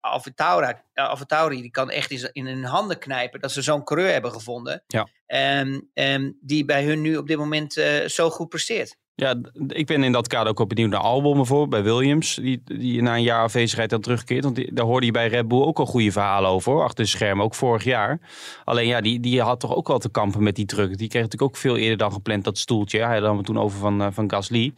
Alphatauri, 0.93 1.61
die 1.61 1.71
kan 1.71 1.89
echt 1.89 2.11
in, 2.11 2.29
in 2.31 2.45
hun 2.45 2.63
handen 2.63 2.99
knijpen 2.99 3.39
dat 3.39 3.51
ze 3.51 3.61
zo'n 3.61 3.83
coureur 3.83 4.11
hebben 4.11 4.31
gevonden. 4.31 4.83
Ja. 4.87 5.07
Ehm, 5.25 5.79
ehm, 5.93 6.31
die 6.41 6.65
bij 6.65 6.83
hun 6.83 7.01
nu 7.01 7.17
op 7.17 7.27
dit 7.27 7.37
moment 7.37 7.77
eh, 7.77 8.07
zo 8.07 8.29
goed 8.29 8.49
presteert. 8.49 8.97
Ja, 9.15 9.35
ik 9.67 9.85
ben 9.85 10.03
in 10.03 10.11
dat 10.11 10.27
kader 10.27 10.49
ook 10.49 10.57
wel 10.57 10.67
benieuwd 10.67 10.89
naar 10.89 10.99
Albon 10.99 11.35
bijvoorbeeld, 11.35 11.69
bij 11.69 11.93
Williams. 11.93 12.35
Die, 12.35 12.61
die 12.65 13.01
na 13.01 13.15
een 13.15 13.23
jaar 13.23 13.43
afwezigheid 13.43 13.89
dan 13.89 14.01
terugkeert. 14.01 14.43
Want 14.43 14.75
daar 14.75 14.85
hoorde 14.85 15.05
je 15.05 15.11
bij 15.11 15.27
Red 15.27 15.47
Bull 15.47 15.61
ook 15.61 15.79
al 15.79 15.85
goede 15.85 16.11
verhalen 16.11 16.49
over, 16.49 16.83
achter 16.83 17.03
de 17.03 17.09
schermen, 17.09 17.45
ook 17.45 17.55
vorig 17.55 17.83
jaar. 17.83 18.19
Alleen 18.63 18.87
ja, 18.87 19.01
die, 19.01 19.19
die 19.19 19.41
had 19.41 19.59
toch 19.59 19.75
ook 19.75 19.87
wel 19.87 19.99
te 19.99 20.09
kampen 20.09 20.43
met 20.43 20.55
die 20.55 20.65
druk. 20.65 20.97
Die 20.97 21.07
kreeg 21.07 21.21
natuurlijk 21.21 21.51
ook 21.51 21.57
veel 21.61 21.77
eerder 21.77 21.97
dan 21.97 22.11
gepland 22.11 22.43
dat 22.43 22.57
stoeltje. 22.57 22.99
Hij 22.99 23.19
had 23.19 23.35
het 23.37 23.45
toen 23.45 23.59
over 23.59 23.79
van, 23.79 24.01
eh, 24.01 24.07
van 24.11 24.29
Gasly. 24.29 24.73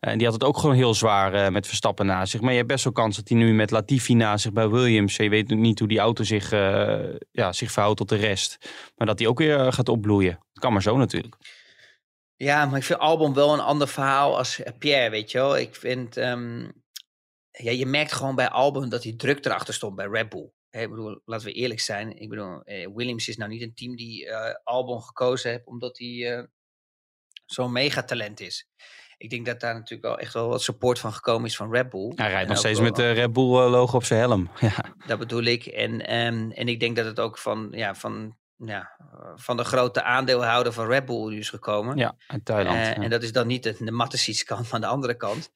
En 0.00 0.18
die 0.18 0.26
had 0.26 0.34
het 0.34 0.44
ook 0.44 0.58
gewoon 0.58 0.76
heel 0.76 0.94
zwaar 0.94 1.34
eh, 1.34 1.48
met 1.48 1.66
Verstappen 1.66 2.06
naast 2.06 2.30
zich. 2.30 2.40
Maar 2.40 2.50
je 2.50 2.56
hebt 2.56 2.68
best 2.68 2.84
wel 2.84 2.92
kans 2.92 3.16
dat 3.16 3.28
hij 3.28 3.38
nu 3.38 3.54
met 3.54 3.70
Latifi 3.70 4.14
naast 4.14 4.42
zich 4.42 4.52
bij 4.52 4.68
Williams... 4.68 5.16
je 5.16 5.28
weet 5.28 5.48
niet 5.48 5.78
hoe 5.78 5.88
die 5.88 5.98
auto 5.98 6.24
zich, 6.24 6.52
eh, 6.52 6.98
ja, 7.30 7.52
zich 7.52 7.72
verhoudt 7.72 7.98
tot 7.98 8.08
de 8.08 8.16
rest. 8.16 8.58
Maar 8.96 9.06
dat 9.06 9.18
hij 9.18 9.28
ook 9.28 9.38
weer 9.38 9.72
gaat 9.72 9.88
opbloeien. 9.88 10.38
Dat 10.52 10.62
kan 10.62 10.72
maar 10.72 10.82
zo 10.82 10.96
natuurlijk. 10.96 11.36
Ja, 12.42 12.66
maar 12.66 12.78
ik 12.78 12.84
vind 12.84 12.98
Albon 12.98 13.34
wel 13.34 13.52
een 13.52 13.60
ander 13.60 13.88
verhaal 13.88 14.36
als 14.36 14.60
Pierre, 14.78 15.10
weet 15.10 15.30
je 15.30 15.38
wel. 15.38 15.58
Ik 15.58 15.74
vind, 15.74 16.16
ehm, 16.16 16.60
ja, 17.50 17.70
je 17.70 17.86
merkt 17.86 18.12
gewoon 18.12 18.34
bij 18.34 18.48
Albon 18.48 18.88
dat 18.88 19.02
hij 19.02 19.12
druk 19.16 19.44
erachter 19.44 19.74
stond 19.74 19.96
bij 19.96 20.06
Red 20.06 20.28
Bull. 20.28 20.50
Ik 20.70 20.90
bedoel, 20.90 21.20
laten 21.24 21.46
we 21.46 21.52
eerlijk 21.52 21.80
zijn. 21.80 22.18
Ik 22.18 22.28
bedoel, 22.28 22.62
eh, 22.62 22.88
Williams 22.94 23.28
is 23.28 23.36
nou 23.36 23.50
niet 23.50 23.62
een 23.62 23.74
team 23.74 23.96
die 23.96 24.28
eh, 24.28 24.54
Albon 24.64 25.02
gekozen 25.02 25.50
heeft 25.50 25.66
omdat 25.66 25.98
hij 25.98 26.36
eh, 26.36 26.44
zo'n 27.46 27.72
megatalent 27.72 28.40
is. 28.40 28.68
Ik 29.16 29.30
denk 29.30 29.46
dat 29.46 29.60
daar 29.60 29.74
natuurlijk 29.74 30.02
wel 30.02 30.18
echt 30.18 30.32
wel 30.32 30.48
wat 30.48 30.62
support 30.62 30.98
van 30.98 31.12
gekomen 31.12 31.46
is 31.46 31.56
van 31.56 31.72
Red 31.72 31.88
Bull. 31.88 32.12
Hij 32.14 32.30
rijdt 32.30 32.48
nog 32.48 32.58
steeds 32.58 32.80
met 32.80 32.96
de 32.96 33.10
Red 33.10 33.32
Bull 33.32 33.68
logo 33.68 33.96
op 33.96 34.04
zijn 34.04 34.20
helm. 34.20 34.50
Ja. 34.60 34.94
dat 35.06 35.18
bedoel 35.18 35.42
ik. 35.42 35.66
En, 35.66 36.06
ehm, 36.06 36.50
en 36.50 36.68
ik 36.68 36.80
denk 36.80 36.96
dat 36.96 37.06
het 37.06 37.20
ook 37.20 37.38
van, 37.38 37.68
ja, 37.70 37.94
van, 37.94 38.36
ja, 38.64 38.96
eh, 38.98 39.32
van 39.34 39.56
de 39.56 39.64
grote 39.64 40.02
aandeelhouder 40.02 40.72
van 40.72 40.86
Red 40.86 41.04
Bull 41.04 41.36
is 41.36 41.50
gekomen. 41.50 41.96
Ja, 41.96 42.14
uit 42.26 42.44
Thailand. 42.44 42.78
Eh, 42.78 42.86
ja. 42.86 43.02
En 43.02 43.10
dat 43.10 43.22
is 43.22 43.32
dan 43.32 43.46
niet 43.46 43.62
de, 43.62 43.76
de 43.78 44.44
kant, 44.44 44.70
maar 44.70 44.80
de 44.80 44.86
andere 44.86 45.16
kant. 45.16 45.50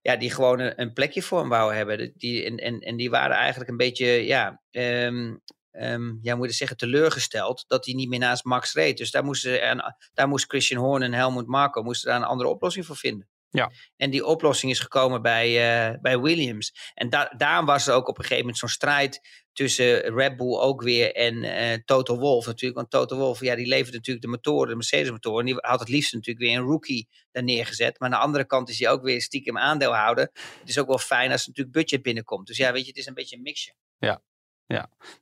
Ja, 0.00 0.16
die 0.16 0.30
gewoon 0.30 0.58
een, 0.58 0.80
een 0.80 0.92
plekje 0.92 1.22
voor 1.22 1.38
hem 1.38 1.48
wou 1.48 1.74
hebben. 1.74 2.12
Die, 2.16 2.44
en, 2.44 2.56
en, 2.56 2.80
en 2.80 2.96
die 2.96 3.10
waren 3.10 3.36
eigenlijk 3.36 3.70
een 3.70 3.76
beetje, 3.76 4.06
ja, 4.06 4.62
ehm 4.70 5.36
ehm, 5.70 6.12
ja, 6.22 6.36
moet 6.36 6.48
je 6.48 6.54
zeggen, 6.54 6.76
teleurgesteld 6.76 7.64
dat 7.66 7.84
hij 7.84 7.94
niet 7.94 8.08
meer 8.08 8.18
naast 8.18 8.44
Max 8.44 8.74
reed. 8.74 8.98
Dus 8.98 9.10
daar, 9.10 9.24
moesten, 9.24 9.94
daar 10.14 10.28
moest 10.28 10.48
Christian 10.48 10.84
Horn 10.84 11.02
en 11.02 11.12
Helmut 11.12 11.46
Marko 11.46 11.82
moesten 11.82 12.10
daar 12.10 12.20
een 12.20 12.26
andere 12.26 12.48
oplossing 12.48 12.86
voor 12.86 12.96
vinden. 12.96 13.28
Ja. 13.52 13.70
En 13.96 14.10
die 14.10 14.24
oplossing 14.24 14.72
is 14.72 14.80
gekomen 14.80 15.22
bij, 15.22 15.48
eh, 15.48 16.00
bij 16.00 16.18
Williams. 16.18 16.92
En 16.94 17.10
da 17.10 17.32
daarom 17.36 17.66
was 17.66 17.86
er 17.86 17.94
ook 17.94 18.08
op 18.08 18.16
een 18.16 18.22
gegeven 18.22 18.40
moment 18.40 18.58
zo'n 18.58 18.68
strijd 18.68 19.20
tussen 19.52 20.14
Red 20.14 20.36
Bull 20.36 20.58
ook 20.58 20.82
weer 20.82 21.14
en 21.14 21.42
eh 21.42 21.78
Toto 21.84 22.18
Wolff 22.18 22.46
natuurlijk. 22.46 22.78
Want 22.78 22.90
Toto 22.90 23.16
Wolff, 23.16 23.40
ja, 23.40 23.54
die 23.54 23.66
levert 23.66 23.94
natuurlijk 23.94 24.24
de 24.24 24.30
motoren, 24.30 24.68
de 24.68 24.74
Mercedes-motoren. 24.74 25.40
En 25.40 25.46
die 25.46 25.56
had 25.58 25.80
het 25.80 25.88
liefst 25.88 26.12
natuurlijk 26.12 26.46
weer 26.46 26.58
een 26.58 26.64
rookie 26.64 27.08
daar 27.30 27.42
neergezet. 27.42 27.98
Maar 27.98 28.08
aan 28.08 28.18
de 28.18 28.24
andere 28.24 28.46
kant 28.46 28.68
is 28.68 28.78
hij 28.78 28.90
ook 28.90 29.02
weer 29.02 29.22
stiekem 29.22 29.58
aandeelhouder. 29.58 30.30
Het 30.60 30.68
is 30.68 30.78
ook 30.78 30.86
wel 30.86 30.98
fijn 30.98 31.32
als 31.32 31.42
er 31.42 31.48
natuurlijk 31.48 31.76
budget 31.76 32.02
binnenkomt. 32.02 32.46
Dus 32.46 32.56
ja, 32.56 32.72
weet 32.72 32.82
je, 32.82 32.88
het 32.88 32.98
is 32.98 33.06
een 33.06 33.14
beetje 33.14 33.36
een 33.36 33.42
mixje. 33.42 33.74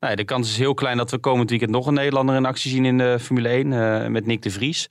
Nee, 0.00 0.16
de 0.16 0.24
kans 0.24 0.50
is 0.50 0.56
heel 0.56 0.74
klein 0.74 0.96
dat 0.96 1.10
we 1.10 1.18
komend 1.18 1.50
weekend 1.50 1.70
nog 1.70 1.86
een 1.86 1.94
Nederlander 1.94 2.36
in 2.36 2.46
actie 2.46 2.70
zien 2.70 2.84
in 2.84 2.98
de 2.98 3.18
Formule 3.20 3.48
1 3.48 3.72
eh, 3.72 4.06
met 4.06 4.26
Nick 4.26 4.42
de 4.42 4.50
Vries. 4.50 4.88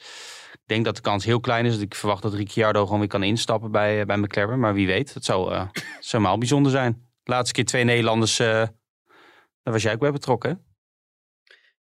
Ik 0.70 0.76
denk 0.76 0.88
dat 0.88 0.96
de 0.96 1.10
kans 1.10 1.26
heel 1.26 1.40
klein 1.40 1.66
is. 1.66 1.78
Ik 1.80 1.96
verwacht 1.96 2.22
dat 2.22 2.34
Ricciardo 2.34 2.84
gewoon 2.84 3.00
weer 3.00 3.08
kan 3.08 3.24
instappen 3.24 3.72
bij, 3.72 4.00
eh, 4.00 4.06
bij 4.06 4.18
McLaren. 4.18 4.60
Maar 4.60 4.74
wie 4.74 4.88
weet, 4.88 5.14
het 5.14 5.26
zou, 5.26 5.54
eh 5.54 5.68
het 5.74 6.06
zou 6.06 6.24
maar 6.24 6.38
bijzonder 6.38 6.72
zijn. 6.72 7.10
Laatste 7.24 7.54
keer 7.54 7.66
twee 7.66 7.84
Nederlanders, 7.84 8.40
eh, 8.40 8.48
daar 9.64 9.74
was 9.74 9.82
jij 9.82 9.94
ook 9.94 10.00
bij 10.00 10.12
betrokken. 10.12 10.50
hè? 10.50 10.56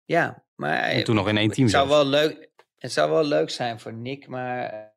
Ja, 0.05 0.45
maar 0.55 0.79
En 0.79 1.05
toen 1.05 1.15
nog 1.15 1.29
in 1.29 1.37
één 1.37 1.51
team 1.51 1.67
het 1.67 1.75
zou 1.75 1.89
zelfs. 1.89 2.03
wel 2.03 2.11
leuk, 2.11 2.51
het 2.77 2.93
zou 2.93 3.11
wel 3.11 3.25
leuk 3.25 3.51
zijn 3.51 3.81
voor 3.81 3.93
Nick, 3.93 4.29
maar 4.29 4.93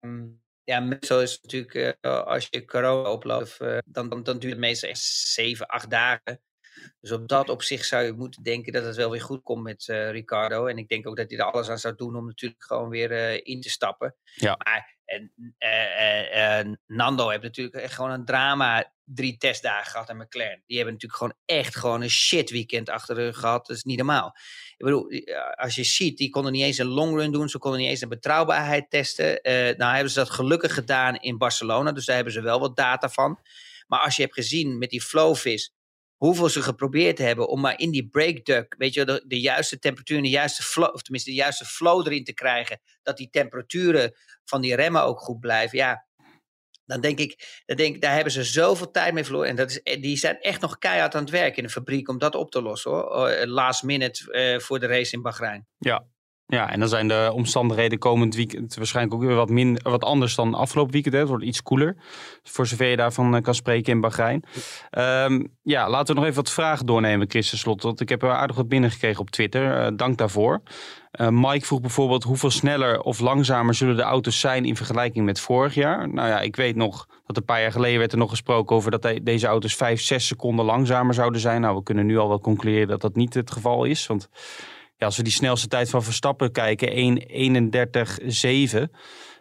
ehm, 0.00 0.26
ja, 0.64 0.80
meestal 0.80 1.22
is 1.22 1.32
het 1.32 1.42
natuurlijk 1.42 1.96
als 2.04 2.46
je 2.50 2.64
corona 2.64 3.10
oploopt, 3.10 3.58
dan, 3.84 4.08
dan, 4.08 4.22
dan 4.22 4.38
duurt 4.38 4.52
het 4.52 4.58
meestal 4.58 4.88
echt 4.88 5.02
zeven, 5.02 5.66
acht 5.66 5.90
dagen. 5.90 6.40
Dus 7.00 7.12
op 7.12 7.28
dat 7.28 7.48
opzicht 7.48 7.86
zou 7.86 8.04
je 8.04 8.12
moeten 8.12 8.42
denken 8.42 8.72
dat 8.72 8.84
het 8.84 8.96
wel 8.96 9.10
weer 9.10 9.20
goed 9.20 9.42
komt 9.42 9.62
met 9.62 9.88
eh, 9.88 10.10
Ricardo. 10.10 10.66
En 10.66 10.78
ik 10.78 10.88
denk 10.88 11.06
ook 11.06 11.16
dat 11.16 11.30
hij 11.30 11.38
er 11.38 11.44
alles 11.44 11.68
aan 11.68 11.78
zou 11.78 11.94
doen 11.94 12.16
om 12.16 12.26
natuurlijk 12.26 12.64
gewoon 12.64 12.88
weer 12.88 13.12
eh, 13.12 13.40
in 13.42 13.60
te 13.60 13.70
stappen. 13.70 14.14
Ja. 14.34 14.56
Maar 14.64 14.96
en, 15.12 15.32
eh, 15.58 16.58
eh, 16.58 16.66
Nando 16.86 17.28
heeft 17.28 17.42
natuurlijk 17.42 17.76
echt 17.76 17.94
gewoon 17.94 18.10
een 18.10 18.24
drama 18.24 18.92
drie 19.04 19.36
testdagen 19.36 19.90
gehad 19.90 20.10
aan 20.10 20.16
McLaren. 20.16 20.62
Die 20.66 20.76
hebben 20.76 20.94
natuurlijk 20.94 21.20
gewoon 21.20 21.36
echt 21.44 21.76
gewoon 21.76 22.02
een 22.02 22.10
shit 22.10 22.50
weekend 22.50 22.88
achter 22.88 23.14
rug 23.14 23.38
gehad. 23.38 23.66
Dat 23.66 23.76
is 23.76 23.82
niet 23.82 23.96
normaal. 23.96 24.36
Ik 24.76 24.84
bedoel, 24.84 25.06
als 25.54 25.74
je 25.74 25.84
ziet, 25.84 26.18
die 26.18 26.30
konden 26.30 26.52
niet 26.52 26.62
eens 26.62 26.78
een 26.78 26.86
long 26.86 27.16
run 27.16 27.32
doen. 27.32 27.48
Ze 27.48 27.58
konden 27.58 27.80
niet 27.80 27.88
eens 27.88 28.00
een 28.00 28.08
betrouwbaarheid 28.08 28.90
testen. 28.90 29.42
Eh, 29.42 29.76
nou 29.76 29.92
hebben 29.92 30.12
ze 30.12 30.18
dat 30.18 30.30
gelukkig 30.30 30.74
gedaan 30.74 31.16
in 31.16 31.38
Barcelona. 31.38 31.92
Dus 31.92 32.04
daar 32.04 32.14
hebben 32.14 32.32
ze 32.32 32.40
wel 32.40 32.60
wat 32.60 32.76
data 32.76 33.08
van. 33.08 33.38
Maar 33.86 34.00
als 34.00 34.16
je 34.16 34.22
hebt 34.22 34.34
gezien 34.34 34.78
met 34.78 34.90
die 34.90 35.02
Flowvis, 35.02 35.74
hoeveel 36.22 36.48
ze 36.48 36.62
geprobeerd 36.62 37.18
hebben 37.18 37.48
om 37.48 37.60
maar 37.60 37.78
in 37.78 37.90
die 37.90 38.08
breakduct, 38.08 38.76
weet 38.78 38.94
je, 38.94 39.04
de, 39.04 39.24
de 39.26 39.40
juiste 39.40 39.78
temperatuur 39.78 40.16
en 40.16 40.22
de 40.22 40.28
juiste 40.28 40.62
flow, 40.62 40.94
of 40.94 41.02
tenminste 41.02 41.30
de 41.30 41.36
juiste 41.36 41.64
flow 41.64 42.06
erin 42.06 42.24
te 42.24 42.34
krijgen, 42.34 42.80
dat 43.02 43.16
die 43.16 43.30
temperaturen 43.30 44.12
van 44.44 44.60
die 44.60 44.74
remmen 44.74 45.02
ook 45.02 45.20
goed 45.20 45.40
blijven. 45.40 45.78
Ja, 45.78 46.06
dan 46.84 47.00
denk 47.00 47.18
ik, 47.18 47.62
dan 47.66 47.76
denk, 47.76 48.00
daar 48.00 48.14
hebben 48.14 48.32
ze 48.32 48.44
zoveel 48.44 48.90
tijd 48.90 49.14
mee 49.14 49.24
verloren. 49.24 49.48
En 49.48 49.56
dat 49.56 49.70
is, 49.70 50.00
die 50.00 50.16
zijn 50.16 50.40
echt 50.40 50.60
nog 50.60 50.78
keihard 50.78 51.14
aan 51.14 51.22
het 51.22 51.30
werk 51.30 51.56
in 51.56 51.62
de 51.62 51.70
fabriek 51.70 52.08
om 52.08 52.18
dat 52.18 52.34
op 52.34 52.50
te 52.50 52.62
lossen 52.62 52.90
hoor. 52.90 53.28
Eh, 53.28 53.48
Last 53.48 53.82
minute 53.82 54.32
eh, 54.32 54.58
voor 54.58 54.78
de 54.78 54.86
race 54.86 55.12
in 55.12 55.22
Bahrein. 55.22 55.66
Ja. 55.78 56.06
Ja, 56.52 56.70
en 56.70 56.78
dan 56.80 56.88
zijn 56.88 57.08
de 57.08 57.30
omstandigheden 57.34 57.98
komend 57.98 58.34
weekend 58.34 58.74
waarschijnlijk 58.74 59.14
ook 59.14 59.22
weer 59.22 59.36
wat, 59.36 59.48
min, 59.48 59.78
wat 59.82 60.04
anders 60.04 60.34
dan 60.34 60.54
afgelopen 60.54 60.92
weekend. 60.92 61.14
Hè. 61.14 61.20
Het 61.20 61.28
wordt 61.28 61.44
iets 61.44 61.62
koeler, 61.62 61.96
voor 62.42 62.66
zover 62.66 62.86
je 62.86 62.96
daarvan 62.96 63.36
eh, 63.36 63.42
kan 63.42 63.54
spreken 63.54 63.92
in 63.92 64.00
Bahrein. 64.00 64.44
Ehm, 64.90 65.44
ja, 65.62 65.90
laten 65.90 66.14
we 66.14 66.20
nog 66.20 66.24
even 66.30 66.42
wat 66.42 66.52
vragen 66.52 66.86
doornemen, 66.86 67.30
Chris, 67.30 67.48
ten 67.48 67.58
slotte. 67.58 67.86
Want 67.86 68.00
ik 68.00 68.08
heb 68.08 68.22
er 68.22 68.30
aardig 68.30 68.56
wat 68.56 68.68
binnengekregen 68.68 69.20
op 69.20 69.30
Twitter. 69.30 69.76
Eh, 69.76 69.92
dank 69.96 70.18
daarvoor. 70.18 70.62
Eh, 71.10 71.28
Mike 71.28 71.66
vroeg 71.66 71.80
bijvoorbeeld 71.80 72.22
hoeveel 72.22 72.50
sneller 72.50 73.00
of 73.00 73.20
langzamer 73.20 73.74
zullen 73.74 73.96
de 73.96 74.02
auto's 74.02 74.40
zijn 74.40 74.64
in 74.64 74.76
vergelijking 74.76 75.24
met 75.24 75.40
vorig 75.40 75.74
jaar. 75.74 76.08
Nou 76.08 76.28
ja, 76.28 76.40
ik 76.40 76.56
weet 76.56 76.76
nog 76.76 77.08
dat 77.26 77.36
een 77.36 77.44
paar 77.44 77.60
jaar 77.60 77.72
geleden 77.72 77.98
werd 77.98 78.12
er 78.12 78.18
nog 78.18 78.30
gesproken 78.30 78.76
over 78.76 78.90
dat 78.90 79.02
de- 79.02 79.22
deze 79.22 79.46
auto's 79.46 79.76
5, 79.76 80.00
6 80.00 80.26
seconden 80.26 80.64
langzamer 80.64 81.14
zouden 81.14 81.40
zijn. 81.40 81.60
Nou, 81.60 81.76
we 81.76 81.82
kunnen 81.82 82.06
nu 82.06 82.18
al 82.18 82.28
wel 82.28 82.40
concluderen 82.40 82.88
dat 82.88 83.00
dat 83.00 83.14
niet 83.14 83.34
het 83.34 83.50
geval 83.50 83.84
is. 83.84 84.06
Want 84.06 84.28
als 85.04 85.16
we 85.16 85.22
die 85.22 85.32
snelste 85.32 85.68
tijd 85.68 85.90
van 85.90 86.02
Verstappen 86.02 86.52
kijken, 86.52 87.18
1.31.7 88.82 88.90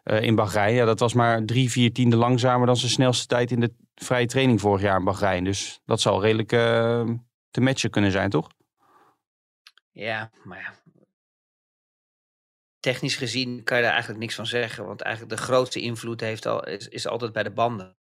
eh 0.04 0.22
in 0.22 0.36
Bahrein. 0.36 0.74
Ja, 0.74 0.86
dat 0.86 1.00
was 1.00 1.14
maar 1.14 1.46
drie, 1.46 1.72
vier 1.72 1.94
tiende 1.94 2.16
langzamer 2.16 2.66
dan 2.66 2.78
zijn 2.78 2.92
snelste 2.92 3.26
tijd 3.26 3.52
in 3.52 3.60
de 3.60 3.74
vrije 3.96 4.26
training 4.26 4.62
vorig 4.62 4.82
jaar 4.82 4.98
in 4.98 5.04
Bahrein. 5.04 5.44
Dus 5.44 5.82
dat 5.86 6.02
zal 6.02 6.22
redelijk 6.22 6.52
eh, 6.52 7.10
te 7.50 7.62
matchen 7.62 7.90
kunnen 7.90 8.12
zijn, 8.12 8.30
toch? 8.30 8.50
Ja, 9.92 10.32
maar 10.44 10.60
ja. 10.60 10.74
technisch 12.80 13.16
gezien 13.16 13.64
kan 13.64 13.78
je 13.78 13.84
daar 13.84 13.92
eigenlijk 13.92 14.22
niks 14.22 14.36
van 14.36 14.46
zeggen. 14.46 14.86
Want 14.86 15.02
eigenlijk 15.02 15.36
de 15.36 15.44
grootste 15.44 15.82
invloed 15.82 16.22
heeft 16.22 16.46
al, 16.46 16.68
is, 16.68 16.88
is 16.88 17.08
altijd 17.08 17.32
bij 17.32 17.44
de 17.44 17.52
banden. 17.52 17.98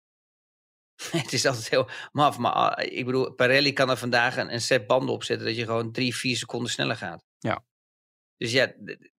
het 1.11 1.33
is 1.33 1.47
altijd 1.47 1.69
heel 1.69 1.89
maf. 2.13 2.39
Maar 2.39 2.53
ah, 2.53 2.93
ik 2.93 3.05
bedoel, 3.05 3.33
Pirelli 3.33 3.73
kan 3.73 3.91
er 3.91 3.97
vandaag 3.97 4.37
een, 4.37 4.53
een 4.53 4.61
set 4.61 4.87
banden 4.87 5.15
opzetten 5.15 5.47
dat 5.47 5.57
je 5.57 5.65
gewoon 5.65 5.93
drie, 5.93 6.17
vier 6.17 6.37
seconden 6.37 6.71
sneller 6.71 6.97
gaat. 6.97 7.29
Ja. 7.41 7.65
Dus 8.37 8.53
ja, 8.53 8.73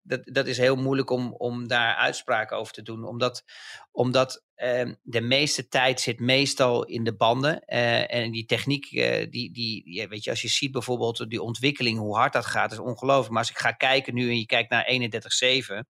dat, 0.03 0.21
dat 0.25 0.47
is 0.47 0.59
heel 0.59 0.77
moeilijk 0.77 1.11
om, 1.11 1.35
om 1.35 1.69
daar 1.69 1.95
uitspraken 1.95 2.57
over 2.57 2.73
te 2.73 2.83
doen. 2.83 3.05
Omdat, 3.05 3.45
omdat 3.91 4.45
ehm, 4.55 4.95
de 5.03 5.21
meeste 5.21 5.69
tijd 5.69 6.01
zit 6.01 6.21
meestal 6.21 6.85
in 6.85 7.05
de 7.05 7.17
banden. 7.17 7.65
eh, 7.65 8.15
en 8.15 8.31
die 8.31 8.47
techniek, 8.47 8.93
eh, 8.93 9.31
die, 9.31 9.53
die, 9.53 9.93
ja, 9.95 10.09
weet 10.09 10.25
je, 10.25 10.31
als 10.31 10.43
je 10.43 10.49
ziet 10.49 10.73
bijvoorbeeld 10.73 11.31
die 11.31 11.43
ontwikkeling, 11.43 11.99
hoe 11.99 12.17
hard 12.17 12.33
dat 12.33 12.47
gaat, 12.47 12.73
is 12.73 12.79
ongelooflijk. 12.79 13.31
Maar 13.31 13.39
als 13.43 13.51
ik 13.51 13.59
ga 13.59 13.73
kijken 13.73 14.15
nu 14.15 14.29
en 14.29 14.39
je 14.39 14.47
kijkt 14.47 14.71
naar 14.71 14.87
31.7. 14.87 15.87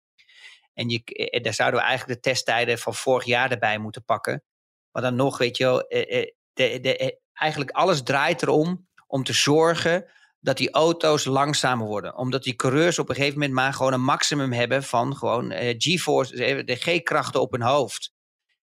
En 0.73 0.89
je, 0.89 1.03
eh, 1.03 1.43
daar 1.43 1.53
zouden 1.53 1.79
we 1.79 1.85
eigenlijk 1.85 2.21
de 2.21 2.29
testtijden 2.29 2.77
van 2.77 2.95
vorig 2.95 3.25
jaar 3.25 3.51
erbij 3.51 3.77
moeten 3.77 4.03
pakken. 4.03 4.43
Maar 4.91 5.01
dan 5.01 5.15
nog, 5.15 5.37
weet 5.37 5.57
je 5.57 5.63
wel, 5.63 5.85
de, 5.87 6.33
de, 6.53 7.19
eigenlijk 7.33 7.71
alles 7.71 8.03
draait 8.03 8.41
erom 8.41 8.87
om 9.07 9.23
te 9.23 9.33
zorgen 9.33 10.05
dat 10.39 10.57
die 10.57 10.71
auto's 10.71 11.25
langzamer 11.25 11.87
worden. 11.87 12.17
Omdat 12.17 12.43
die 12.43 12.55
coureurs 12.55 12.99
op 12.99 13.09
een 13.09 13.15
gegeven 13.15 13.39
moment 13.39 13.53
maar 13.53 13.73
gewoon 13.73 13.93
een 13.93 14.03
maximum 14.03 14.51
hebben 14.51 14.83
van 14.83 15.15
gewoon 15.15 15.51
eh, 15.51 15.75
G-force, 15.77 16.45
eh, 16.45 16.65
de 16.65 16.75
G-krachten 16.75 17.41
op 17.41 17.51
hun 17.51 17.61
hoofd. 17.61 18.11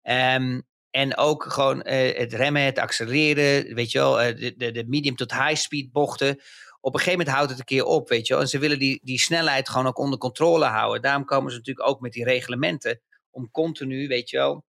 Ehm, 0.03 0.61
en 0.91 1.17
ook 1.17 1.45
gewoon 1.45 1.83
eh, 1.83 2.19
het 2.19 2.33
remmen, 2.33 2.63
het 2.63 2.79
accelereren, 2.79 3.75
weet 3.75 3.91
je 3.91 3.99
wel, 3.99 4.21
eh, 4.21 4.37
de, 4.37 4.55
de, 4.57 4.71
de 4.73 4.85
medium 4.87 5.17
tot 5.17 5.33
high 5.33 5.55
speed 5.55 5.93
bochten. 5.93 6.41
Op 6.81 6.95
een 6.95 6.99
gegeven 6.99 7.19
moment 7.19 7.37
houdt 7.37 7.51
het 7.51 7.59
een 7.59 7.65
keer 7.65 7.85
op, 7.85 8.09
weet 8.09 8.27
je 8.27 8.33
wel. 8.33 8.43
En 8.43 8.49
ze 8.49 8.59
willen 8.59 8.79
die, 8.79 9.01
die 9.03 9.19
snelheid 9.19 9.69
gewoon 9.69 9.87
ook 9.87 9.99
onder 9.99 10.19
controle 10.19 10.65
houden. 10.65 11.03
Daarom 11.03 11.25
komen 11.25 11.51
ze 11.51 11.57
natuurlijk 11.57 11.89
ook 11.89 12.01
met 12.01 12.13
die 12.13 12.25
reglementen 12.25 13.01
om 13.31 13.51
continu, 13.51 14.09
weet 14.09 14.31
je 14.31 14.37
wel, 14.37 14.65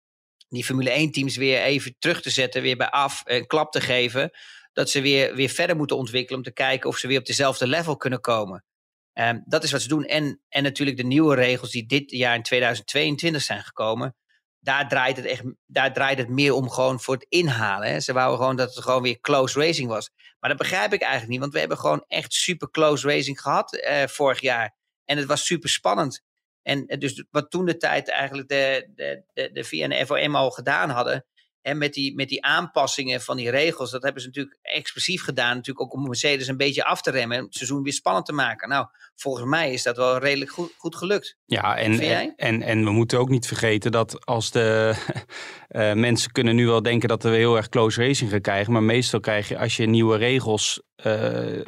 die 0.48 0.64
Formule 0.64 0.90
1 0.90 1.10
teams 1.10 1.36
weer 1.36 1.62
even 1.62 1.96
terug 1.98 2.22
te 2.22 2.30
zetten, 2.30 2.62
weer 2.62 2.76
bij 2.76 2.90
af, 2.90 3.22
een 3.24 3.46
klap 3.46 3.72
te 3.72 3.80
geven. 3.80 4.30
Dat 4.76 4.90
ze 4.90 5.00
weer, 5.00 5.34
weer 5.34 5.48
verder 5.48 5.76
moeten 5.76 5.96
ontwikkelen 5.96 6.38
om 6.38 6.44
te 6.44 6.52
kijken 6.52 6.88
of 6.88 6.96
ze 6.96 7.06
weer 7.06 7.18
op 7.18 7.26
dezelfde 7.26 7.66
level 7.66 7.96
kunnen 7.96 8.20
komen. 8.20 8.64
Ehm, 9.12 9.40
dat 9.44 9.64
is 9.64 9.72
wat 9.72 9.82
ze 9.82 9.88
doen. 9.88 10.04
En, 10.04 10.40
en 10.48 10.62
natuurlijk 10.62 10.96
de 10.96 11.04
nieuwe 11.04 11.34
regels 11.34 11.70
die 11.70 11.86
dit 11.86 12.10
jaar 12.10 12.34
in 12.34 12.42
2022 12.42 13.42
zijn 13.42 13.62
gekomen. 13.62 14.16
Daar 14.58 14.88
draait 14.88 15.16
het, 15.16 15.26
echt, 15.26 15.42
daar 15.66 15.92
draait 15.92 16.18
het 16.18 16.28
meer 16.28 16.52
om 16.52 16.70
gewoon 16.70 17.00
voor 17.00 17.14
het 17.14 17.26
inhalen. 17.28 17.88
Hè. 17.88 18.00
Ze 18.00 18.12
wouden 18.12 18.38
gewoon 18.38 18.56
dat 18.56 18.74
het 18.74 18.84
gewoon 18.84 19.02
weer 19.02 19.20
close 19.20 19.60
racing 19.60 19.88
was. 19.88 20.10
Maar 20.38 20.50
dat 20.50 20.58
begrijp 20.58 20.92
ik 20.92 21.00
eigenlijk 21.00 21.30
niet. 21.30 21.40
Want 21.40 21.52
we 21.52 21.58
hebben 21.58 21.78
gewoon 21.78 22.04
echt 22.08 22.32
super 22.32 22.70
close 22.70 23.08
racing 23.08 23.40
gehad 23.40 23.74
eh, 23.74 24.06
vorig 24.06 24.40
jaar. 24.40 24.76
En 25.04 25.16
het 25.16 25.26
was 25.26 25.46
super 25.46 25.68
spannend. 25.68 26.22
En 26.62 26.86
eh, 26.86 26.98
dus 26.98 27.24
wat 27.30 27.50
toen 27.50 27.66
de 27.66 27.76
tijd 27.76 28.08
eigenlijk 28.08 28.48
de, 28.48 28.90
de, 28.94 29.22
de, 29.32 29.50
de 29.52 29.82
en 29.82 30.06
FOM 30.06 30.36
al 30.36 30.50
gedaan 30.50 30.90
hadden. 30.90 31.26
En 31.66 31.78
met 31.78 31.94
die, 31.94 32.14
met 32.14 32.28
die 32.28 32.44
aanpassingen 32.44 33.20
van 33.20 33.36
die 33.36 33.50
regels, 33.50 33.90
dat 33.90 34.02
hebben 34.02 34.22
ze 34.22 34.26
natuurlijk 34.26 34.58
expressief 34.62 35.22
gedaan. 35.22 35.56
Natuurlijk 35.56 35.80
ook 35.80 35.92
om 35.92 36.02
Mercedes 36.02 36.48
een 36.48 36.56
beetje 36.56 36.84
af 36.84 37.02
te 37.02 37.10
remmen 37.10 37.36
en 37.36 37.44
het 37.44 37.54
seizoen 37.54 37.82
weer 37.82 37.92
spannend 37.92 38.26
te 38.26 38.32
maken. 38.32 38.68
Nou, 38.68 38.86
volgens 39.14 39.46
mij 39.46 39.72
is 39.72 39.82
dat 39.82 39.96
wel 39.96 40.18
redelijk 40.18 40.50
goed, 40.50 40.74
goed 40.76 40.96
gelukt. 40.96 41.36
Ja, 41.46 41.76
en, 41.76 42.00
en, 42.36 42.62
en 42.62 42.84
we 42.84 42.90
moeten 42.90 43.18
ook 43.18 43.28
niet 43.28 43.46
vergeten 43.46 43.92
dat 43.92 44.26
als 44.26 44.50
de 44.50 44.94
eh, 45.68 45.92
mensen 45.92 46.32
kunnen 46.32 46.54
nu 46.54 46.66
wel 46.66 46.82
denken 46.82 47.08
dat 47.08 47.22
we 47.22 47.28
heel 47.28 47.56
erg 47.56 47.68
close 47.68 48.06
racing 48.06 48.30
gaan 48.30 48.40
krijgen. 48.40 48.72
Maar 48.72 48.82
meestal 48.82 49.20
krijg 49.20 49.48
je, 49.48 49.58
als 49.58 49.76
je 49.76 49.86
nieuwe 49.86 50.16
regels 50.16 50.82
eh, 50.96 51.60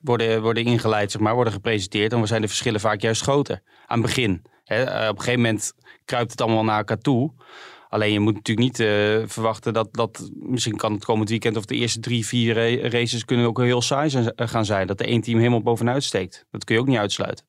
worden, 0.00 0.42
worden 0.42 0.64
ingeleid, 0.64 1.10
zeg 1.10 1.20
maar, 1.20 1.34
worden 1.34 1.52
gepresenteerd, 1.52 2.10
dan 2.10 2.26
zijn 2.26 2.40
de 2.40 2.48
verschillen 2.48 2.80
vaak 2.80 3.00
juist 3.00 3.22
groter. 3.22 3.62
Aan 3.86 3.98
het 3.98 4.06
begin. 4.06 4.42
Hè, 4.64 4.82
eh, 4.82 5.08
op 5.08 5.16
een 5.16 5.22
gegeven 5.22 5.42
moment 5.42 5.72
kruipt 6.04 6.30
het 6.30 6.40
allemaal 6.40 6.64
naar 6.64 6.78
elkaar 6.78 6.98
toe. 6.98 7.32
Alleen 7.90 8.12
je 8.12 8.20
moet 8.20 8.34
natuurlijk 8.34 8.66
niet 8.66 8.80
eh, 8.80 9.22
verwachten 9.26 9.72
dat, 9.72 9.94
dat 9.94 10.30
misschien 10.34 10.76
kan 10.76 10.92
het 10.92 11.04
komend 11.04 11.28
weekend 11.28 11.56
of 11.56 11.64
de 11.64 11.74
eerste 11.74 12.00
drie, 12.00 12.26
vier 12.26 12.54
ra- 12.54 12.88
races 12.88 13.24
kunnen 13.24 13.46
ook 13.46 13.60
heel 13.60 13.82
saai 13.82 14.10
eh, 14.10 14.48
gaan 14.48 14.64
zijn. 14.64 14.86
Dat 14.86 14.98
de 14.98 15.04
één 15.04 15.20
team 15.20 15.38
helemaal 15.38 15.62
bovenuit 15.62 16.04
steekt. 16.04 16.46
Dat 16.50 16.64
kun 16.64 16.74
je 16.74 16.80
ook 16.80 16.86
niet 16.86 16.98
uitsluiten. 16.98 17.46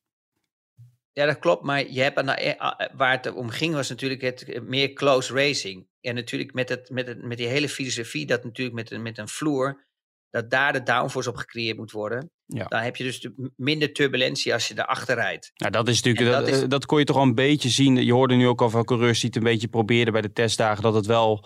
Ja, 1.12 1.26
dat 1.26 1.38
klopt. 1.38 1.62
Maar 1.62 1.90
je 1.90 2.00
hebt 2.00 2.26
de, 2.26 2.32
eh, 2.32 2.88
waar 2.96 3.10
het 3.10 3.32
om 3.32 3.48
ging 3.48 3.74
was 3.74 3.88
natuurlijk 3.88 4.20
het 4.20 4.62
meer 4.62 4.92
close 4.92 5.34
racing. 5.34 5.86
En 6.00 6.14
natuurlijk 6.14 6.52
met, 6.52 6.68
het, 6.68 6.90
met, 6.90 7.06
het, 7.06 7.22
met 7.22 7.38
die 7.38 7.46
hele 7.46 7.68
filosofie 7.68 8.26
dat 8.26 8.44
natuurlijk 8.44 8.76
met 8.76 8.90
een, 8.90 9.02
met 9.02 9.18
een 9.18 9.28
vloer, 9.28 9.86
dat 10.32 10.50
daar 10.50 10.72
de 10.72 10.82
downforce 10.82 11.28
op 11.28 11.36
gecreëerd 11.36 11.76
moet 11.76 11.90
worden. 11.90 12.30
Ja. 12.46 12.64
Dan 12.64 12.80
heb 12.80 12.96
je 12.96 13.04
dus 13.04 13.20
de- 13.20 13.50
minder 13.56 13.92
turbulentie 13.92 14.52
als 14.52 14.68
je 14.68 14.74
erachter 14.78 15.14
rijdt. 15.14 15.50
Nou, 15.54 15.72
dat 15.72 15.88
is 15.88 16.02
natuurlijk, 16.02 16.36
dat, 16.36 16.46
dat 16.46 16.54
is- 16.54 16.62
eh, 16.62 16.68
dat 16.68 16.86
kon 16.86 16.98
je 16.98 17.04
toch 17.04 17.16
al 17.16 17.22
een 17.22 17.34
beetje 17.34 17.68
zien. 17.68 18.04
Je 18.04 18.12
hoorde 18.12 18.34
nu 18.34 18.46
ook 18.46 18.62
al 18.62 18.70
van 18.70 18.84
coureurs 18.84 19.20
die 19.20 19.28
het 19.28 19.36
een 19.38 19.44
beetje 19.52 19.68
probeerden 19.68 20.12
bij 20.12 20.22
de 20.22 20.32
testdagen. 20.32 20.82
Dat 20.82 20.94
het 20.94 21.06
wel, 21.06 21.44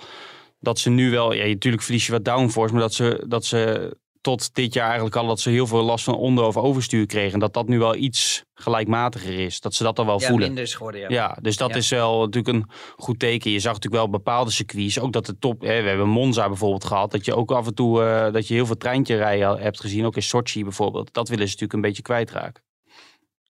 dat 0.60 0.78
ze 0.78 0.90
nu 0.90 1.10
wel, 1.10 1.32
ja, 1.32 1.46
natuurlijk 1.46 1.82
verlies 1.82 2.06
je 2.06 2.12
wat 2.12 2.24
downforce, 2.24 2.72
maar 2.72 2.82
dat 2.82 2.94
ze, 2.94 3.24
dat 3.28 3.44
ze 3.44 3.90
tot 4.26 4.54
dit 4.54 4.74
jaar 4.74 4.84
eigenlijk 4.86 5.16
al 5.16 5.26
dat 5.26 5.40
ze 5.40 5.50
heel 5.50 5.66
veel 5.66 5.82
last 5.82 6.04
van 6.04 6.14
onder- 6.14 6.44
of 6.44 6.56
overstuur 6.56 7.06
kregen. 7.06 7.32
En 7.32 7.38
dat 7.38 7.54
dat 7.54 7.68
nu 7.68 7.78
wel 7.78 7.94
iets 7.94 8.44
gelijkmatiger 8.54 9.38
is. 9.38 9.60
Dat 9.60 9.74
ze 9.74 9.82
dat 9.82 9.98
al 9.98 10.06
wel 10.06 10.20
Ja, 10.20 10.26
voelen. 10.26 10.46
minder 10.46 10.64
is 10.64 10.74
geworden. 10.74 11.00
Ja. 11.00 11.08
Ja, 11.08 11.38
dus 11.42 11.56
dat 11.56 11.70
Ja. 11.70 11.76
is 11.76 11.88
wel 11.88 12.20
natuurlijk 12.20 12.56
een 12.56 12.70
goed 12.96 13.18
teken. 13.18 13.50
Je 13.50 13.60
zag 13.60 13.72
natuurlijk 13.72 14.02
wel 14.02 14.10
bepaalde 14.10 14.50
circuits, 14.50 14.98
ook 15.00 15.12
dat 15.12 15.26
de 15.26 15.38
top, 15.38 15.60
hè, 15.60 15.82
we 15.82 15.88
hebben 15.88 16.08
Monza 16.08 16.48
bijvoorbeeld 16.48 16.84
gehad, 16.84 17.10
dat 17.10 17.24
je 17.24 17.34
ook 17.36 17.50
af 17.50 17.66
en 17.66 17.74
toe 17.74 18.02
eh, 18.02 18.32
dat 18.32 18.48
je 18.48 18.54
heel 18.54 18.66
veel 18.66 18.76
treintje 18.76 19.16
rijden 19.16 19.58
hebt 19.58 19.80
gezien, 19.80 20.04
ook 20.04 20.16
in 20.16 20.22
Sochi 20.22 20.62
bijvoorbeeld. 20.62 21.12
Dat 21.12 21.28
willen 21.28 21.44
ze 21.44 21.52
natuurlijk 21.52 21.72
een 21.72 21.88
beetje 21.88 22.02
kwijtraken. 22.02 22.62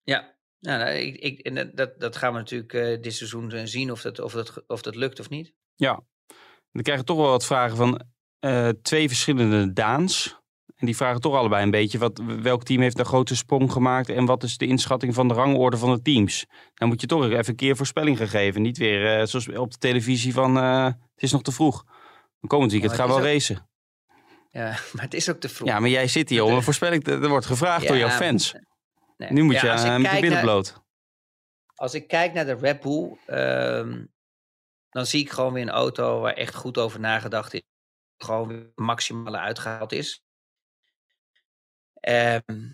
Ja, 0.03 0.35
nou, 0.59 0.79
nou, 0.79 0.95
ik, 0.95 1.15
ik, 1.41 1.75
dat- 1.77 1.99
dat, 1.99 2.15
gaan 2.17 2.31
we 2.33 2.37
natuurlijk 2.39 2.73
eh, 2.73 3.01
dit 3.01 3.13
seizoen 3.13 3.51
eh, 3.51 3.61
zien 3.65 3.91
of 3.91 4.01
dat, 4.01 4.19
of, 4.19 4.33
dat, 4.33 4.63
of 4.67 4.81
dat 4.81 4.95
lukt 4.95 5.19
of 5.19 5.29
niet. 5.29 5.53
Ja, 5.75 6.01
we 6.71 6.81
krijgen 6.81 7.05
toch 7.05 7.17
wel 7.17 7.29
wat 7.29 7.45
vragen 7.45 7.77
van 7.77 8.01
twee 8.81 9.07
verschillende 9.07 9.73
Daans. 9.73 10.39
En 10.77 10.85
die 10.85 10.95
vragen 10.95 11.21
toch 11.21 11.35
allebei 11.35 11.63
een 11.63 11.71
beetje 11.71 11.97
wat, 11.97 12.21
welk 12.41 12.63
team 12.63 12.81
heeft 12.81 12.99
een 12.99 13.05
grote 13.05 13.35
sprong 13.35 13.71
gemaakt 13.71 14.09
en 14.09 14.25
wat 14.25 14.43
is 14.43 14.57
de 14.57 14.67
inschatting 14.67 15.13
van 15.13 15.27
de 15.27 15.33
rangorde 15.33 15.77
van 15.77 15.95
de 15.95 16.01
teams. 16.01 16.45
Dan 16.73 16.87
moet 16.87 17.01
je 17.01 17.07
toch 17.07 17.23
even 17.23 17.49
een 17.49 17.55
keer 17.55 17.75
voorspelling 17.75 18.17
gaan 18.17 18.27
geven. 18.27 18.61
Niet 18.61 18.77
weer 18.77 19.19
eh, 19.19 19.25
zoals 19.25 19.49
op 19.49 19.71
de 19.71 19.77
televisie 19.77 20.33
van 20.33 20.57
eh, 20.57 20.85
het 20.85 21.23
is 21.23 21.31
nog 21.31 21.41
te 21.41 21.51
vroeg. 21.51 21.85
Komend 22.47 22.71
weekend 22.71 22.93
gaan 22.93 23.07
we 23.07 23.13
wel 23.13 23.23
racen. 23.23 23.69
Ja, 24.49 24.65
maar 24.93 25.03
het 25.03 25.13
is 25.13 25.29
ook 25.29 25.39
te 25.39 25.49
vroeg. 25.49 25.67
Ja, 25.67 25.79
maar 25.79 25.89
jij 25.89 26.07
zit 26.07 26.29
hier 26.29 26.43
om 26.43 26.53
een 26.53 26.63
voorspelling. 26.63 27.07
Er 27.07 27.29
wordt 27.29 27.45
gevraagd 27.45 27.87
door 27.87 27.97
jouw 27.97 28.09
fans. 28.09 28.55
Nee. 29.17 29.31
Nu 29.31 29.43
moet 29.43 29.53
Ja, 29.53 29.73
je 29.73 29.89
eh, 29.89 29.97
met 29.97 30.11
de 30.11 30.19
billen 30.19 30.41
bloot. 30.41 30.81
Als 31.75 31.93
ik 31.93 32.07
kijk 32.07 32.33
naar 32.33 32.45
de 32.45 32.55
Red 32.55 32.79
Bull, 32.79 33.17
ehm, 33.25 34.05
dan 34.89 35.05
zie 35.05 35.21
ik 35.21 35.31
gewoon 35.31 35.53
weer 35.53 35.63
een 35.63 35.69
auto 35.69 36.19
waar 36.19 36.33
echt 36.33 36.55
goed 36.55 36.77
over 36.77 36.99
nagedacht 36.99 37.53
is. 37.53 37.61
Gewoon 38.17 38.47
weer 38.47 38.71
maximale 38.75 39.37
uitgehaald 39.37 39.91
is. 39.91 40.21
Ehm, 42.07 42.69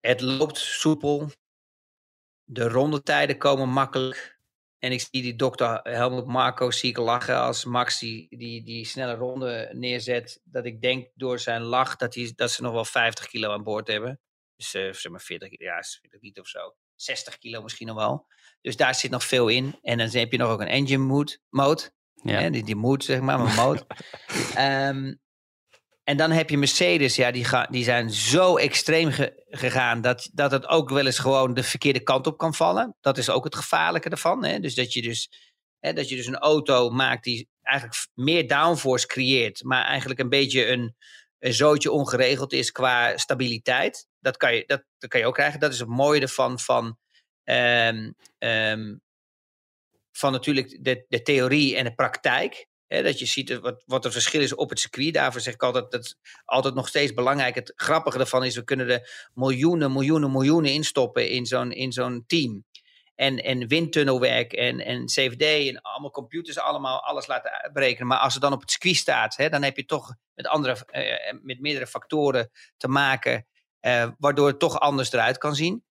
het 0.00 0.20
loopt 0.20 0.58
soepel. 0.58 1.30
De 2.44 2.68
rondetijden 2.68 3.38
komen 3.38 3.68
makkelijk. 3.68 4.40
En 4.78 4.92
ik 4.92 5.00
zie 5.00 5.22
die 5.22 5.36
dokter 5.36 5.80
Helmut 5.82 6.26
Marco 6.26 6.70
zie 6.70 6.90
ik 6.90 6.96
lachen 6.96 7.36
als 7.36 7.64
Max 7.64 7.98
die, 7.98 8.26
die, 8.36 8.62
die 8.62 8.84
snelle 8.84 9.14
ronde 9.14 9.70
neerzet. 9.72 10.40
Dat 10.44 10.64
ik 10.64 10.80
denk 10.80 11.08
door 11.14 11.38
zijn 11.38 11.62
lach 11.62 11.96
dat, 11.96 12.14
hij, 12.14 12.32
dat 12.36 12.50
ze 12.50 12.62
nog 12.62 12.72
wel 12.72 12.84
50 12.84 13.26
kilo 13.26 13.52
aan 13.52 13.62
boord 13.62 13.88
hebben. 13.88 14.20
Dus 14.56 14.74
eh, 14.74 14.92
zeg 14.92 15.12
maar 15.12 15.20
40, 15.20 15.60
ja, 15.60 15.78
is 15.78 15.98
40 16.00 16.20
niet 16.20 16.40
of 16.40 16.48
zo. 16.48 16.74
60 16.94 17.38
kilo 17.38 17.62
misschien 17.62 17.86
nog 17.86 17.96
wel. 17.96 18.26
Dus 18.60 18.76
daar 18.76 18.94
zit 18.94 19.10
nog 19.10 19.24
veel 19.24 19.48
in. 19.48 19.78
En 19.82 19.98
dan 19.98 20.08
heb 20.08 20.32
je 20.32 20.38
nog 20.38 20.50
ook 20.50 20.60
een 20.60 20.68
engine 20.68 21.04
mode. 21.04 21.38
mode 21.48 21.92
Ja. 22.14 22.40
hè, 22.40 22.50
die, 22.50 22.64
die 22.64 22.76
mood, 22.76 23.04
zeg 23.04 23.20
maar, 23.20 23.38
maar 23.38 23.54
mode. 23.54 23.86
Ehm, 24.54 25.14
en 26.04 26.16
dan 26.16 26.30
heb 26.30 26.50
je 26.50 26.58
Mercedes, 26.58 27.16
ja, 27.16 27.30
die, 27.30 27.44
ga, 27.44 27.66
die 27.70 27.84
zijn 27.84 28.10
zo 28.10 28.56
extreem 28.56 29.10
ge- 29.10 29.42
gegaan 29.50 30.00
dat, 30.00 30.30
dat 30.32 30.50
het 30.50 30.66
ook 30.66 30.90
wel 30.90 31.06
eens 31.06 31.18
gewoon 31.18 31.54
de 31.54 31.62
verkeerde 31.62 32.02
kant 32.02 32.26
op 32.26 32.38
kan 32.38 32.54
vallen. 32.54 32.96
Dat 33.00 33.18
is 33.18 33.30
ook 33.30 33.44
het 33.44 33.54
gevaarlijke 33.54 34.08
ervan. 34.08 34.44
Hè? 34.44 34.60
Dus 34.60 34.74
dat 34.74 34.92
je 34.92 35.02
dus, 35.02 35.30
hè, 35.78 35.92
dat 35.92 36.08
je 36.08 36.16
dus 36.16 36.26
een 36.26 36.38
auto 36.38 36.90
maakt 36.90 37.24
die 37.24 37.48
eigenlijk 37.62 38.06
meer 38.14 38.48
downforce 38.48 39.06
creëert, 39.06 39.62
maar 39.64 39.84
eigenlijk 39.84 40.20
een 40.20 40.28
beetje 40.28 40.66
een, 40.66 40.96
een 41.38 41.54
zootje 41.54 41.90
ongeregeld 41.90 42.52
is 42.52 42.72
qua 42.72 43.16
stabiliteit. 43.16 44.06
Dat 44.20 44.36
kan 44.36 44.54
je, 44.54 44.64
dat, 44.66 44.84
dat 44.98 45.10
kan 45.10 45.20
je 45.20 45.26
ook 45.26 45.34
krijgen. 45.34 45.60
Dat 45.60 45.72
is 45.72 45.78
het 45.78 45.88
mooie 45.88 46.20
ervan 46.20 46.58
van, 46.58 46.98
ehm, 47.44 48.10
ehm, 48.38 48.94
van 50.12 50.32
natuurlijk 50.32 50.84
de, 50.84 51.04
de 51.08 51.22
theorie 51.22 51.76
en 51.76 51.84
de 51.84 51.94
praktijk. 51.94 52.66
Dat 53.00 53.18
je 53.18 53.26
ziet 53.26 53.50
er 53.50 53.60
wat, 53.60 53.82
wat 53.86 54.04
het 54.04 54.12
verschil 54.12 54.40
is 54.40 54.54
op 54.54 54.70
het 54.70 54.80
circuit. 54.80 55.14
Daarvoor 55.14 55.40
zeg 55.40 55.54
ik 55.54 55.62
altijd, 55.62 55.90
dat 55.90 56.04
is 56.04 56.16
altijd 56.44 56.74
nog 56.74 56.88
steeds 56.88 57.14
belangrijk. 57.14 57.54
Het 57.54 57.72
grappige 57.76 58.18
ervan 58.18 58.44
is, 58.44 58.54
we 58.54 58.64
kunnen 58.64 58.88
er 58.88 59.30
miljoenen, 59.34 59.92
miljoenen, 59.92 60.32
miljoenen 60.32 60.72
instoppen 60.72 61.30
in 61.30 61.46
zo'n, 61.46 61.72
in 61.72 61.92
zo'n 61.92 62.24
team. 62.26 62.64
En, 63.14 63.36
en 63.42 63.68
windtunnelwerk 63.68 64.52
en, 64.52 64.80
en 64.80 65.06
CVD 65.06 65.68
en 65.68 65.80
allemaal 65.80 66.10
computers, 66.10 66.58
allemaal 66.58 67.02
alles 67.02 67.26
laten 67.26 67.50
uitberekenen. 67.50 68.06
Maar 68.06 68.18
als 68.18 68.32
het 68.32 68.42
dan 68.42 68.52
op 68.52 68.60
het 68.60 68.70
circuit 68.70 68.96
staat, 68.96 69.36
dan 69.50 69.62
heb 69.62 69.76
je 69.76 69.84
toch 69.84 70.14
met, 70.34 70.46
andere, 70.46 70.84
eh, 70.86 71.34
met 71.42 71.60
meerdere 71.60 71.86
factoren 71.86 72.50
te 72.76 72.88
maken. 72.88 73.46
eh, 73.80 74.08
waardoor 74.18 74.46
het 74.46 74.58
toch 74.58 74.80
anders 74.80 75.12
eruit 75.12 75.38
kan 75.38 75.54
zien. 75.54 75.84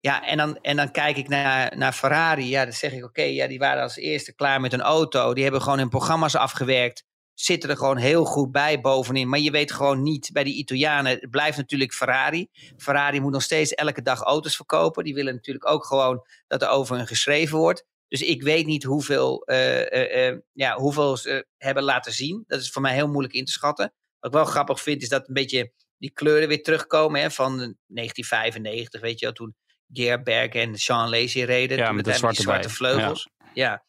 Ja, 0.00 0.26
en 0.26 0.36
dan, 0.36 0.56
en 0.56 0.76
dan 0.76 0.90
kijk 0.90 1.16
ik 1.16 1.28
naar, 1.28 1.76
naar 1.76 1.92
Ferrari. 1.92 2.48
Ja, 2.48 2.64
dan 2.64 2.72
zeg 2.72 2.92
ik, 2.92 3.04
oké, 3.04 3.22
ja, 3.22 3.46
die 3.46 3.58
waren 3.58 3.82
als 3.82 3.96
eerste 3.96 4.34
klaar 4.34 4.60
met 4.60 4.72
een 4.72 4.80
auto. 4.80 5.34
Die 5.34 5.42
hebben 5.42 5.62
gewoon 5.62 5.78
hun 5.78 5.88
programma's 5.88 6.34
afgewerkt. 6.34 7.04
Zitten 7.34 7.70
er 7.70 7.76
gewoon 7.76 7.96
heel 7.96 8.24
goed 8.24 8.52
bij 8.52 8.80
bovenin. 8.80 9.28
Maar 9.28 9.38
je 9.38 9.50
weet 9.50 9.72
gewoon 9.72 10.02
niet, 10.02 10.30
bij 10.32 10.44
die 10.44 10.54
Italianen, 10.54 11.12
het 11.12 11.30
blijft 11.30 11.56
natuurlijk 11.56 11.92
Ferrari. 11.92 12.48
Ferrari 12.76 13.20
moet 13.20 13.32
nog 13.32 13.42
steeds 13.42 13.74
elke 13.74 14.02
dag 14.02 14.20
auto's 14.20 14.56
verkopen. 14.56 15.04
Die 15.04 15.14
willen 15.14 15.34
natuurlijk 15.34 15.70
ook 15.70 15.84
gewoon 15.84 16.22
dat 16.46 16.62
er 16.62 16.68
over 16.68 16.96
hun 16.96 17.06
geschreven 17.06 17.58
wordt. 17.58 17.84
Dus 18.08 18.22
ik 18.22 18.42
weet 18.42 18.66
niet 18.66 18.84
hoeveel, 18.84 19.42
eh, 19.44 19.92
eh, 19.92 20.28
eh, 20.28 20.38
ja, 20.52 20.76
hoeveel 20.76 21.16
ze 21.16 21.46
hebben 21.56 21.82
laten 21.82 22.12
zien. 22.12 22.44
Dat 22.46 22.60
is 22.60 22.70
voor 22.70 22.82
mij 22.82 22.94
heel 22.94 23.08
moeilijk 23.08 23.34
in 23.34 23.44
te 23.44 23.52
schatten. 23.52 23.92
Wat 24.18 24.30
ik 24.30 24.36
wel 24.36 24.46
grappig 24.46 24.80
vind, 24.80 25.02
is 25.02 25.08
dat 25.08 25.28
een 25.28 25.34
beetje 25.34 25.72
die 25.98 26.12
kleuren 26.12 26.48
weer 26.48 26.62
terugkomen 26.62 27.20
hè, 27.20 27.30
van 27.30 27.76
1995, 27.86 29.00
weet 29.00 29.18
je 29.18 29.24
wel, 29.24 29.34
toen 29.34 29.56
Gerberg 29.92 30.52
en 30.52 30.78
Sean 30.78 31.08
Lacy 31.08 31.40
reden. 31.42 31.76
Ja, 31.78 31.92
met 31.92 32.04
de 32.04 32.12
zwarte 32.12 32.36
die 32.36 32.44
zwarte 32.44 32.66
bij. 32.66 32.76
vleugels. 32.76 33.28
Ja. 33.54 33.84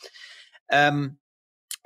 Ehm, 0.65 1.09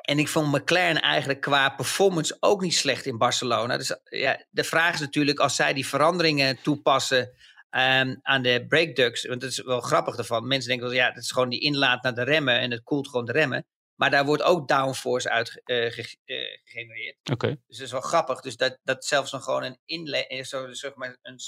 en 0.01 0.19
ik 0.19 0.27
vond 0.27 0.51
McLaren 0.51 1.01
eigenlijk 1.01 1.41
qua 1.41 1.69
performance 1.69 2.37
ook 2.39 2.61
niet 2.61 2.75
slecht 2.75 3.05
in 3.05 3.17
Barcelona. 3.17 3.77
Dus 3.77 3.97
ja, 4.03 4.45
de 4.49 4.63
vraag 4.63 4.93
is 4.93 4.99
natuurlijk, 4.99 5.39
als 5.39 5.55
zij 5.55 5.73
die 5.73 5.87
veranderingen 5.87 6.61
toepassen 6.61 7.31
ehm, 7.69 8.15
aan 8.21 8.41
de 8.41 8.65
brake 8.67 8.93
ducts. 8.93 9.25
Want 9.25 9.41
het 9.41 9.51
is 9.51 9.59
wel 9.61 9.79
grappig 9.81 10.17
ervan. 10.17 10.47
Mensen 10.47 10.69
denken 10.69 10.87
wel, 10.87 10.95
ja, 10.97 11.07
het 11.07 11.17
is 11.23 11.31
gewoon 11.31 11.49
die 11.49 11.59
inlaat 11.61 12.03
naar 12.03 12.13
de 12.15 12.23
remmen 12.23 12.59
en 12.59 12.71
het 12.71 12.83
koelt 12.83 13.07
gewoon 13.09 13.25
de 13.25 13.31
remmen. 13.31 13.65
Maar 13.95 14.09
daar 14.09 14.25
wordt 14.25 14.43
ook 14.43 14.67
downforce 14.67 15.29
uit 15.29 15.61
eh, 15.65 15.91
ge- 15.91 16.17
eh, 16.25 16.35
gegenereerd. 16.63 17.17
Oké. 17.31 17.47
Dus 17.67 17.77
dat 17.77 17.85
is 17.85 17.91
wel 17.91 18.01
grappig. 18.01 18.41
Dus 18.41 18.57
dat, 18.57 18.79
dat 18.83 19.05
zelfs 19.05 19.31
nog 19.31 19.43
gewoon 19.43 19.63
een 19.63 19.77
inle 19.85 20.27
eh, 20.27 20.43
zo, 20.43 20.73
zeg 20.73 20.95
maar, 20.95 21.07
een, 21.09 21.17
een 21.21 21.39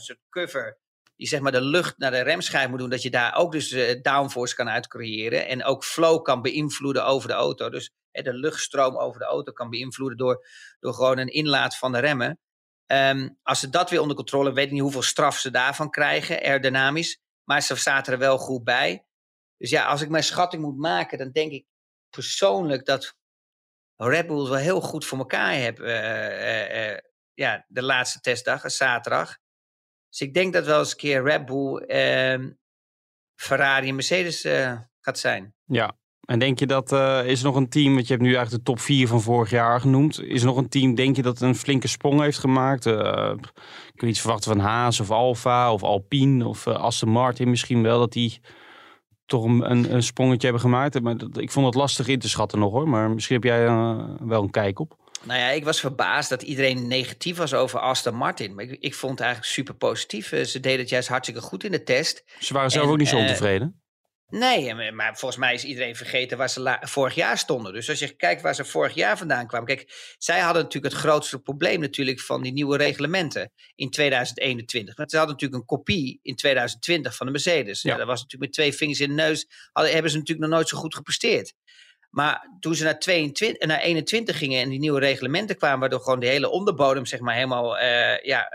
soort 0.00 0.20
cover. 0.30 0.78
Die 1.18 1.28
zeg 1.28 1.40
maar 1.40 1.52
de 1.52 1.60
lucht 1.60 1.98
naar 1.98 2.10
de 2.10 2.20
remschijf 2.20 2.68
moet 2.68 2.78
doen. 2.78 2.90
Dat 2.90 3.02
je 3.02 3.10
daar 3.10 3.34
ook 3.34 3.52
dus 3.52 3.70
eh, 3.70 4.02
downforce 4.02 4.54
kan 4.54 4.68
uit 4.68 4.86
creëren. 4.86 5.46
En 5.46 5.64
ook 5.64 5.84
flow 5.84 6.22
kan 6.22 6.42
beïnvloeden 6.42 7.04
over 7.04 7.28
de 7.28 7.34
auto. 7.34 7.70
Dus 7.70 7.90
de 8.12 8.34
luchtstroom 8.34 8.96
over 8.96 9.20
de 9.20 9.26
auto 9.26 9.52
kan 9.52 9.70
beïnvloeden 9.70 10.18
door, 10.18 10.46
door 10.80 10.94
gewoon 10.94 11.18
een 11.18 11.32
inlaat 11.32 11.76
van 11.76 11.92
de 11.92 11.98
remmen. 11.98 12.38
Ehm, 12.86 13.28
als 13.42 13.60
ze 13.60 13.70
dat 13.70 13.90
weer 13.90 14.00
onder 14.00 14.16
controle 14.16 14.44
hebben, 14.44 14.62
weet 14.62 14.72
ik 14.72 14.76
niet 14.76 14.86
hoeveel 14.92 15.08
straf 15.08 15.38
ze 15.38 15.50
daarvan 15.50 15.90
krijgen, 15.90 16.42
aerodynamisch. 16.42 17.18
Maar 17.44 17.62
ze 17.62 17.74
zaten 17.74 18.12
er 18.12 18.18
wel 18.18 18.38
goed 18.38 18.64
bij. 18.64 19.04
Dus 19.56 19.70
ja, 19.70 19.86
als 19.86 20.00
ik 20.00 20.08
mijn 20.08 20.24
schatting 20.24 20.62
moet 20.62 20.78
maken, 20.78 21.18
dan 21.18 21.30
denk 21.30 21.52
ik 21.52 21.66
persoonlijk 22.10 22.84
dat 22.84 23.16
Red 23.96 24.26
Bull 24.26 24.48
wel 24.48 24.54
heel 24.54 24.80
goed 24.80 25.04
voor 25.04 25.18
elkaar 25.18 25.52
heeft. 25.52 25.80
eh, 25.80 26.92
eh, 26.92 26.98
ja, 27.34 27.64
de 27.68 27.82
laatste 27.82 28.20
testdag, 28.20 28.70
zaterdag. 28.70 29.36
Dus 30.08 30.20
ik 30.20 30.34
denk 30.34 30.52
dat 30.52 30.66
wel 30.66 30.78
eens 30.78 30.90
een 30.90 30.96
keer 30.96 31.22
Red 31.22 31.46
Bull, 31.46 31.76
ehm, 31.76 32.50
Ferrari 33.34 33.88
en 33.88 33.94
Mercedes 33.94 34.44
eh, 34.44 34.78
gaat 35.00 35.18
zijn. 35.18 35.54
Ja. 35.64 35.96
En 36.28 36.38
denk 36.38 36.58
je 36.58 36.66
dat, 36.66 36.92
eh, 36.92 37.26
is 37.26 37.38
er 37.38 37.46
nog 37.46 37.56
een 37.56 37.68
team, 37.68 37.94
want 37.94 38.06
je 38.06 38.12
hebt 38.12 38.26
nu 38.26 38.34
eigenlijk 38.34 38.64
de 38.64 38.70
top 38.72 38.80
4 38.80 39.08
van 39.08 39.20
vorig 39.20 39.50
jaar 39.50 39.80
genoemd. 39.80 40.20
Is 40.22 40.40
er 40.40 40.46
nog 40.46 40.56
een 40.56 40.68
team, 40.68 40.94
denk 40.94 41.16
je, 41.16 41.22
dat 41.22 41.40
een 41.40 41.54
flinke 41.54 41.88
sprong 41.88 42.20
heeft 42.20 42.38
gemaakt? 42.38 42.86
Eh 42.86 43.32
kun 43.94 44.06
je 44.06 44.12
iets 44.12 44.20
verwachten 44.20 44.52
van 44.52 44.60
Haas 44.60 45.00
of 45.00 45.10
Alfa 45.10 45.72
of 45.72 45.82
Alpine 45.82 46.46
of 46.46 46.66
eh, 46.66 46.74
Aston 46.74 47.08
Martin 47.08 47.50
misschien 47.50 47.82
wel, 47.82 47.98
dat 47.98 48.12
die 48.12 48.40
toch 49.26 49.44
een, 49.44 49.94
een, 49.94 50.02
sprongetje 50.02 50.46
hebben 50.46 50.62
gemaakt? 50.62 51.00
Maar 51.00 51.16
ik 51.32 51.50
vond 51.50 51.66
het 51.66 51.74
lastig 51.74 52.08
in 52.08 52.18
te 52.18 52.28
schatten 52.28 52.58
nog 52.58 52.72
hoor, 52.72 52.88
maar 52.88 53.10
misschien 53.10 53.34
heb 53.34 53.44
jij 53.44 53.66
wel 54.20 54.42
een 54.42 54.50
kijk 54.50 54.78
op. 54.78 54.96
Nou 55.28 55.40
ja, 55.40 55.48
ik 55.48 55.64
was 55.64 55.80
verbaasd 55.80 56.28
dat 56.28 56.42
iedereen 56.42 56.86
negatief 56.86 57.36
was 57.36 57.54
over 57.54 57.78
Aston 57.80 58.14
Martin. 58.14 58.54
Maar 58.54 58.64
ik, 58.64 58.76
ik 58.80 58.94
vond 58.94 59.12
het 59.12 59.20
eigenlijk 59.20 59.52
super 59.52 59.74
positief. 59.74 60.32
Eh, 60.32 60.44
Ze 60.44 60.60
deden 60.60 60.80
het 60.80 60.88
juist 60.88 61.08
hartstikke 61.08 61.40
goed 61.40 61.64
in 61.64 61.70
de 61.72 61.82
test. 61.82 62.24
Ze 62.40 62.52
waren 62.54 62.70
zelf 62.70 62.84
En, 62.84 62.90
ook 62.90 62.98
niet 62.98 63.08
zo 63.08 63.16
eh, 63.16 63.22
ontevreden. 63.22 63.82
Nee, 64.28 64.74
maar- 64.74 64.94
maar 64.94 65.16
volgens 65.18 65.40
mij 65.40 65.54
is 65.54 65.64
iedereen 65.64 65.96
vergeten 65.96 66.38
waar 66.38 66.50
ze 66.50 66.78
vorig 66.80 67.14
jaar 67.14 67.38
stonden. 67.38 67.72
Dus 67.72 67.88
als 67.88 67.98
je 67.98 68.16
kijkt 68.16 68.42
waar 68.42 68.54
ze 68.54 68.64
vorig 68.64 68.94
jaar 68.94 69.18
vandaan 69.18 69.46
kwamen. 69.46 69.66
Kijk, 69.66 70.14
zij 70.18 70.40
hadden 70.40 70.62
natuurlijk 70.62 70.92
het 70.94 71.02
grootste 71.02 71.38
probleem 71.38 71.80
natuurlijk 71.80 72.20
van 72.20 72.42
die 72.42 72.52
nieuwe 72.52 72.76
reglementen 72.76 73.52
in 73.74 73.90
2021. 73.90 74.96
Want 74.96 75.10
ze 75.10 75.16
hadden 75.16 75.34
natuurlijk 75.34 75.60
een 75.60 75.76
kopie 75.76 76.18
in 76.22 76.36
2020 76.36 77.16
van 77.16 77.26
de 77.26 77.32
Mercedes. 77.32 77.82
Ja. 77.82 77.90
Ja. 77.92 77.96
dat 77.98 78.06
was 78.06 78.22
natuurlijk 78.22 78.42
met 78.50 78.52
twee 78.52 78.72
vingers 78.74 79.00
in 79.00 79.08
de 79.08 79.14
neus. 79.14 79.46
Hadden, 79.72 79.92
hebben 79.92 80.10
ze 80.10 80.16
natuurlijk 80.18 80.46
nog 80.48 80.56
nooit 80.56 80.68
zo 80.68 80.78
goed 80.78 80.94
gepresteerd. 80.94 81.54
Maar 82.10 82.56
toen 82.60 82.74
ze 82.74 82.84
naar, 82.84 82.98
22, 82.98 83.66
naar 83.66 83.80
21 83.80 84.38
gingen 84.38 84.62
en 84.62 84.68
die 84.68 84.78
nieuwe 84.78 85.00
reglementen 85.00 85.56
kwamen, 85.56 85.80
waardoor 85.80 86.00
gewoon 86.00 86.20
de 86.20 86.26
hele 86.26 86.50
onderbodem, 86.50 87.06
zeg 87.06 87.20
maar, 87.20 87.34
helemaal 87.34 87.78
eh, 87.78 88.24
ja, 88.24 88.48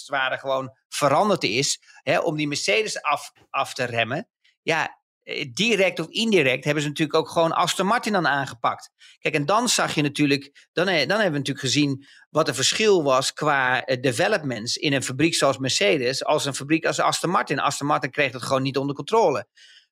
het 0.00 0.08
ware 0.08 0.38
gewoon 0.38 0.76
veranderd 0.88 1.44
is. 1.44 1.80
Hè, 2.02 2.18
om 2.18 2.36
die 2.36 2.48
Mercedes 2.48 3.02
af, 3.02 3.32
af 3.50 3.74
te 3.74 3.84
remmen. 3.84 4.28
Ja, 4.62 5.00
eh, 5.22 5.46
direct 5.52 5.98
of 5.98 6.08
indirect 6.08 6.64
hebben 6.64 6.82
ze 6.82 6.88
natuurlijk 6.88 7.18
ook 7.18 7.28
gewoon 7.28 7.52
Aston 7.52 7.86
Martin 7.86 8.12
dan 8.12 8.26
aangepakt. 8.26 8.90
Kijk, 9.18 9.34
en 9.34 9.46
dan 9.46 9.68
zag 9.68 9.94
je 9.94 10.02
natuurlijk, 10.02 10.68
dan, 10.72 10.86
dan 10.86 10.96
hebben 10.96 11.16
we 11.16 11.38
natuurlijk 11.38 11.58
gezien 11.58 12.06
wat 12.30 12.48
een 12.48 12.54
verschil 12.54 13.02
was 13.02 13.32
qua 13.32 13.80
developments 13.80 14.76
in 14.76 14.92
een 14.92 15.02
fabriek 15.02 15.34
zoals 15.34 15.58
Mercedes, 15.58 16.24
als 16.24 16.44
een 16.44 16.54
fabriek 16.54 16.84
als 16.84 17.00
Aston 17.00 17.30
Martin. 17.30 17.58
Aston 17.58 17.86
Martin 17.86 18.10
kreeg 18.10 18.32
het 18.32 18.42
gewoon 18.42 18.62
niet 18.62 18.76
onder 18.76 18.96
controle. 18.96 19.46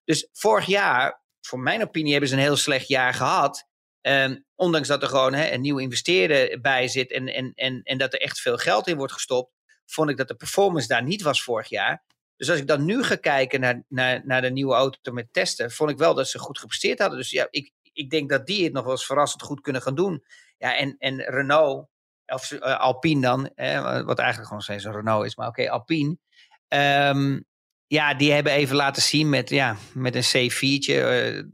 Dus 0.05 0.29
vorig 0.33 0.67
jaar, 0.67 1.23
voor 1.41 1.61
mijn 1.61 1.83
opinie, 1.83 2.11
hebben 2.11 2.29
ze 2.29 2.35
een 2.35 2.43
heel 2.43 2.57
slecht 2.57 2.89
jaar 2.89 3.15
gehad. 3.15 3.67
Ehm, 4.01 4.39
ondanks 4.55 4.89
dat 4.89 5.03
er 5.03 5.09
gewoon 5.09 5.35
een 5.35 5.61
nieuwe 5.61 5.83
investeerder 5.83 6.61
bij 6.61 6.89
zit 6.89 7.13
en, 7.13 7.29
en, 7.29 7.53
en, 7.55 7.83
en 7.83 7.99
dat 7.99 8.13
er 8.13 8.21
echt 8.21 8.41
veel 8.41 8.57
geld 8.57 8.87
in 8.87 8.97
wordt 8.97 9.13
gestopt, 9.13 9.53
vond 9.87 10.11
ik 10.11 10.17
dat 10.17 10.29
de 10.29 10.35
performance 10.35 10.89
daar 10.89 11.03
niet 11.03 11.23
was 11.23 11.43
vorig 11.43 11.69
jaar. 11.69 12.05
Dus 12.37 12.51
als 12.51 12.59
ik 12.59 12.67
dan 12.67 12.85
nu 12.85 13.03
ga 13.03 13.17
kijken 13.17 13.61
naar, 13.61 13.85
naar, 13.89 14.23
naar 14.25 14.43
de 14.43 14.51
nieuwe 14.51 14.75
auto 14.75 15.13
met 15.13 15.33
testen, 15.33 15.71
vond 15.71 15.91
ik 15.91 15.99
wel 15.99 16.15
dat 16.15 16.29
ze 16.29 16.39
goed 16.39 16.59
gepresteerd 16.59 16.99
hadden. 16.99 17.19
Dus 17.19 17.31
ja, 17.31 17.47
ik, 17.51 17.73
ik 17.93 18.11
denk 18.11 18.31
dat 18.31 18.47
die 18.47 18.65
het 18.65 18.73
nog 18.73 18.83
wel 18.83 18.93
eens 18.93 19.07
verrassend 19.07 19.43
goed 19.43 19.61
kunnen 19.61 19.83
gaan 19.83 19.95
doen. 19.95 20.25
Ja, 20.59 20.77
en, 20.77 20.97
en 20.99 21.21
Renault, 21.21 21.89
of 22.27 22.53
eh, 22.53 22.79
Alpine 22.79 23.21
dan, 23.21 23.43
wat 24.05 24.19
eigenlijk 24.19 24.49
gewoon 24.49 24.63
steeds 24.63 24.85
een 24.85 24.93
Renault 24.93 25.27
is, 25.27 25.37
maar 25.37 25.49
oké, 25.49 25.71
Alpine. 25.71 26.19
Ehm, 26.69 27.41
ja, 27.89 28.15
die 28.15 28.33
hebben 28.33 28.53
even 28.53 28.77
laten 28.77 29.03
zien 29.03 29.29
met, 29.29 29.51
ja, 29.51 29.77
met 29.95 30.15
een 30.15 30.23
C4'tje, 30.51 30.95
eh, 30.95 31.45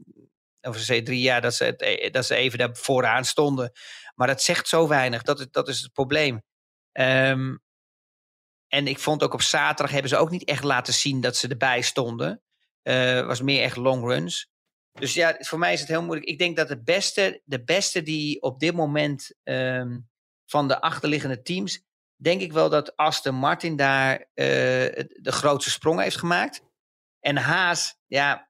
of 0.69 0.87
een 0.89 1.03
C3, 1.03 1.11
ja, 1.13 1.39
dat 1.39 1.53
ze, 1.55 1.75
eh, 1.75 2.11
dat 2.11 2.25
ze 2.25 2.35
even 2.35 2.57
daar 2.57 2.75
vooraan 2.75 3.25
stonden. 3.25 3.71
Maar 4.15 4.27
dat 4.27 4.41
zegt 4.43 4.67
zo 4.67 4.87
weinig, 4.87 5.21
dat, 5.21 5.39
is- 5.39 5.47
dat 5.51 5.67
is 5.67 5.81
het 5.81 5.91
probleem. 5.93 6.41
Ehm, 6.91 7.55
en 8.67 8.87
ik 8.87 8.99
vond 8.99 9.23
ook 9.23 9.33
op 9.33 9.41
zaterdag 9.41 9.91
hebben 9.91 10.09
ze 10.09 10.17
ook 10.17 10.29
niet 10.29 10.43
echt 10.43 10.63
laten 10.63 10.93
zien 10.93 11.21
dat 11.21 11.35
ze 11.37 11.47
erbij 11.47 11.81
stonden. 11.81 12.41
Het 12.81 13.25
was 13.25 13.41
meer 13.41 13.61
echt 13.63 13.75
long 13.75 14.03
runs. 14.03 14.49
Dus 14.91 15.13
ja, 15.13 15.35
voor 15.39 15.59
mij 15.59 15.73
is 15.73 15.79
het 15.79 15.89
heel 15.89 16.03
moeilijk. 16.03 16.27
Ik 16.29 16.37
denk 16.37 16.55
dat 16.55 16.67
de 16.67 16.83
beste, 16.83 17.41
de 17.45 17.63
beste 17.63 18.01
die 18.01 18.41
op 18.41 18.59
dit 18.59 18.73
moment 18.73 19.33
ehm, 19.43 19.99
van 20.45 20.67
de 20.67 20.81
achterliggende 20.81 21.41
teams, 21.41 21.83
denk 22.15 22.41
ik 22.41 22.53
wel 22.53 22.69
dat 22.69 22.95
Aston 22.95 23.35
Martin 23.35 23.75
daar 23.75 24.13
eh, 24.19 24.25
de 24.35 25.31
grootste 25.31 25.71
sprong 25.71 26.01
heeft 26.01 26.17
gemaakt. 26.17 26.61
En 27.19 27.37
Haas, 27.37 27.97
ja, 28.07 28.49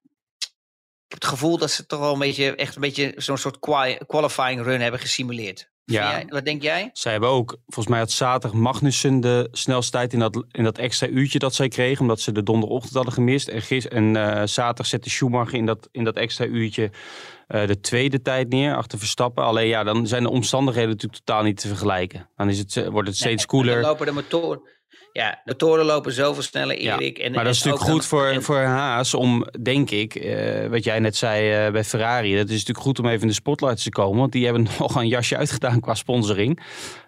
ik 1.05 1.11
heb 1.11 1.22
het 1.22 1.26
gevoel 1.26 1.57
dat 1.57 1.72
ze 1.72 1.86
toch 1.86 1.99
wel 1.99 2.13
een 2.13 2.20
beetje, 2.20 2.55
echt 2.55 2.76
een 2.76 2.82
beetje 2.82 3.13
zo'n 3.16 3.38
soort 3.38 3.59
qua- 3.59 3.97
qualifying 4.07 4.61
run 4.61 4.82
hebben 4.82 4.99
gesimuleerd. 4.99 5.74
Ja. 5.86 6.26
wat 6.28 6.45
denk 6.45 6.61
jij? 6.61 6.89
Zij 6.93 7.11
hebben 7.11 7.30
ook, 7.30 7.57
volgens 7.66 7.88
mij 7.88 7.99
had 7.99 8.11
zaterdag 8.11 8.59
Magnussen 8.59 9.20
de 9.20 9.47
snelste 9.51 9.91
tijd 9.91 10.13
in 10.13 10.20
dat, 10.20 10.45
in 10.51 10.63
dat 10.63 10.78
extra 10.78 11.07
uurtje 11.07 11.39
dat 11.39 11.55
zij 11.55 11.68
kregen. 11.68 12.01
Omdat 12.01 12.20
ze 12.20 12.32
de 12.32 12.43
donderochtend 12.43 12.93
hadden 12.93 13.13
gemist. 13.13 13.47
En, 13.47 13.61
gis, 13.61 13.88
en 13.88 14.16
eh, 14.16 14.41
zaterdag 14.45 14.86
zette 14.86 15.09
Schumacher 15.09 15.53
in 15.57 15.66
dat, 15.66 15.89
in 15.91 16.03
dat 16.03 16.16
extra 16.16 16.45
uurtje 16.45 16.91
eh, 17.47 17.67
de 17.67 17.79
tweede 17.79 18.21
tijd 18.21 18.49
neer 18.49 18.75
achter 18.75 18.99
Verstappen. 18.99 19.43
Alleen 19.43 19.67
ja, 19.67 19.83
dan 19.83 20.07
zijn 20.07 20.23
de 20.23 20.29
omstandigheden 20.29 20.89
natuurlijk 20.89 21.23
totaal 21.23 21.43
niet 21.43 21.61
te 21.61 21.67
vergelijken. 21.67 22.29
Dan 22.35 22.49
is 22.49 22.57
het, 22.59 22.77
eh, 22.77 22.87
wordt 22.87 23.07
het 23.07 23.17
steeds 23.17 23.35
Nee, 23.35 23.61
cooler. 23.61 23.81
Dan 23.81 23.89
lopen 23.89 24.05
de 24.05 24.11
motoren. 24.11 24.61
Ja, 25.16 25.30
de 25.30 25.38
motoren 25.45 25.86
lopen 25.86 26.11
zoveel 26.11 26.43
sneller, 26.43 26.82
Ja, 26.82 26.99
Erik. 26.99 27.18
en, 27.18 27.32
maar 27.32 27.43
dat 27.43 27.53
is 27.53 27.63
natuurlijk 27.63 27.91
goed 27.91 28.05
voor, 28.05 28.28
en- 28.28 28.43
voor 28.43 28.59
Haas 28.59 29.13
om, 29.13 29.45
denk 29.61 29.89
ik, 29.89 30.16
eh, 30.16 30.68
wat 30.68 30.84
jij 30.84 30.99
net 30.99 31.16
zei 31.16 31.66
eh, 31.66 31.72
bij 31.72 31.84
Ferrari. 31.84 32.36
Dat 32.36 32.45
is 32.45 32.51
natuurlijk 32.51 32.80
goed 32.86 32.99
om 32.99 33.05
even 33.07 33.22
in 33.22 33.28
de 33.28 33.34
spotlight 33.34 33.84
te 33.84 33.89
komen. 33.89 34.20
Want 34.20 34.32
die 34.32 34.43
hebben 34.45 34.68
nog 34.80 34.95
een 34.95 35.07
jasje 35.07 35.38
uitgedaan 35.38 35.80
qua 35.80 35.93
sponsoring. 35.93 36.59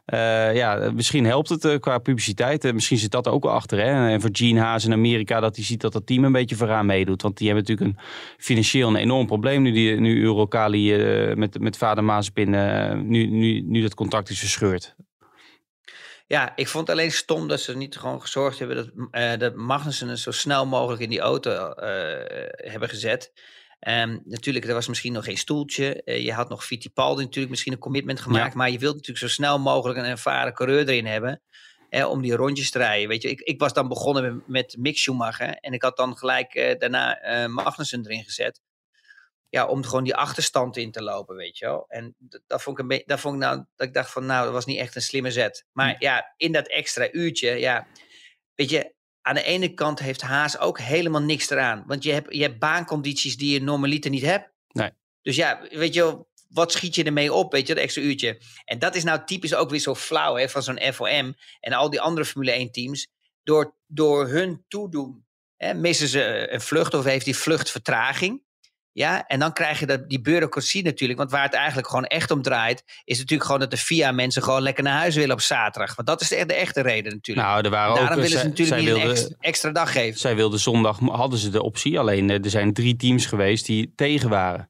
Eh, 0.06 0.56
ja, 0.56 0.92
misschien 0.94 1.26
helpt 1.26 1.50
het 1.50 1.80
qua 1.80 1.98
publiciteit. 1.98 2.74
Misschien 2.74 2.98
zit 2.98 3.12
dat 3.12 3.28
ook 3.28 3.44
wel 3.44 3.54
achter. 3.54 3.78
Hè? 3.80 4.10
En 4.10 4.22
voor 4.22 4.30
Gene 4.34 4.60
Haas 4.60 4.86
in 4.86 4.94
Amerika 4.94 5.40
dat 5.40 5.56
hij 5.56 5.66
ziet 5.66 5.82
dat 5.82 5.94
dat 5.94 6.06
team 6.06 6.24
een 6.24 6.32
beetje 6.32 6.56
vooraan 6.56 6.86
meedoet. 6.86 7.22
Want 7.22 7.38
die 7.38 7.48
hebben 7.48 7.66
natuurlijk 7.68 7.98
een 7.98 8.04
financieel 8.38 8.88
een 8.90 8.96
enorm 8.96 9.26
probleem. 9.26 9.62
Nu, 9.62 9.72
die, 9.72 9.96
nu 10.00 10.22
Eurocali 10.22 10.96
met, 11.36 11.60
met 11.60 11.78
vader 11.78 12.04
Mazepin 12.04 12.50
nu, 13.10 13.26
nu, 13.26 13.62
nu 13.62 13.82
dat 13.82 13.94
contract 13.94 14.30
is 14.30 14.40
verscheurd. 14.40 14.96
Ja, 16.28 16.56
ik 16.56 16.68
vond 16.68 16.88
het 16.88 16.98
alleen 16.98 17.12
stom 17.12 17.48
dat 17.48 17.60
ze 17.60 17.78
niet 17.78 17.98
gewoon 17.98 18.22
gezorgd 18.22 18.60
hebben 18.60 18.76
dat, 18.76 19.08
eh 19.12 19.40
dat 19.40 19.56
Magnussen 19.56 20.08
het 20.08 20.20
zo 20.20 20.32
snel 20.32 20.66
mogelijk 20.66 21.02
in 21.02 21.10
die 21.10 21.20
auto 21.20 21.52
eh, 21.72 22.72
hebben 22.72 22.90
gezet. 22.90 23.32
Ehm, 23.80 24.18
natuurlijk, 24.24 24.66
er 24.66 24.74
was 24.74 24.88
misschien 24.88 25.14
nog 25.14 25.24
geen 25.24 25.38
stoeltje. 25.38 26.04
Eh, 26.04 26.24
je 26.24 26.34
had 26.34 26.50
nog 26.50 26.66
Fittipaldi 26.66 27.24
natuurlijk 27.24 27.50
misschien 27.50 27.74
een 27.74 27.80
commitment 27.80 28.20
gemaakt. 28.20 28.54
Maar 28.54 28.70
je 28.70 28.80
wilt 28.80 28.96
natuurlijk 28.96 29.26
zo 29.26 29.28
snel 29.28 29.60
mogelijk 29.60 30.00
een 30.00 30.06
ervaren 30.06 30.54
coureur 30.54 30.88
erin 30.88 31.06
hebben. 31.06 31.42
Hè, 31.90 32.06
om 32.06 32.22
die 32.22 32.36
rondjes 32.36 32.72
te 32.72 32.78
rijden. 32.78 33.08
Weet 33.08 33.22
je, 33.22 33.30
ik, 33.30 33.40
ik 33.40 33.60
was 33.60 33.74
dan 33.74 33.88
begonnen 33.88 34.24
met, 34.24 34.48
met 34.48 34.76
Mick 34.80 34.98
Schumacher. 34.98 35.54
En 35.54 35.74
ik 35.74 35.82
had 35.82 35.98
dan 35.98 36.18
gelijk 36.18 36.76
daarna 36.80 37.20
Magnussen 37.48 38.06
erin 38.06 38.24
gezet. 38.24 38.62
Ja, 39.50 39.66
om 39.66 39.84
gewoon 39.84 40.04
die 40.04 40.16
achterstand 40.16 40.78
in 40.78 40.92
te 40.92 41.04
lopen, 41.04 41.36
weet 41.36 41.58
je 41.58 41.66
wel. 41.66 41.86
En 41.88 42.16
dat 42.48 42.62
vond 42.62 42.78
ik 42.78 42.84
een 42.84 42.90
beetje, 42.90 43.06
dat 43.06 43.20
vond 43.20 43.36
ik 43.36 43.42
nou, 43.42 43.66
dat 43.76 43.88
ik 43.88 43.94
dacht 43.94 44.12
van, 44.12 44.26
nou, 44.26 44.44
dat 44.44 44.54
was 44.54 44.66
niet 44.66 44.80
echt 44.80 44.96
een 44.96 45.02
slimme 45.02 45.32
zet. 45.32 45.66
Maar 45.72 45.96
ja, 46.00 46.34
in 46.38 46.52
dat 46.52 46.68
extra 46.68 47.12
uurtje, 47.12 47.50
ja, 47.50 47.88
weet 48.56 48.70
je, 48.70 48.94
aan 49.22 49.36
de 49.36 49.44
ene 49.44 49.74
kant 49.74 50.00
heeft 50.00 50.22
Haas 50.22 50.58
ook 50.60 50.80
helemaal 50.80 51.22
niks 51.22 51.50
eraan. 51.50 51.84
Want 51.88 52.04
je 52.04 52.12
hebt, 52.12 52.34
je 52.34 52.42
hebt 52.42 52.60
baancondities 52.60 53.38
die 53.38 53.54
je 53.54 53.62
normaliter 53.62 54.12
niet 54.12 54.22
hebt. 54.22 54.52
Nee. 54.72 54.92
Dus 55.22 55.36
ja, 55.36 55.62
weet 55.70 55.94
je 55.94 56.02
wel, 56.02 56.30
wat 56.50 56.72
schiet 56.72 56.96
je 56.96 57.04
ermee 57.04 57.34
op, 57.34 57.52
weet 57.52 57.68
je, 57.68 57.74
dat 57.74 57.84
extra 57.84 58.02
uurtje. 58.02 58.42
En 58.66 58.80
dat 58.80 58.96
is 58.96 59.04
nou 59.04 59.26
typisch 59.26 59.56
ook 59.56 59.70
weer 59.70 59.80
zo 59.80 59.96
flauw 59.96 60.36
hè, 60.36 60.50
van 60.50 60.64
zo'n 60.64 60.80
FOM 60.94 61.36
en 61.60 61.74
al 61.74 61.90
die 61.90 62.02
andere 62.02 62.26
Formule 62.26 62.52
1 62.52 62.72
teams. 62.72 63.08
Door, 63.44 63.76
door 63.88 64.28
hun 64.28 64.66
toedoen 64.68 65.26
hè, 65.58 65.74
missen 65.74 66.08
ze 66.08 66.52
een 66.52 66.62
vlucht 66.62 66.94
of 66.94 67.04
heeft 67.04 67.26
die 67.26 67.38
vlucht 67.38 67.72
vertraging. 67.72 68.44
Ja, 68.98 69.28
en 69.28 69.40
dan 69.40 69.54
krijg 69.54 69.80
je 69.80 69.86
dat, 69.86 70.10
die 70.10 70.22
bureaucratie 70.22 70.84
natuurlijk. 70.84 71.20
Want 71.20 71.32
waar 71.32 71.44
het 71.44 71.54
eigenlijk 71.54 71.88
gewoon 71.88 72.06
echt 72.06 72.32
om 72.32 72.42
draait, 72.42 72.84
is 73.04 73.18
natuurlijk 73.18 73.44
gewoon 73.44 73.60
dat 73.60 73.72
de 73.72 73.78
VIA 73.78 74.12
mensen 74.12 74.44
gewoon 74.44 74.62
lekker 74.62 74.84
naar 74.84 74.98
huis 74.98 75.16
willen 75.16 75.32
op 75.32 75.42
zaterdag. 75.42 75.96
Want 75.96 76.08
dat 76.08 76.22
is 76.22 76.28
de, 76.28 76.46
de 76.46 76.54
echte 76.54 76.82
reden 76.82 77.14
natuurlijk. 77.14 77.48
Nou, 77.48 77.64
er 77.64 77.70
waren 77.70 77.92
ook... 77.92 77.98
Daarom 77.98 78.16
willen 78.16 78.32
zij- 78.32 78.42
ze 78.42 78.48
natuurlijk 78.48 78.82
niet 78.82 78.90
een 78.90 79.10
extra, 79.10 79.36
extra 79.40 79.72
dag 79.72 79.92
geven. 79.92 80.20
Zij 80.20 80.36
wilden 80.36 80.60
zondag, 80.60 81.00
hadden 81.00 81.40
ze 81.40 81.50
de 81.50 81.64
optie. 81.64 82.00
Alleen 82.00 82.30
eh, 82.30 82.44
er 82.44 82.50
zijn 82.50 82.74
drie 82.74 82.96
teams 82.96 83.26
geweest 83.26 83.66
die 83.66 83.94
tegen 83.96 84.30
waren. 84.30 84.70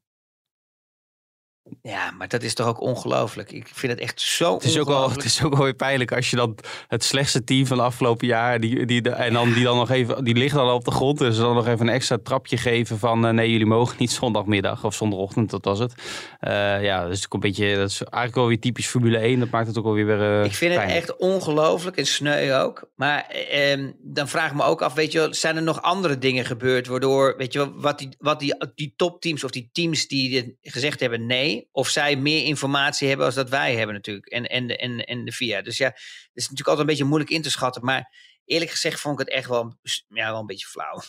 Ja, 1.81 2.11
maar 2.11 2.27
dat 2.27 2.43
is 2.43 2.53
toch 2.53 2.67
ook 2.67 2.81
ongelooflijk. 2.81 3.51
Ik 3.51 3.67
vind 3.73 3.91
het 3.91 4.01
echt 4.01 4.21
zo 4.21 4.53
Het 4.53 4.63
is, 4.63 4.77
ook 4.79 4.87
wel, 4.87 5.11
het 5.11 5.23
is 5.23 5.43
ook 5.43 5.53
wel 5.53 5.63
weer 5.63 5.73
pijnlijk 5.73 6.11
als 6.11 6.29
je 6.29 6.35
dan 6.35 6.57
het 6.87 7.03
slechtste 7.03 7.43
team 7.43 7.65
van 7.65 7.77
de 7.77 7.83
afgelopen 7.83 8.27
jaar. 8.27 8.59
Die, 8.59 8.85
die, 8.85 9.01
de- 9.01 9.09
en 9.09 9.33
dan, 9.33 9.53
die 9.53 9.63
dan 9.63 9.77
nog 9.77 9.89
even. 9.89 10.23
Die 10.23 10.35
ligt 10.35 10.55
dan 10.55 10.69
op 10.71 10.85
de 10.85 10.91
grond. 10.91 11.17
Dus 11.17 11.37
dan 11.37 11.55
nog 11.55 11.67
even 11.67 11.87
een 11.87 11.93
extra 11.93 12.17
trapje 12.23 12.57
geven 12.57 12.99
van. 12.99 13.25
eh, 13.25 13.31
nee, 13.33 13.51
jullie 13.51 13.65
mogen 13.65 13.95
niet 13.99 14.11
zondagmiddag 14.11 14.83
of 14.85 14.93
zondagochtend. 14.95 15.49
Dat 15.49 15.65
was 15.65 15.79
het. 15.79 15.93
Eh, 16.39 16.83
ja, 16.83 17.03
dat 17.03 17.11
is 17.11 17.25
ook 17.25 17.33
een 17.33 17.39
beetje. 17.39 17.75
Dat 17.75 17.89
is 17.89 17.99
eigenlijk 18.01 18.35
wel 18.35 18.47
weer 18.47 18.59
typisch 18.59 18.87
Formule 18.87 19.17
1. 19.17 19.39
Dat 19.39 19.49
maakt 19.49 19.67
het 19.67 19.77
ook 19.77 19.83
wel 19.83 19.93
weer. 19.93 20.21
eh, 20.39 20.43
Ik 20.45 20.53
vind 20.55 20.73
het 20.75 20.83
echt 20.89 21.17
ongelooflijk 21.17 21.97
en 21.97 22.05
sneu 22.07 22.53
ook. 22.55 22.89
Maar 22.95 23.25
eh, 23.29 23.71
ehm, 23.71 23.91
dan 24.01 24.27
vraag 24.27 24.49
ik 24.49 24.55
me 24.55 24.63
ook 24.63 24.81
af, 24.81 24.93
weet 24.93 25.11
je 25.11 25.27
zijn 25.31 25.55
er 25.55 25.63
nog 25.63 25.81
andere 25.81 26.17
dingen 26.17 26.45
gebeurd 26.45 26.87
waardoor, 26.87 27.33
weet 27.37 27.53
je 27.53 27.59
wel, 27.59 27.71
wat 27.75 27.97
die, 27.97 28.09
wat 28.19 28.39
die, 28.39 28.55
die 28.75 28.93
topteams 28.95 29.43
of 29.43 29.51
die 29.51 29.69
teams 29.71 30.07
die 30.07 30.57
gezegd 30.61 30.99
hebben 30.99 31.25
nee, 31.25 31.56
of 31.71 31.87
zij 31.87 32.15
meer 32.15 32.45
informatie 32.45 33.07
hebben 33.07 33.25
als 33.25 33.35
dat 33.35 33.49
wij 33.49 33.75
hebben 33.75 33.95
natuurlijk. 33.95 34.25
En, 34.25 34.45
en, 34.45 34.67
de- 34.67 34.77
en, 34.77 34.99
en 35.05 35.25
de 35.25 35.31
VIA. 35.31 35.61
Dus 35.61 35.77
ja, 35.77 35.87
het 35.87 35.97
is 36.33 36.41
natuurlijk 36.43 36.67
altijd 36.67 36.79
een 36.79 36.85
beetje 36.93 37.03
moeilijk 37.09 37.31
in 37.31 37.41
te 37.41 37.49
schatten. 37.51 37.85
Maar 37.85 38.13
eerlijk 38.45 38.71
gezegd 38.71 38.99
vond 38.99 39.19
ik 39.19 39.25
het 39.27 39.35
echt 39.35 39.47
wel, 39.49 39.77
ja, 40.07 40.31
wel 40.31 40.39
een 40.39 40.45
beetje 40.45 40.67
flauw. 40.67 41.01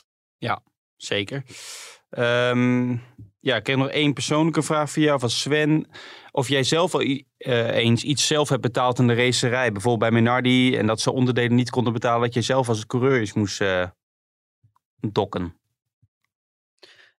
Zeker. 0.96 1.42
Ehm, 2.10 2.90
ja, 3.40 3.56
ik 3.56 3.66
heb 3.66 3.76
nog 3.76 3.88
één 3.88 4.12
persoonlijke 4.12 4.62
vraag 4.62 4.90
voor 4.90 5.02
jou 5.02 5.18
van 5.20 5.30
Sven. 5.30 5.86
Of 6.30 6.48
jij 6.48 6.62
zelf 6.62 6.94
al 6.94 7.00
eh, 7.00 7.66
eens 7.76 8.02
iets 8.02 8.26
zelf 8.26 8.48
hebt 8.48 8.62
betaald 8.62 8.98
in 8.98 9.06
de 9.06 9.14
racerij. 9.14 9.72
Bijvoorbeeld 9.72 10.10
bij 10.10 10.20
Minardi. 10.20 10.76
En 10.76 10.86
dat 10.86 11.00
ze 11.00 11.12
onderdelen 11.12 11.54
niet 11.54 11.70
konden 11.70 11.92
betalen. 11.92 12.20
Dat 12.20 12.34
je 12.34 12.42
zelf 12.42 12.68
als 12.68 12.86
coureur 12.86 13.18
eens 13.18 13.32
moest 13.32 13.60
eh, 13.60 13.88
dokken. 15.00 15.56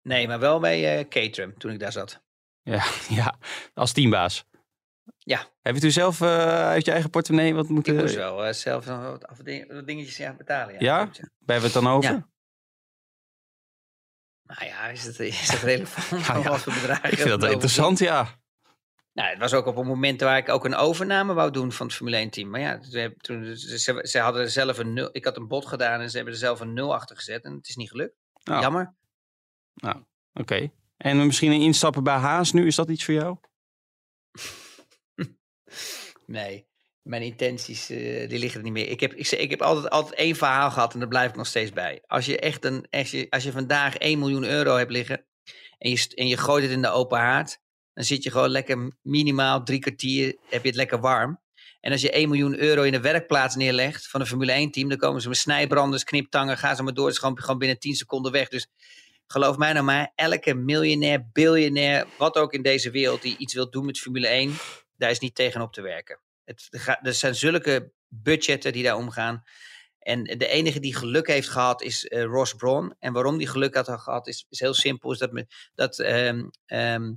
Nee, 0.02 0.26
maar 0.26 0.38
wel 0.38 0.60
bij 0.60 0.98
eh 0.98 1.08
Caterham 1.08 1.58
toen 1.58 1.72
ik 1.72 1.78
daar 1.78 1.92
zat. 1.92 2.22
Ja, 2.62 2.84
ja, 3.20 3.38
als 3.74 3.92
teambaas. 3.92 4.44
Ja. 5.18 5.46
Heb 5.62 5.74
je 5.74 5.80
toen 5.80 5.90
zelf 5.90 6.20
eh, 6.20 6.28
uit 6.68 6.84
je 6.84 6.90
eigen 6.92 7.10
portemonnee 7.10 7.54
wat 7.54 7.64
Ik 7.64 7.70
moeten... 7.70 7.96
moest 7.96 8.14
wel 8.14 8.44
eh, 8.44 8.52
zelf 8.52 8.86
nog 8.86 9.02
wat, 9.02 9.26
afding- 9.26 9.72
wat 9.72 9.86
dingetjes 9.86 10.16
ja, 10.16 10.32
betalen. 10.32 10.74
Ja, 10.74 10.78
Ja? 10.80 10.96
Waar 10.96 11.10
hebben 11.12 11.30
we 11.46 11.64
het 11.64 11.72
dan 11.72 11.86
over? 11.86 12.10
Ja. 12.10 12.28
Nou 14.42 14.64
ja, 14.64 14.86
is 14.88 15.04
het, 15.04 15.20
is 15.20 15.50
het 15.50 15.62
relevant? 15.62 16.26
Nou 16.28 16.42
ja, 16.42 16.50
bedragen 16.64 17.12
Ik 17.12 17.18
vind 17.18 17.40
dat 17.40 17.50
interessant, 17.50 17.98
ja. 17.98 18.38
Nou, 19.12 19.30
het 19.30 19.38
was 19.38 19.54
ook 19.54 19.66
op 19.66 19.76
een 19.76 19.86
moment 19.86 20.20
waar 20.20 20.36
ik 20.38 20.48
ook 20.48 20.64
een 20.64 20.74
overname 20.74 21.34
wou 21.34 21.50
doen 21.50 21.72
van 21.72 21.86
het 21.86 21.94
Formule 21.94 22.16
1 22.16 22.30
team. 22.30 22.50
Maar 22.50 22.60
ja, 22.60 22.78
toen, 23.18 23.56
ze, 23.56 24.00
ze- 24.02 24.18
hadden 24.18 24.42
er 24.42 24.50
zelf 24.50 24.78
een 24.78 24.92
nul. 24.92 25.08
Ik 25.12 25.24
had 25.24 25.36
een 25.36 25.48
bod 25.48 25.66
gedaan 25.66 26.00
en 26.00 26.10
ze 26.10 26.16
hebben 26.16 26.34
er 26.34 26.40
zelf 26.40 26.60
een 26.60 26.72
nul 26.72 26.94
achter 26.94 27.16
gezet. 27.16 27.44
En 27.44 27.54
het 27.54 27.68
is 27.68 27.76
niet 27.76 27.90
gelukt. 27.90 28.14
Nou, 28.44 28.62
Jammer. 28.62 28.94
Oké. 30.32 30.70
En 30.98 31.26
misschien 31.26 31.52
een 31.52 31.60
instappen 31.60 32.02
bij 32.02 32.16
Haas 32.16 32.52
nu, 32.52 32.66
is 32.66 32.74
dat 32.74 32.88
iets 32.88 33.04
voor 33.04 33.14
jou? 33.14 33.36
Nee, 36.26 36.66
mijn 37.02 37.22
intenties 37.22 37.90
eh, 37.90 38.28
die 38.28 38.38
liggen 38.38 38.58
er 38.58 38.64
niet 38.64 38.72
meer. 38.72 38.88
Ik 38.88 39.00
heb, 39.00 39.14
ik, 39.14 39.30
ik 39.30 39.50
heb 39.50 39.62
altijd, 39.62 39.90
altijd 39.90 40.14
één 40.14 40.36
verhaal 40.36 40.70
gehad 40.70 40.92
en 40.92 40.98
daar 40.98 41.08
blijf 41.08 41.30
ik 41.30 41.36
nog 41.36 41.46
steeds 41.46 41.72
bij. 41.72 42.02
Als 42.06 42.26
je 42.26 42.38
echt 42.38 42.64
een, 42.64 42.86
als 42.90 43.10
je, 43.10 43.26
als 43.30 43.42
je 43.42 43.52
vandaag 43.52 43.96
1 43.96 44.18
miljoen 44.18 44.44
euro 44.44 44.76
hebt 44.76 44.90
liggen 44.90 45.24
en 45.78 45.90
je, 45.90 46.12
en 46.14 46.26
je 46.28 46.36
gooit 46.36 46.62
het 46.62 46.72
in 46.72 46.82
de 46.82 46.90
open 46.90 47.18
haard, 47.18 47.58
dan 47.94 48.04
zit 48.04 48.22
je 48.22 48.30
gewoon 48.30 48.48
lekker 48.48 48.92
minimaal 49.02 49.64
drie 49.64 49.78
kwartier, 49.78 50.36
heb 50.48 50.62
je 50.62 50.68
het 50.68 50.76
lekker 50.76 51.00
warm. 51.00 51.40
En 51.80 51.92
als 51.92 52.00
je 52.00 52.10
1 52.10 52.28
miljoen 52.28 52.58
euro 52.58 52.82
in 52.82 52.92
de 52.92 53.00
werkplaats 53.00 53.56
neerlegt 53.56 54.08
van 54.08 54.20
een 54.20 54.26
Formule 54.26 54.52
1 54.52 54.70
team, 54.70 54.88
dan 54.88 54.98
komen 54.98 55.22
ze 55.22 55.28
met 55.28 55.36
snijbranders, 55.36 56.04
kniptangen, 56.04 56.58
gaan 56.58 56.76
ze 56.76 56.82
maar 56.82 56.94
door. 56.94 57.04
Het 57.04 57.14
is 57.14 57.20
gewoon, 57.20 57.38
gewoon 57.40 57.58
binnen 57.58 57.78
10 57.78 57.94
seconden 57.94 58.32
weg. 58.32 58.48
Dus 58.48 58.68
geloof 59.32 59.56
mij 59.56 59.72
nou 59.72 59.84
maar, 59.84 60.12
elke 60.14 60.54
miljonair, 60.54 61.28
biljonair, 61.32 62.06
wat 62.18 62.36
ook 62.36 62.52
in 62.52 62.62
deze 62.62 62.90
wereld 62.90 63.22
die 63.22 63.36
iets 63.36 63.54
wil 63.54 63.70
doen 63.70 63.86
met 63.86 63.98
Formule 63.98 64.26
1, 64.26 64.52
daar 64.96 65.10
is 65.10 65.18
niet 65.18 65.34
tegenop 65.34 65.72
te 65.72 65.82
werken. 65.82 66.20
Het, 66.44 66.68
er 67.02 67.14
zijn 67.14 67.34
zulke 67.34 67.92
budgetten 68.08 68.72
die 68.72 68.82
daar 68.82 68.96
omgaan. 68.96 69.44
En 69.98 70.24
de 70.24 70.46
enige 70.46 70.80
die 70.80 70.94
geluk 70.94 71.26
heeft 71.26 71.48
gehad 71.48 71.82
is 71.82 72.06
eh, 72.06 72.24
Ross 72.24 72.54
Brawn. 72.54 72.94
En 72.98 73.12
waarom 73.12 73.38
die 73.38 73.46
geluk 73.46 73.74
had 73.74 73.88
gehad 73.88 74.26
is, 74.26 74.46
is 74.48 74.60
heel 74.60 74.74
simpel. 74.74 75.12
Is 75.12 75.18
dat, 75.18 75.44
dat 75.74 75.98
ehm, 75.98 76.48
ehm, 76.66 77.12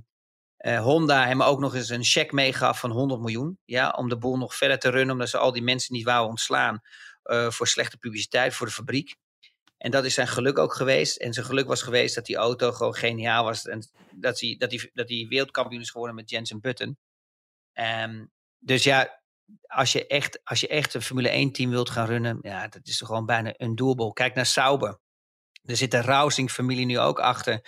eh, 0.56 0.80
Honda 0.80 1.26
hem 1.26 1.42
ook 1.42 1.60
nog 1.60 1.74
eens 1.74 1.88
een 1.88 2.04
cheque 2.04 2.34
meegaf 2.34 2.80
van 2.80 2.90
100 2.90 3.20
miljoen. 3.20 3.58
Ja, 3.64 3.90
om 3.90 4.08
de 4.08 4.18
boel 4.18 4.36
nog 4.36 4.54
verder 4.54 4.78
te 4.78 4.88
runnen. 4.88 5.12
Omdat 5.12 5.28
ze 5.28 5.38
al 5.38 5.52
die 5.52 5.62
mensen 5.62 5.94
niet 5.94 6.04
wouden 6.04 6.30
ontslaan 6.30 6.80
eh, 7.22 7.50
voor 7.50 7.68
slechte 7.68 7.98
publiciteit 7.98 8.54
voor 8.54 8.66
de 8.66 8.72
fabriek. 8.72 9.16
En 9.82 9.90
dat 9.90 10.04
is 10.04 10.14
zijn 10.14 10.28
geluk 10.28 10.58
ook 10.58 10.74
geweest. 10.74 11.16
En 11.16 11.32
zijn 11.32 11.46
geluk 11.46 11.66
was 11.66 11.82
geweest 11.82 12.14
dat 12.14 12.26
die 12.26 12.36
auto 12.36 12.72
gewoon 12.72 12.94
geniaal 12.94 13.44
was. 13.44 13.66
En 13.66 13.88
dat 14.10 14.40
hij, 14.40 14.54
dat 14.58 14.70
hij, 14.70 14.90
dat 14.92 15.08
hij 15.08 15.26
wereldkampioen 15.28 15.80
is 15.80 15.90
geworden 15.90 16.16
met 16.16 16.30
Jensen 16.30 16.60
Button. 16.60 16.98
Ehm, 17.72 18.24
dus 18.58 18.84
ja, 18.84 19.22
als 19.66 19.92
je, 19.92 20.06
echt, 20.06 20.40
als 20.44 20.60
je 20.60 20.68
echt 20.68 20.94
een 20.94 21.02
Formule 21.02 21.28
1 21.28 21.52
team 21.52 21.70
wilt 21.70 21.90
gaan 21.90 22.06
runnen, 22.06 22.38
ja, 22.42 22.68
dat 22.68 22.86
is 22.86 23.00
gewoon 23.00 23.26
bijna 23.26 23.54
een 23.56 23.74
doelbal. 23.74 24.12
Kijk 24.12 24.34
naar 24.34 24.46
Sauber. 24.46 24.98
Er 25.64 25.76
zit 25.76 25.90
de 25.90 26.00
Rousing-familie 26.00 26.86
nu 26.86 26.98
ook 26.98 27.20
achter. 27.20 27.66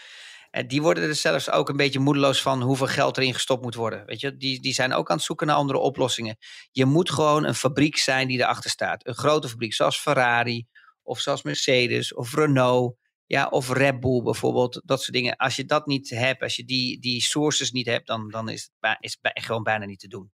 En 0.50 0.68
die 0.68 0.82
worden 0.82 1.08
er 1.08 1.14
zelfs 1.14 1.50
ook 1.50 1.68
een 1.68 1.76
beetje 1.76 1.98
moedeloos 1.98 2.42
van 2.42 2.62
hoeveel 2.62 2.86
geld 2.86 3.16
erin 3.16 3.34
gestopt 3.34 3.62
moet 3.62 3.74
worden. 3.74 4.06
Weet 4.06 4.20
je, 4.20 4.36
die, 4.36 4.60
die 4.60 4.74
zijn 4.74 4.92
ook 4.92 5.10
aan 5.10 5.16
het 5.16 5.24
zoeken 5.24 5.46
naar 5.46 5.56
andere 5.56 5.78
oplossingen. 5.78 6.36
Je 6.70 6.84
moet 6.84 7.10
gewoon 7.10 7.44
een 7.44 7.54
fabriek 7.54 7.96
zijn 7.96 8.28
die 8.28 8.38
erachter 8.38 8.70
staat. 8.70 9.06
Een 9.06 9.14
grote 9.14 9.48
fabriek 9.48 9.74
zoals 9.74 9.98
Ferrari, 9.98 10.66
of 11.04 11.20
zoals 11.20 11.42
Mercedes, 11.42 12.14
of 12.14 12.34
Renault. 12.34 12.96
Ja, 13.26 13.46
of 13.48 13.70
Red 13.72 14.00
Bull 14.00 14.22
bijvoorbeeld, 14.22 14.82
dat 14.84 15.00
soort 15.02 15.12
dingen. 15.12 15.36
Als 15.36 15.56
je 15.56 15.64
dat 15.64 15.86
niet 15.86 16.10
hebt, 16.10 16.42
als 16.42 16.56
je 16.56 16.64
die, 16.64 17.00
die 17.00 17.22
sources 17.22 17.70
niet 17.70 17.86
hebt, 17.86 18.06
dan, 18.06 18.30
dan 18.30 18.48
is 18.48 18.62
het, 18.62 18.70
bij- 18.80 18.96
is 19.00 19.12
het 19.12 19.20
bij- 19.20 19.42
gewoon 19.44 19.62
bijna 19.62 19.84
niet 19.84 19.98
te 20.00 20.08
doen. 20.08 20.32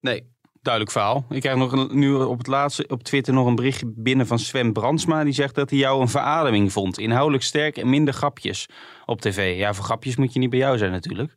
Nee, 0.00 0.32
duidelijk 0.62 0.92
verhaal. 0.94 1.26
Ik 1.30 1.40
krijg 1.40 1.56
nog 1.56 1.72
een, 1.72 1.98
nu 1.98 2.14
op 2.14 2.38
het 2.38 2.46
laatste 2.46 2.84
op 2.88 3.02
Twitter 3.02 3.34
nog 3.34 3.46
een 3.46 3.54
berichtje 3.54 3.92
binnen 3.96 4.26
van 4.26 4.38
Sven 4.38 4.72
Brandsma. 4.72 5.24
Die 5.24 5.32
zegt 5.32 5.54
dat 5.54 5.70
hij 5.70 5.78
jou 5.78 6.00
een 6.00 6.08
verademing 6.08 6.72
vond. 6.72 6.98
Inhoudelijk 6.98 7.44
sterk 7.44 7.76
en 7.76 7.90
minder 7.90 8.14
grapjes 8.14 8.66
op 9.06 9.20
tv. 9.20 9.56
Ja, 9.56 9.74
voor 9.74 9.84
grapjes 9.84 10.16
moet 10.16 10.32
je 10.32 10.38
niet 10.38 10.50
bij 10.50 10.58
jou 10.58 10.78
zijn 10.78 10.90
natuurlijk. 10.92 11.36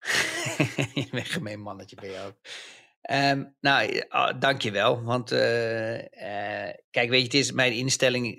je 0.94 1.08
bent 1.10 1.26
gemeen 1.28 1.60
mannetje 1.60 1.96
ben 1.96 2.10
je 2.10 2.34
Ehm, 3.02 3.44
nou, 3.60 4.04
uh, 4.08 4.32
dankjewel. 4.38 5.02
Want 5.02 5.32
eh, 5.32 5.38
kijk, 6.90 7.08
weet 7.08 7.18
je, 7.18 7.24
het 7.24 7.34
is 7.34 7.52
mijn 7.52 7.72
instelling 7.72 8.36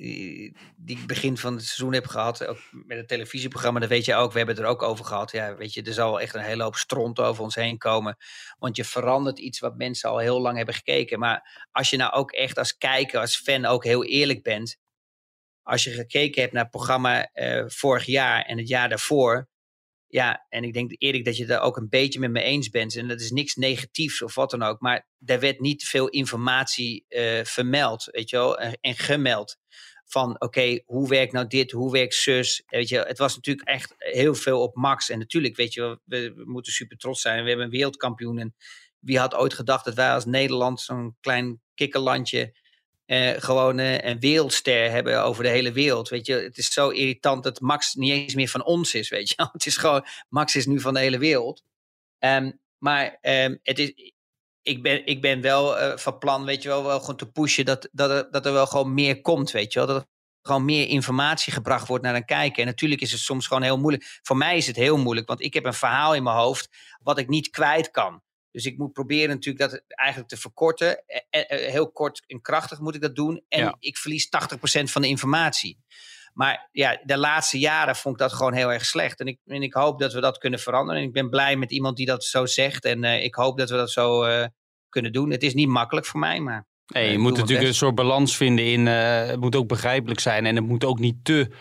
die 0.76 0.98
ik 0.98 1.08
begin 1.08 1.38
van 1.38 1.54
het 1.54 1.64
seizoen 1.64 1.94
heb 1.94 2.08
gehad. 2.08 2.48
Ook 2.48 2.58
met 2.72 2.98
het 2.98 3.08
televisieprogramma, 3.08 3.80
dat 3.80 3.90
weet 3.90 4.06
je 4.06 4.16
ook. 4.16 4.32
We 4.32 4.38
hebben 4.38 4.56
het 4.56 4.64
er 4.64 4.70
ook 4.70 4.82
over 4.82 5.06
gehad. 5.06 5.32
Ja, 5.32 5.56
weet 5.56 5.74
je, 5.74 5.84
er 5.84 5.94
zal 5.94 6.22
echt 6.22 6.36
een 6.36 6.42
hele 6.42 6.64
hoop 6.64 6.76
stront 6.76 7.20
over 7.20 7.44
ons 7.44 7.56
heen 7.56 7.78
komen. 7.78 8.18
Want 8.60 8.76
je 8.76 8.86
verandert 8.86 9.40
iets 9.40 9.60
wat 9.60 9.78
mensen 9.78 10.10
al 10.10 10.18
heel 10.18 10.42
lang 10.42 10.58
hebben 10.58 10.76
gekeken. 10.76 11.20
Maar 11.20 11.68
als 11.72 11.90
je 11.90 11.98
nou 11.98 12.14
ook 12.14 12.32
echt 12.32 12.58
als 12.58 12.78
kijker, 12.78 13.20
als 13.20 13.38
fan 13.38 13.66
ook 13.66 13.84
heel 13.84 14.04
eerlijk 14.06 14.44
bent. 14.44 14.78
Als 15.64 15.84
je 15.84 15.92
gekeken 15.92 16.42
hebt 16.42 16.54
naar 16.54 16.64
het 16.64 16.72
programma 16.72 17.30
eh, 17.32 17.64
vorig 17.68 18.06
jaar 18.06 18.42
en 18.42 18.58
het 18.58 18.68
jaar 18.68 18.90
daarvoor. 18.90 19.48
Ja, 20.14 20.46
en 20.50 20.64
ik 20.64 20.74
denk 20.74 20.96
Erik 20.98 21.26
dat 21.26 21.38
je 21.38 21.46
daar 21.46 21.62
ook 21.62 21.78
een 21.78 21.90
beetje 21.90 22.20
met 22.20 22.32
me 22.32 22.42
eens 22.42 22.70
bent. 22.70 22.96
En 22.96 23.08
dat 23.08 23.22
is 23.22 23.32
niks 23.32 23.56
negatiefs 23.56 24.22
of 24.22 24.36
wat 24.36 24.50
dan 24.50 24.64
ook. 24.64 24.80
Maar 24.82 25.08
daar 25.18 25.40
werd 25.40 25.60
niet 25.60 25.84
veel 25.84 26.08
informatie 26.08 27.06
uh, 27.10 27.44
vermeld, 27.44 28.06
weet 28.12 28.30
je 28.30 28.36
wel, 28.36 28.60
en, 28.60 28.96
gemeld. 28.96 29.58
Van 30.06 30.42
oké, 30.42 30.82
hoe 30.86 31.08
werkt 31.08 31.32
nou 31.32 31.48
dit, 31.48 31.72
hoe 31.72 31.92
werkt 31.92 32.14
zus? 32.14 32.64
Weet 32.66 32.90
je, 32.90 32.98
het 32.98 33.18
was 33.18 33.36
natuurlijk 33.36 33.68
echt 33.68 33.94
heel 33.98 34.36
veel 34.36 34.62
op 34.62 34.76
max. 34.76 35.10
En 35.10 35.20
natuurlijk, 35.20 35.56
weet 35.56 35.74
je 35.74 36.00
we, 36.06 36.34
we 36.34 36.44
moeten 36.46 36.74
super 36.74 36.98
trots 36.98 37.22
zijn. 37.22 37.42
We 37.42 37.48
hebben 37.48 37.66
een 37.66 37.72
wereldkampioen. 37.72 38.38
En 38.38 38.56
wie 39.00 39.20
had 39.20 39.36
ooit 39.36 39.54
gedacht 39.54 39.86
dat 39.86 39.94
wij 39.94 40.14
als 40.14 40.26
Nederland 40.26 40.82
zo'n 40.82 41.18
klein 41.20 41.62
kikkerlandje 41.74 42.56
eh, 43.14 43.42
gewoon 43.42 43.80
eh, 43.80 44.10
een 44.10 44.20
wereldster 44.20 44.92
hebben 44.92 45.24
over 45.24 45.44
de 45.44 45.50
hele 45.50 45.72
wereld. 45.72 46.10
Weet 46.10 46.26
je, 46.26 46.34
het 46.34 46.58
is 46.58 46.74
zo 46.74 46.90
irritant 46.90 47.44
dat 47.44 47.60
Max 47.60 47.94
niet 47.94 48.12
eens 48.12 48.36
meer 48.36 48.48
van 48.48 48.64
ons 48.64 48.94
is, 48.94 49.10
weet 49.10 49.30
je. 49.30 49.36
Het 49.52 49.66
is 49.66 49.78
gewoon, 49.78 50.06
Max 50.30 50.56
is 50.56 50.66
nu 50.66 50.80
van 50.80 50.94
de 50.94 51.00
hele 51.00 51.18
wereld. 51.18 51.64
Ehm, 52.20 52.52
maar 52.78 53.18
ehm, 53.22 53.56
het 53.64 53.80
is, 53.80 54.14
ik, 54.62 54.84
ben, 54.84 55.06
ik 55.06 55.22
ben 55.22 55.42
wel 55.42 55.78
eh, 55.78 55.98
van 55.98 56.18
plan, 56.18 56.46
weet 56.46 56.64
je 56.64 56.70
wel, 56.70 56.84
wel 56.84 57.00
gewoon 57.00 57.16
te 57.16 57.32
pushen 57.32 57.66
dat, 57.66 57.90
dat, 57.92 58.10
er, 58.10 58.32
dat 58.32 58.46
er 58.46 58.54
wel 58.54 58.68
gewoon 58.68 58.94
meer 58.94 59.22
komt, 59.22 59.52
weet 59.52 59.74
je 59.74 59.80
wel. 59.80 59.88
Dat 59.88 60.02
er 60.02 60.08
gewoon 60.42 60.66
meer 60.66 60.88
informatie 60.88 61.54
gebracht 61.54 61.88
wordt 61.88 62.04
naar 62.04 62.16
een 62.16 62.26
kijker. 62.26 62.60
En 62.60 62.66
natuurlijk 62.66 63.02
is 63.02 63.12
het 63.12 63.22
soms 63.22 63.48
gewoon 63.48 63.64
heel 63.64 63.80
moeilijk. 63.80 64.20
Voor 64.22 64.38
mij 64.38 64.58
is 64.58 64.68
het 64.68 64.76
heel 64.76 64.98
moeilijk, 64.98 65.28
want 65.28 65.42
ik 65.42 65.54
heb 65.54 65.66
een 65.66 65.74
verhaal 65.74 66.16
in 66.16 66.24
mijn 66.24 66.36
hoofd 66.36 66.70
wat 67.02 67.18
ik 67.18 67.28
niet 67.28 67.50
kwijt 67.50 67.92
kan. 67.92 68.22
Dus 68.54 68.66
ik 68.66 68.78
moet 68.78 68.94
proberen 68.94 69.30
natuurlijk 69.30 69.72
dat 69.72 69.84
eigenlijk 69.88 70.30
te 70.30 70.38
verkorten. 70.38 71.04
Eh, 71.06 71.20
eh, 71.30 71.66
eh, 71.66 71.72
Heel 71.72 71.92
kort 71.92 72.24
en 72.28 72.42
krachtig 72.42 72.80
moet 72.80 72.96
ik 72.96 73.02
dat 73.02 73.16
doen. 73.16 73.44
En 73.48 73.60
Ja. 73.60 73.76
ik 73.80 73.98
verlies 73.98 74.30
80% 74.30 74.92
van 74.92 75.02
de 75.02 75.08
informatie. 75.08 75.80
Maar 76.34 76.70
ja, 76.72 77.02
de 77.04 77.18
laatste 77.18 77.60
jaren 77.60 77.96
vond 77.96 78.16
ik 78.16 78.22
dat 78.22 78.34
gewoon 78.34 78.54
heel 78.54 78.72
erg 78.72 78.86
slecht. 78.86 79.20
En 79.20 79.28
ik, 79.28 79.40
en 79.46 79.64
ik 79.64 79.74
hoop 79.74 80.00
dat 80.00 80.14
we 80.14 80.20
dat 80.22 80.38
kunnen 80.38 80.60
veranderen. 80.60 81.02
En 81.02 81.08
ik 81.08 81.14
ben 81.14 81.30
blij 81.30 81.56
met 81.56 81.72
iemand 81.72 81.98
die 81.98 82.06
dat 82.06 82.24
zo 82.24 82.46
zegt. 82.46 82.86
En 82.86 83.04
ik 83.04 83.36
hoop 83.36 83.58
dat 83.58 83.70
we 83.70 83.76
dat 83.76 83.92
zo 83.92 84.26
kunnen 84.90 85.12
doen. 85.12 85.32
Het 85.32 85.44
is 85.44 85.54
niet 85.54 85.68
makkelijk 85.68 86.06
voor 86.06 86.20
mij, 86.20 86.40
maar 86.40 86.68
Nee, 86.86 87.06
ik 87.06 87.12
je 87.12 87.18
moet 87.18 87.38
natuurlijk 87.38 87.68
een 87.68 87.74
soort 87.74 87.96
balans 87.96 88.38
vinden 88.38 88.66
in. 88.66 88.86
het 88.86 89.40
moet 89.40 89.56
ook 89.56 89.68
begrijpelijk 89.68 90.20
zijn 90.20 90.46
en 90.46 90.56
het 90.56 90.66
moet 90.66 90.84
ook 90.84 91.00
niet 91.00 91.16
te. 91.26 91.52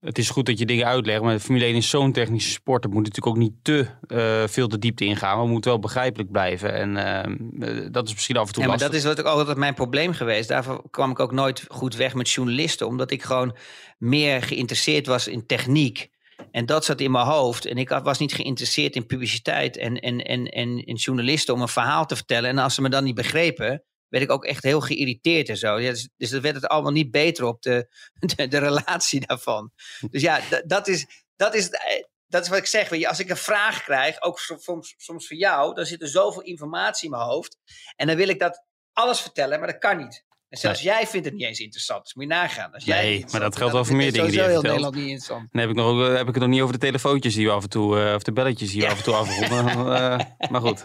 Het 0.00 0.18
is 0.18 0.30
goed 0.30 0.46
dat 0.46 0.58
je 0.58 0.66
dingen 0.66 0.86
uitlegt, 0.86 1.22
maar 1.22 1.34
de 1.34 1.40
Formule 1.40 1.64
1 1.64 1.74
is 1.74 1.90
zo'n 1.90 2.12
technische 2.12 2.50
sport. 2.50 2.84
Het 2.84 2.92
moet 2.92 3.02
natuurlijk 3.02 3.36
ook 3.36 3.42
niet 3.42 3.54
te 3.62 3.86
eh, 4.06 4.48
veel 4.48 4.68
de 4.68 4.78
diepte 4.78 5.04
ingaan. 5.04 5.34
Maar 5.34 5.44
het 5.44 5.52
moet 5.52 5.64
wel 5.64 5.78
begrijpelijk 5.78 6.30
blijven. 6.30 6.72
En 6.72 6.96
ehm, 6.96 7.36
eh, 7.62 7.86
dat 7.90 8.06
is 8.06 8.14
misschien 8.14 8.36
af 8.36 8.46
en 8.46 8.52
toe 8.52 8.62
Ja, 8.62 8.68
maar 8.68 8.78
lastig. 8.78 9.02
dat 9.02 9.10
is 9.10 9.16
wat 9.16 9.26
ook 9.26 9.32
altijd 9.32 9.56
mijn 9.56 9.74
probleem 9.74 10.12
geweest. 10.12 10.48
Daarvoor 10.48 10.90
kwam 10.90 11.10
ik 11.10 11.20
ook 11.20 11.32
nooit 11.32 11.64
goed 11.68 11.96
weg 11.96 12.14
met 12.14 12.30
journalisten. 12.30 12.86
Omdat 12.86 13.10
ik 13.10 13.22
gewoon 13.22 13.56
meer 13.98 14.42
geïnteresseerd 14.42 15.06
was 15.06 15.28
in 15.28 15.46
techniek. 15.46 16.08
En 16.50 16.66
dat 16.66 16.84
zat 16.84 17.00
in 17.00 17.10
mijn 17.10 17.26
hoofd. 17.26 17.66
En 17.66 17.76
ik 17.76 17.88
was 17.88 18.18
niet 18.18 18.32
geïnteresseerd 18.32 18.96
in 18.96 19.06
publiciteit 19.06 19.76
en, 19.76 19.96
en, 19.96 20.24
en, 20.24 20.46
en 20.46 20.84
in 20.84 20.94
journalisten 20.94 21.54
om 21.54 21.60
een 21.60 21.68
verhaal 21.68 22.06
te 22.06 22.16
vertellen. 22.16 22.50
En 22.50 22.58
als 22.58 22.74
ze 22.74 22.82
me 22.82 22.88
dan 22.88 23.04
niet 23.04 23.14
begrepen, 23.14 23.82
werd 24.08 24.24
ik 24.24 24.30
ook 24.30 24.44
echt 24.44 24.62
heel 24.62 24.80
geïrriteerd 24.80 25.48
en 25.48 25.56
zo. 25.56 25.78
Ja, 25.80 25.90
dus, 25.90 26.08
dus 26.16 26.30
dan 26.30 26.40
werd 26.40 26.54
het 26.54 26.66
allemaal 26.66 26.92
niet 26.92 27.10
beter 27.10 27.44
op 27.44 27.62
de, 27.62 27.88
de, 28.36 28.48
de 28.48 28.58
relatie 28.58 29.26
daarvan. 29.26 29.72
Dus 30.10 30.22
ja, 30.22 30.40
dat 30.66 30.88
is, 30.88 31.06
dat 31.36 31.54
is, 31.54 31.68
eh, 31.70 32.02
dat 32.26 32.42
is 32.42 32.48
wat 32.48 32.58
ik 32.58 32.66
zeg. 32.66 32.88
Weet 32.88 33.00
je, 33.00 33.08
als 33.08 33.18
ik 33.20 33.30
een 33.30 33.36
vraag 33.36 33.82
krijg, 33.82 34.22
ook 34.22 34.38
so- 34.38 34.56
soms, 34.58 34.94
soms 34.96 35.26
voor 35.26 35.36
jou, 35.36 35.74
dan 35.74 35.86
zit 35.86 36.02
er 36.02 36.08
zoveel 36.08 36.42
informatie 36.42 37.04
in 37.04 37.10
mijn 37.10 37.28
hoofd. 37.28 37.56
En 37.96 38.06
dan 38.06 38.16
wil 38.16 38.28
ik 38.28 38.38
dat 38.38 38.64
alles 38.92 39.20
vertellen, 39.20 39.58
maar 39.58 39.68
dat 39.68 39.78
kan 39.78 39.96
niet. 39.96 40.26
En 40.48 40.58
zelfs 40.58 40.80
jij 40.82 41.06
vindt 41.06 41.26
het 41.26 41.34
niet 41.34 41.46
eens 41.46 41.58
interessant. 41.58 42.02
Dus 42.04 42.14
moet 42.14 42.24
je 42.24 42.30
nagaan. 42.30 42.72
Als 42.72 42.84
jij 42.84 43.02
Nee, 43.02 43.24
maar 43.30 43.40
dat 43.40 43.56
geldt 43.56 43.72
wel 43.72 43.84
voor 43.84 43.96
meer 43.96 44.12
dingen 44.12 44.26
die 44.30 44.36
je 44.36 44.42
heel 44.42 44.52
vertelt. 44.52 44.66
Nederland 44.74 44.94
niet 44.94 45.04
interessant. 45.08 45.48
Dan 45.52 45.60
heb 45.60 45.70
ik, 45.70 45.76
nog, 45.76 46.06
eh, 46.08 46.14
heb 46.16 46.28
ik 46.28 46.34
het 46.34 46.42
nog 46.42 46.48
niet 46.48 46.60
over 46.60 46.72
de 46.74 46.80
telefoontjes 46.80 47.34
die 47.34 47.46
we 47.46 47.52
af 47.52 47.62
en 47.62 47.68
toe, 47.68 48.00
eh, 48.00 48.14
of 48.14 48.22
de 48.22 48.32
belletjes 48.32 48.70
die 48.70 48.80
we 48.80 48.86
Ja. 48.86 48.92
af 48.92 48.98
en 48.98 49.04
toe 49.04 49.14
afronden. 49.14 49.66
Eh, 49.96 50.50
maar 50.50 50.60
goed. 50.60 50.84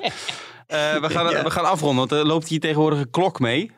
Eh, 0.74 1.01
we, 1.01 1.09
gaan, 1.09 1.30
Ja. 1.36 1.43
we 1.43 1.49
gaan 1.49 1.65
afronden, 1.65 1.97
want 1.97 2.11
er 2.11 2.26
loopt 2.26 2.47
hier 2.47 2.59
tegenwoordig 2.59 2.99
een 2.99 3.09
klok 3.09 3.39
mee. 3.39 3.71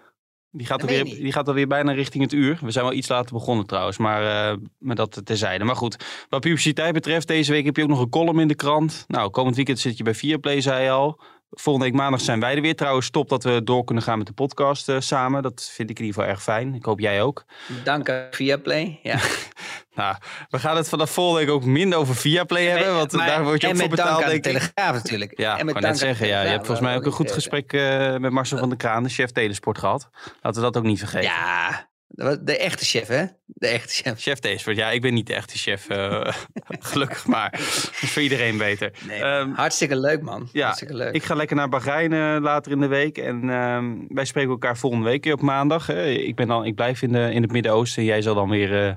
Die 0.52 0.66
gaat, 0.66 0.82
alweer, 0.82 1.04
die 1.04 1.32
gaat 1.32 1.48
alweer 1.48 1.68
bijna 1.68 1.92
richting 1.92 2.24
het 2.24 2.34
uur. 2.34 2.60
We 2.62 2.72
zijn 2.72 2.86
wel 2.86 2.94
iets 2.94 3.08
later 3.08 3.34
begonnen 3.34 3.66
trouwens, 3.66 3.98
maar 3.98 4.52
eh, 4.52 4.58
met 4.78 4.98
dat 4.98 5.22
terzijde. 5.24 5.64
Maar 5.64 5.76
goed, 5.76 6.06
wat 6.30 6.42
publiciteit 6.42 6.94
betreft, 6.94 7.28
deze 7.28 7.52
week 7.52 7.66
heb 7.66 7.76
je 7.76 7.84
ook 7.84 7.90
nog 7.90 8.00
een 8.00 8.10
column 8.10 8.40
in 8.40 8.48
de 8.48 8.56
krant. 8.56 9.04
Nou, 9.08 9.30
komend 9.30 9.56
weekend 9.56 9.80
zit 9.80 9.98
je 9.98 10.04
bij 10.04 10.16
Viaplay, 10.16 10.62
zei 10.62 10.84
je 10.84 10.90
al. 10.90 11.22
Volgende 11.50 11.90
week 11.90 11.98
maandag 12.00 12.22
zijn 12.22 12.40
wij 12.40 12.56
er 12.56 12.62
weer. 12.62 12.76
Trouwens, 12.76 13.10
top 13.10 13.30
dat 13.30 13.44
we 13.44 13.64
door 13.64 13.84
kunnen 13.84 14.04
gaan 14.04 14.18
met 14.18 14.28
de 14.28 14.34
podcast 14.34 14.90
eh, 14.90 15.00
samen. 15.00 15.44
Dat 15.44 15.70
vind 15.74 15.90
ik 15.90 16.00
in 16.00 16.06
ieder 16.06 16.20
geval 16.22 16.36
erg 16.36 16.44
fijn. 16.44 16.74
Ik 16.74 16.86
hoop 16.86 17.00
jij 17.00 17.22
ook. 17.22 17.46
Dank 17.84 18.10
aan 18.10 18.28
Viaplay. 18.32 19.00
Ja. 19.04 19.18
Nou, 19.96 20.16
we 20.50 20.60
gaan 20.60 20.76
het 20.78 20.90
vanaf 20.90 21.10
volgende 21.12 21.46
week 21.46 21.56
ook 21.56 21.64
minder 21.66 22.00
over 22.00 22.16
Viaplay 22.16 22.66
hebben. 22.66 22.96
Want 22.96 23.12
Maar- 23.12 23.28
daar 23.28 23.44
word 23.44 23.62
je 23.62 23.68
ook 23.68 23.74
en 23.74 23.80
voor 23.80 23.88
met 23.90 23.98
dank 23.98 24.10
betaald, 24.10 24.24
aan 24.24 24.36
de 24.36 24.42
denk 24.42 24.56
ik. 24.56 24.62
Telegraaf 24.62 25.04
natuurlijk. 25.04 25.40
Ja, 25.40 25.58
en 25.60 25.66
met 25.66 25.74
wou 25.74 25.86
net 25.86 25.94
de 25.94 26.00
zeggen. 26.00 26.28
Ja, 26.28 26.42
je 26.42 26.48
hebt 26.48 26.66
volgens 26.66 26.88
mij 26.88 26.96
ook 26.96 27.06
een 27.06 27.12
goed 27.12 27.32
gesprek 27.32 27.74
eh, 27.74 28.16
met 28.18 28.32
Marcel 28.32 28.58
van 28.58 28.70
der 28.70 28.78
Kraan, 28.78 29.04
de 29.04 29.10
chef 29.10 29.32
Telesport, 29.32 29.78
gehad. 29.78 30.10
Laten 30.42 30.62
we 30.62 30.68
dat 30.72 30.78
ook 30.78 30.84
niet 30.84 31.00
vergeten. 31.00 31.30
Ja, 31.30 31.90
de 32.42 32.58
echte 32.58 32.86
chef, 32.86 33.08
hè? 33.08 33.26
De 33.46 33.68
echte 33.68 33.94
chef. 33.94 34.22
Chef 34.22 34.76
ja, 34.76 34.92
ik 34.92 35.02
ben 35.02 35.14
niet 35.14 35.28
de 35.28 35.34
echte 35.34 35.58
chef. 35.58 35.90
eh, 35.90 36.34
gelukkig 36.90 37.26
maar. 37.28 37.54
Is 38.02 38.12
voor 38.12 38.22
iedereen 38.22 38.58
beter. 38.58 38.92
Nee, 39.08 39.22
Ehm, 39.24 39.52
hartstikke 39.52 40.00
leuk, 40.00 40.22
man. 40.22 40.50
ja, 40.52 40.64
hartstikke 40.66 40.94
leuk. 40.96 41.14
Ik 41.14 41.24
ga 41.24 41.36
lekker 41.36 41.56
naar 41.56 41.70
Bahrein 41.70 42.14
eh, 42.14 42.38
later 42.42 42.72
in 42.72 42.80
de 42.80 42.88
week. 42.88 43.18
En 43.18 43.50
ehm, 43.50 43.94
wij 44.08 44.26
spreken 44.26 44.52
elkaar 44.52 44.78
volgende 44.78 45.06
week 45.06 45.26
op 45.26 45.42
maandag. 45.42 45.88
hè. 45.88 46.06
ik, 46.10 46.36
ben 46.36 46.48
dan, 46.48 46.66
ik 46.66 46.76
blijf 46.76 47.02
in, 47.02 47.12
de, 47.12 47.32
in 47.34 47.42
het 47.42 47.52
Midden-Oosten. 47.52 48.02
En 48.02 48.08
jij 48.08 48.22
zal 48.22 48.36
dan 48.36 48.50
weer 48.50 48.88
eh, 48.88 48.96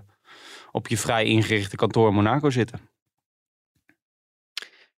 op 0.72 0.88
je 0.88 0.96
vrij 0.98 1.24
ingerichte 1.24 1.76
kantoor 1.76 2.08
in 2.08 2.14
Monaco 2.14 2.50
zitten. 2.50 2.80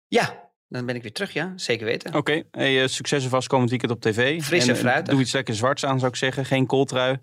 Ja, 0.08 0.50
dan 0.68 0.86
ben 0.86 0.94
ik 0.94 1.02
weer 1.02 1.12
terug, 1.12 1.32
ja. 1.32 1.52
Zeker 1.56 1.86
weten. 1.86 2.14
Oké, 2.14 2.42
hey, 2.50 2.88
succes 2.88 3.24
alvast 3.24 3.48
komend 3.48 3.70
weekend 3.70 3.92
op 3.92 4.00
tv. 4.00 4.42
Fris 4.42 4.66
en 4.68 4.74
eh, 4.74 4.80
fruitig. 4.80 5.12
Doe 5.12 5.22
iets 5.22 5.32
lekker 5.32 5.54
zwarts 5.54 5.84
aan, 5.84 5.98
zou 5.98 6.10
ik 6.10 6.16
zeggen. 6.16 6.44
Geen 6.44 6.66
kooltrui. 6.66 7.18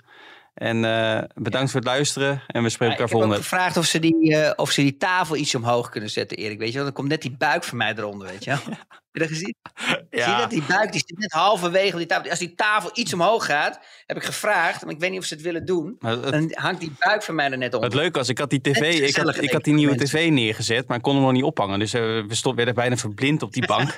En 0.57 0.85
eh, 0.85 1.23
bedankt 1.35 1.71
voor 1.71 1.79
het 1.79 1.89
luisteren. 1.89 2.41
En 2.47 2.63
we 2.63 2.69
spreken 2.69 2.95
Ja, 2.97 2.99
ik 2.99 2.99
elkaar 2.99 2.99
heb 2.99 3.09
volgende 3.09 3.35
week. 3.35 3.43
gevraagd 3.43 3.77
of 3.77 3.85
ze, 3.85 3.99
die, 3.99 4.35
eh, 4.37 4.53
of 4.55 4.71
ze 4.71 4.81
die 4.81 4.97
tafel 4.97 5.35
iets 5.35 5.55
omhoog 5.55 5.89
kunnen 5.89 6.09
zetten, 6.09 6.37
Erik. 6.37 6.59
Weet 6.59 6.67
je, 6.67 6.73
want 6.73 6.85
dan 6.85 6.93
komt 6.93 7.07
net 7.07 7.21
die 7.21 7.35
buik 7.37 7.63
van 7.63 7.77
mij 7.77 7.93
eronder, 7.97 8.27
weet 8.27 8.43
je 8.43 8.49
wel. 8.49 8.59
Heb 8.65 8.77
je 9.17 9.27
dat 9.27 9.37
gezien? 9.37 9.55
Zie 10.09 10.31
je 10.31 10.37
dat? 10.37 10.49
Die 10.49 10.63
buik 10.67 10.91
die 10.91 11.03
zit 11.05 11.17
net 11.17 11.31
halverwege 11.31 11.91
op 11.91 11.97
die 11.97 12.07
tafel. 12.07 12.29
Als 12.29 12.39
die 12.39 12.55
tafel 12.55 12.89
iets 12.93 13.13
omhoog 13.13 13.45
gaat, 13.45 13.79
heb 14.05 14.17
ik 14.17 14.23
gevraagd, 14.23 14.85
maar 14.85 14.93
ik 14.93 14.99
weet 14.99 15.09
niet 15.09 15.19
of 15.19 15.25
ze 15.25 15.33
het 15.33 15.43
willen 15.43 15.65
doen. 15.65 15.95
Het, 15.99 16.31
Dan 16.31 16.51
hangt 16.53 16.79
die 16.79 16.91
buik 16.99 17.23
van 17.23 17.35
mij 17.35 17.51
er 17.51 17.57
net 17.57 17.73
onder. 17.73 17.89
het 17.89 17.99
leuke 17.99 18.17
was, 18.17 18.29
ik 18.29 18.37
had 18.37 18.49
die 18.49 18.61
tv, 18.61 18.99
ik 18.99 19.15
had, 19.15 19.41
ik 19.41 19.51
had 19.51 19.63
die 19.63 19.73
nieuwe 19.73 19.95
mensen. 19.95 20.19
tv 20.19 20.29
neergezet, 20.29 20.87
maar 20.87 20.97
ik 20.97 21.03
kon 21.03 21.13
hem 21.13 21.23
nog 21.23 21.31
niet 21.31 21.43
ophangen. 21.43 21.79
Dus 21.79 21.93
eh, 21.93 22.01
we 22.01 22.35
stond, 22.35 22.55
werden 22.55 22.75
bijna 22.75 22.97
verblind 22.97 23.41
op 23.43 23.53
die 23.53 23.67
bank. 23.75 23.95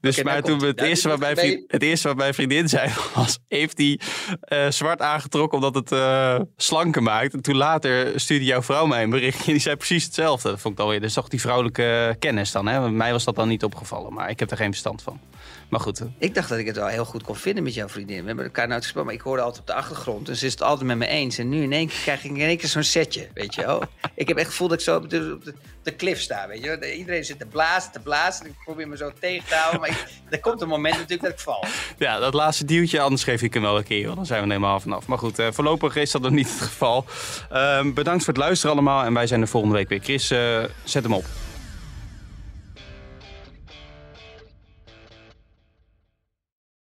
dus 0.00 0.22
maar 0.22 0.42
toen 0.42 0.58
we 0.58 0.66
het. 0.66 0.80
Ja, 0.80 0.86
eerste 0.86 1.08
wat 1.08 1.38
vriend, 1.38 1.64
het 1.66 1.82
eerste 1.82 2.08
wat 2.08 2.16
mijn 2.16 2.34
vriendin 2.34 2.68
zei 2.68 2.90
was, 3.14 3.38
heeft 3.48 3.78
hij 3.78 4.00
eh, 4.40 4.70
zwart 4.70 5.00
aangetrokken 5.00 5.58
omdat 5.58 5.74
het 5.74 5.92
eh, 5.92 6.40
slanker 6.56 7.02
maakt. 7.02 7.34
En 7.34 7.42
toen 7.42 7.56
later 7.56 8.20
stuurde 8.20 8.44
jouw 8.44 8.62
vrouw 8.62 8.86
mij 8.86 9.02
een 9.02 9.10
berichtje 9.10 9.46
en 9.46 9.52
die 9.52 9.60
zei 9.60 9.76
precies 9.76 10.04
hetzelfde. 10.04 10.48
Dat 10.48 10.60
vond 10.60 10.74
ik 10.74 10.80
dan 10.80 10.88
weer, 10.88 11.00
dus 11.00 11.12
toch 11.12 11.28
die 11.28 11.40
vrouwelijke 11.40 12.16
kennis 12.18 12.52
dan. 12.52 12.66
Hè? 12.66 12.90
Mij 12.90 13.12
was 13.12 13.24
dat 13.24 13.34
dan 13.34 13.48
niet 13.48 13.64
opgevallen, 13.64 14.12
maar 14.12 14.30
ik 14.30 14.38
heb 14.38 14.50
er 14.50 14.56
geen 14.60 14.70
verstand 14.70 15.02
van. 15.02 15.20
Maar 15.68 15.80
goed, 15.80 16.00
Ik 16.18 16.34
dacht 16.34 16.48
dat 16.48 16.58
ik 16.58 16.66
het 16.66 16.76
wel 16.76 16.86
heel 16.86 17.04
goed 17.04 17.22
kon 17.22 17.36
vinden 17.36 17.62
met 17.64 17.74
jouw 17.74 17.88
vriendin. 17.88 18.20
We 18.20 18.26
hebben 18.26 18.44
elkaar 18.44 18.68
nooit 18.68 18.82
gesproken, 18.82 19.06
maar 19.10 19.18
ik 19.18 19.24
hoorde 19.24 19.42
altijd 19.42 19.60
op 19.60 19.66
de 19.66 19.74
achtergrond. 19.74 20.28
En 20.28 20.36
ze 20.36 20.46
is 20.46 20.52
het 20.52 20.62
altijd 20.62 20.86
met 20.86 20.96
me 20.96 21.06
eens. 21.06 21.38
En 21.38 21.48
nu 21.48 21.62
in 21.62 21.72
één 21.72 21.86
keer 21.88 21.98
krijg 22.02 22.24
ik 22.24 22.30
in 22.30 22.40
één 22.40 22.56
keer 22.56 22.68
zo'n 22.68 22.82
setje, 22.82 23.28
weet 23.34 23.54
je 23.54 23.60
wel. 23.66 23.82
Ik 24.14 24.28
heb 24.28 24.36
echt 24.36 24.46
het 24.46 24.54
gevoel 24.54 24.68
dat 24.68 24.78
ik 24.78 24.84
zo 24.84 24.96
op 24.96 25.10
de, 25.10 25.32
op 25.46 25.54
de, 25.82 25.96
cliff 25.96 26.20
sta, 26.20 26.48
weet 26.48 26.62
je 26.62 26.68
wel. 26.78 26.90
Iedereen 26.90 27.24
zit 27.24 27.38
te 27.38 27.46
blazen, 27.46 27.92
te 27.92 28.00
blazen. 28.00 28.44
En 28.44 28.50
ik 28.50 28.56
probeer 28.64 28.88
me 28.88 28.96
zo 28.96 29.10
tegen 29.20 29.48
te 29.48 29.54
houden. 29.54 29.80
Maar 29.80 29.88
ik- 29.90 30.04
er 30.30 30.40
komt 30.40 30.60
een 30.60 30.68
moment 30.68 30.94
natuurlijk 30.94 31.22
dat 31.22 31.30
ik 31.32 31.38
val. 31.38 31.64
Ja, 31.98 32.18
dat 32.18 32.34
laatste 32.34 32.64
duwtje, 32.64 33.00
anders 33.00 33.24
geef 33.24 33.42
ik 33.42 33.54
hem 33.54 33.62
wel 33.62 33.76
een 33.76 33.84
keer. 33.84 34.04
Want 34.04 34.16
dan 34.16 34.26
zijn 34.26 34.38
we 34.40 34.46
er 34.46 34.52
helemaal 34.52 34.80
vanaf. 34.80 35.06
Maar 35.06 35.18
goed, 35.18 35.38
eh, 35.38 35.46
voorlopig 35.50 35.96
is 35.96 36.10
dat 36.10 36.22
nog 36.22 36.30
niet 36.32 36.50
het 36.50 36.60
geval. 36.60 37.04
Ehm, 37.50 37.92
bedankt 37.92 38.24
voor 38.24 38.32
het 38.34 38.42
luisteren 38.42 38.74
allemaal. 38.76 39.04
En 39.04 39.14
wij 39.14 39.26
zijn 39.26 39.40
er 39.40 39.48
volgende 39.48 39.74
week 39.76 39.88
weer. 39.88 40.00
Chris, 40.02 40.30
eh, 40.30 40.64
zet 40.84 41.02
hem 41.02 41.12
op. 41.12 41.24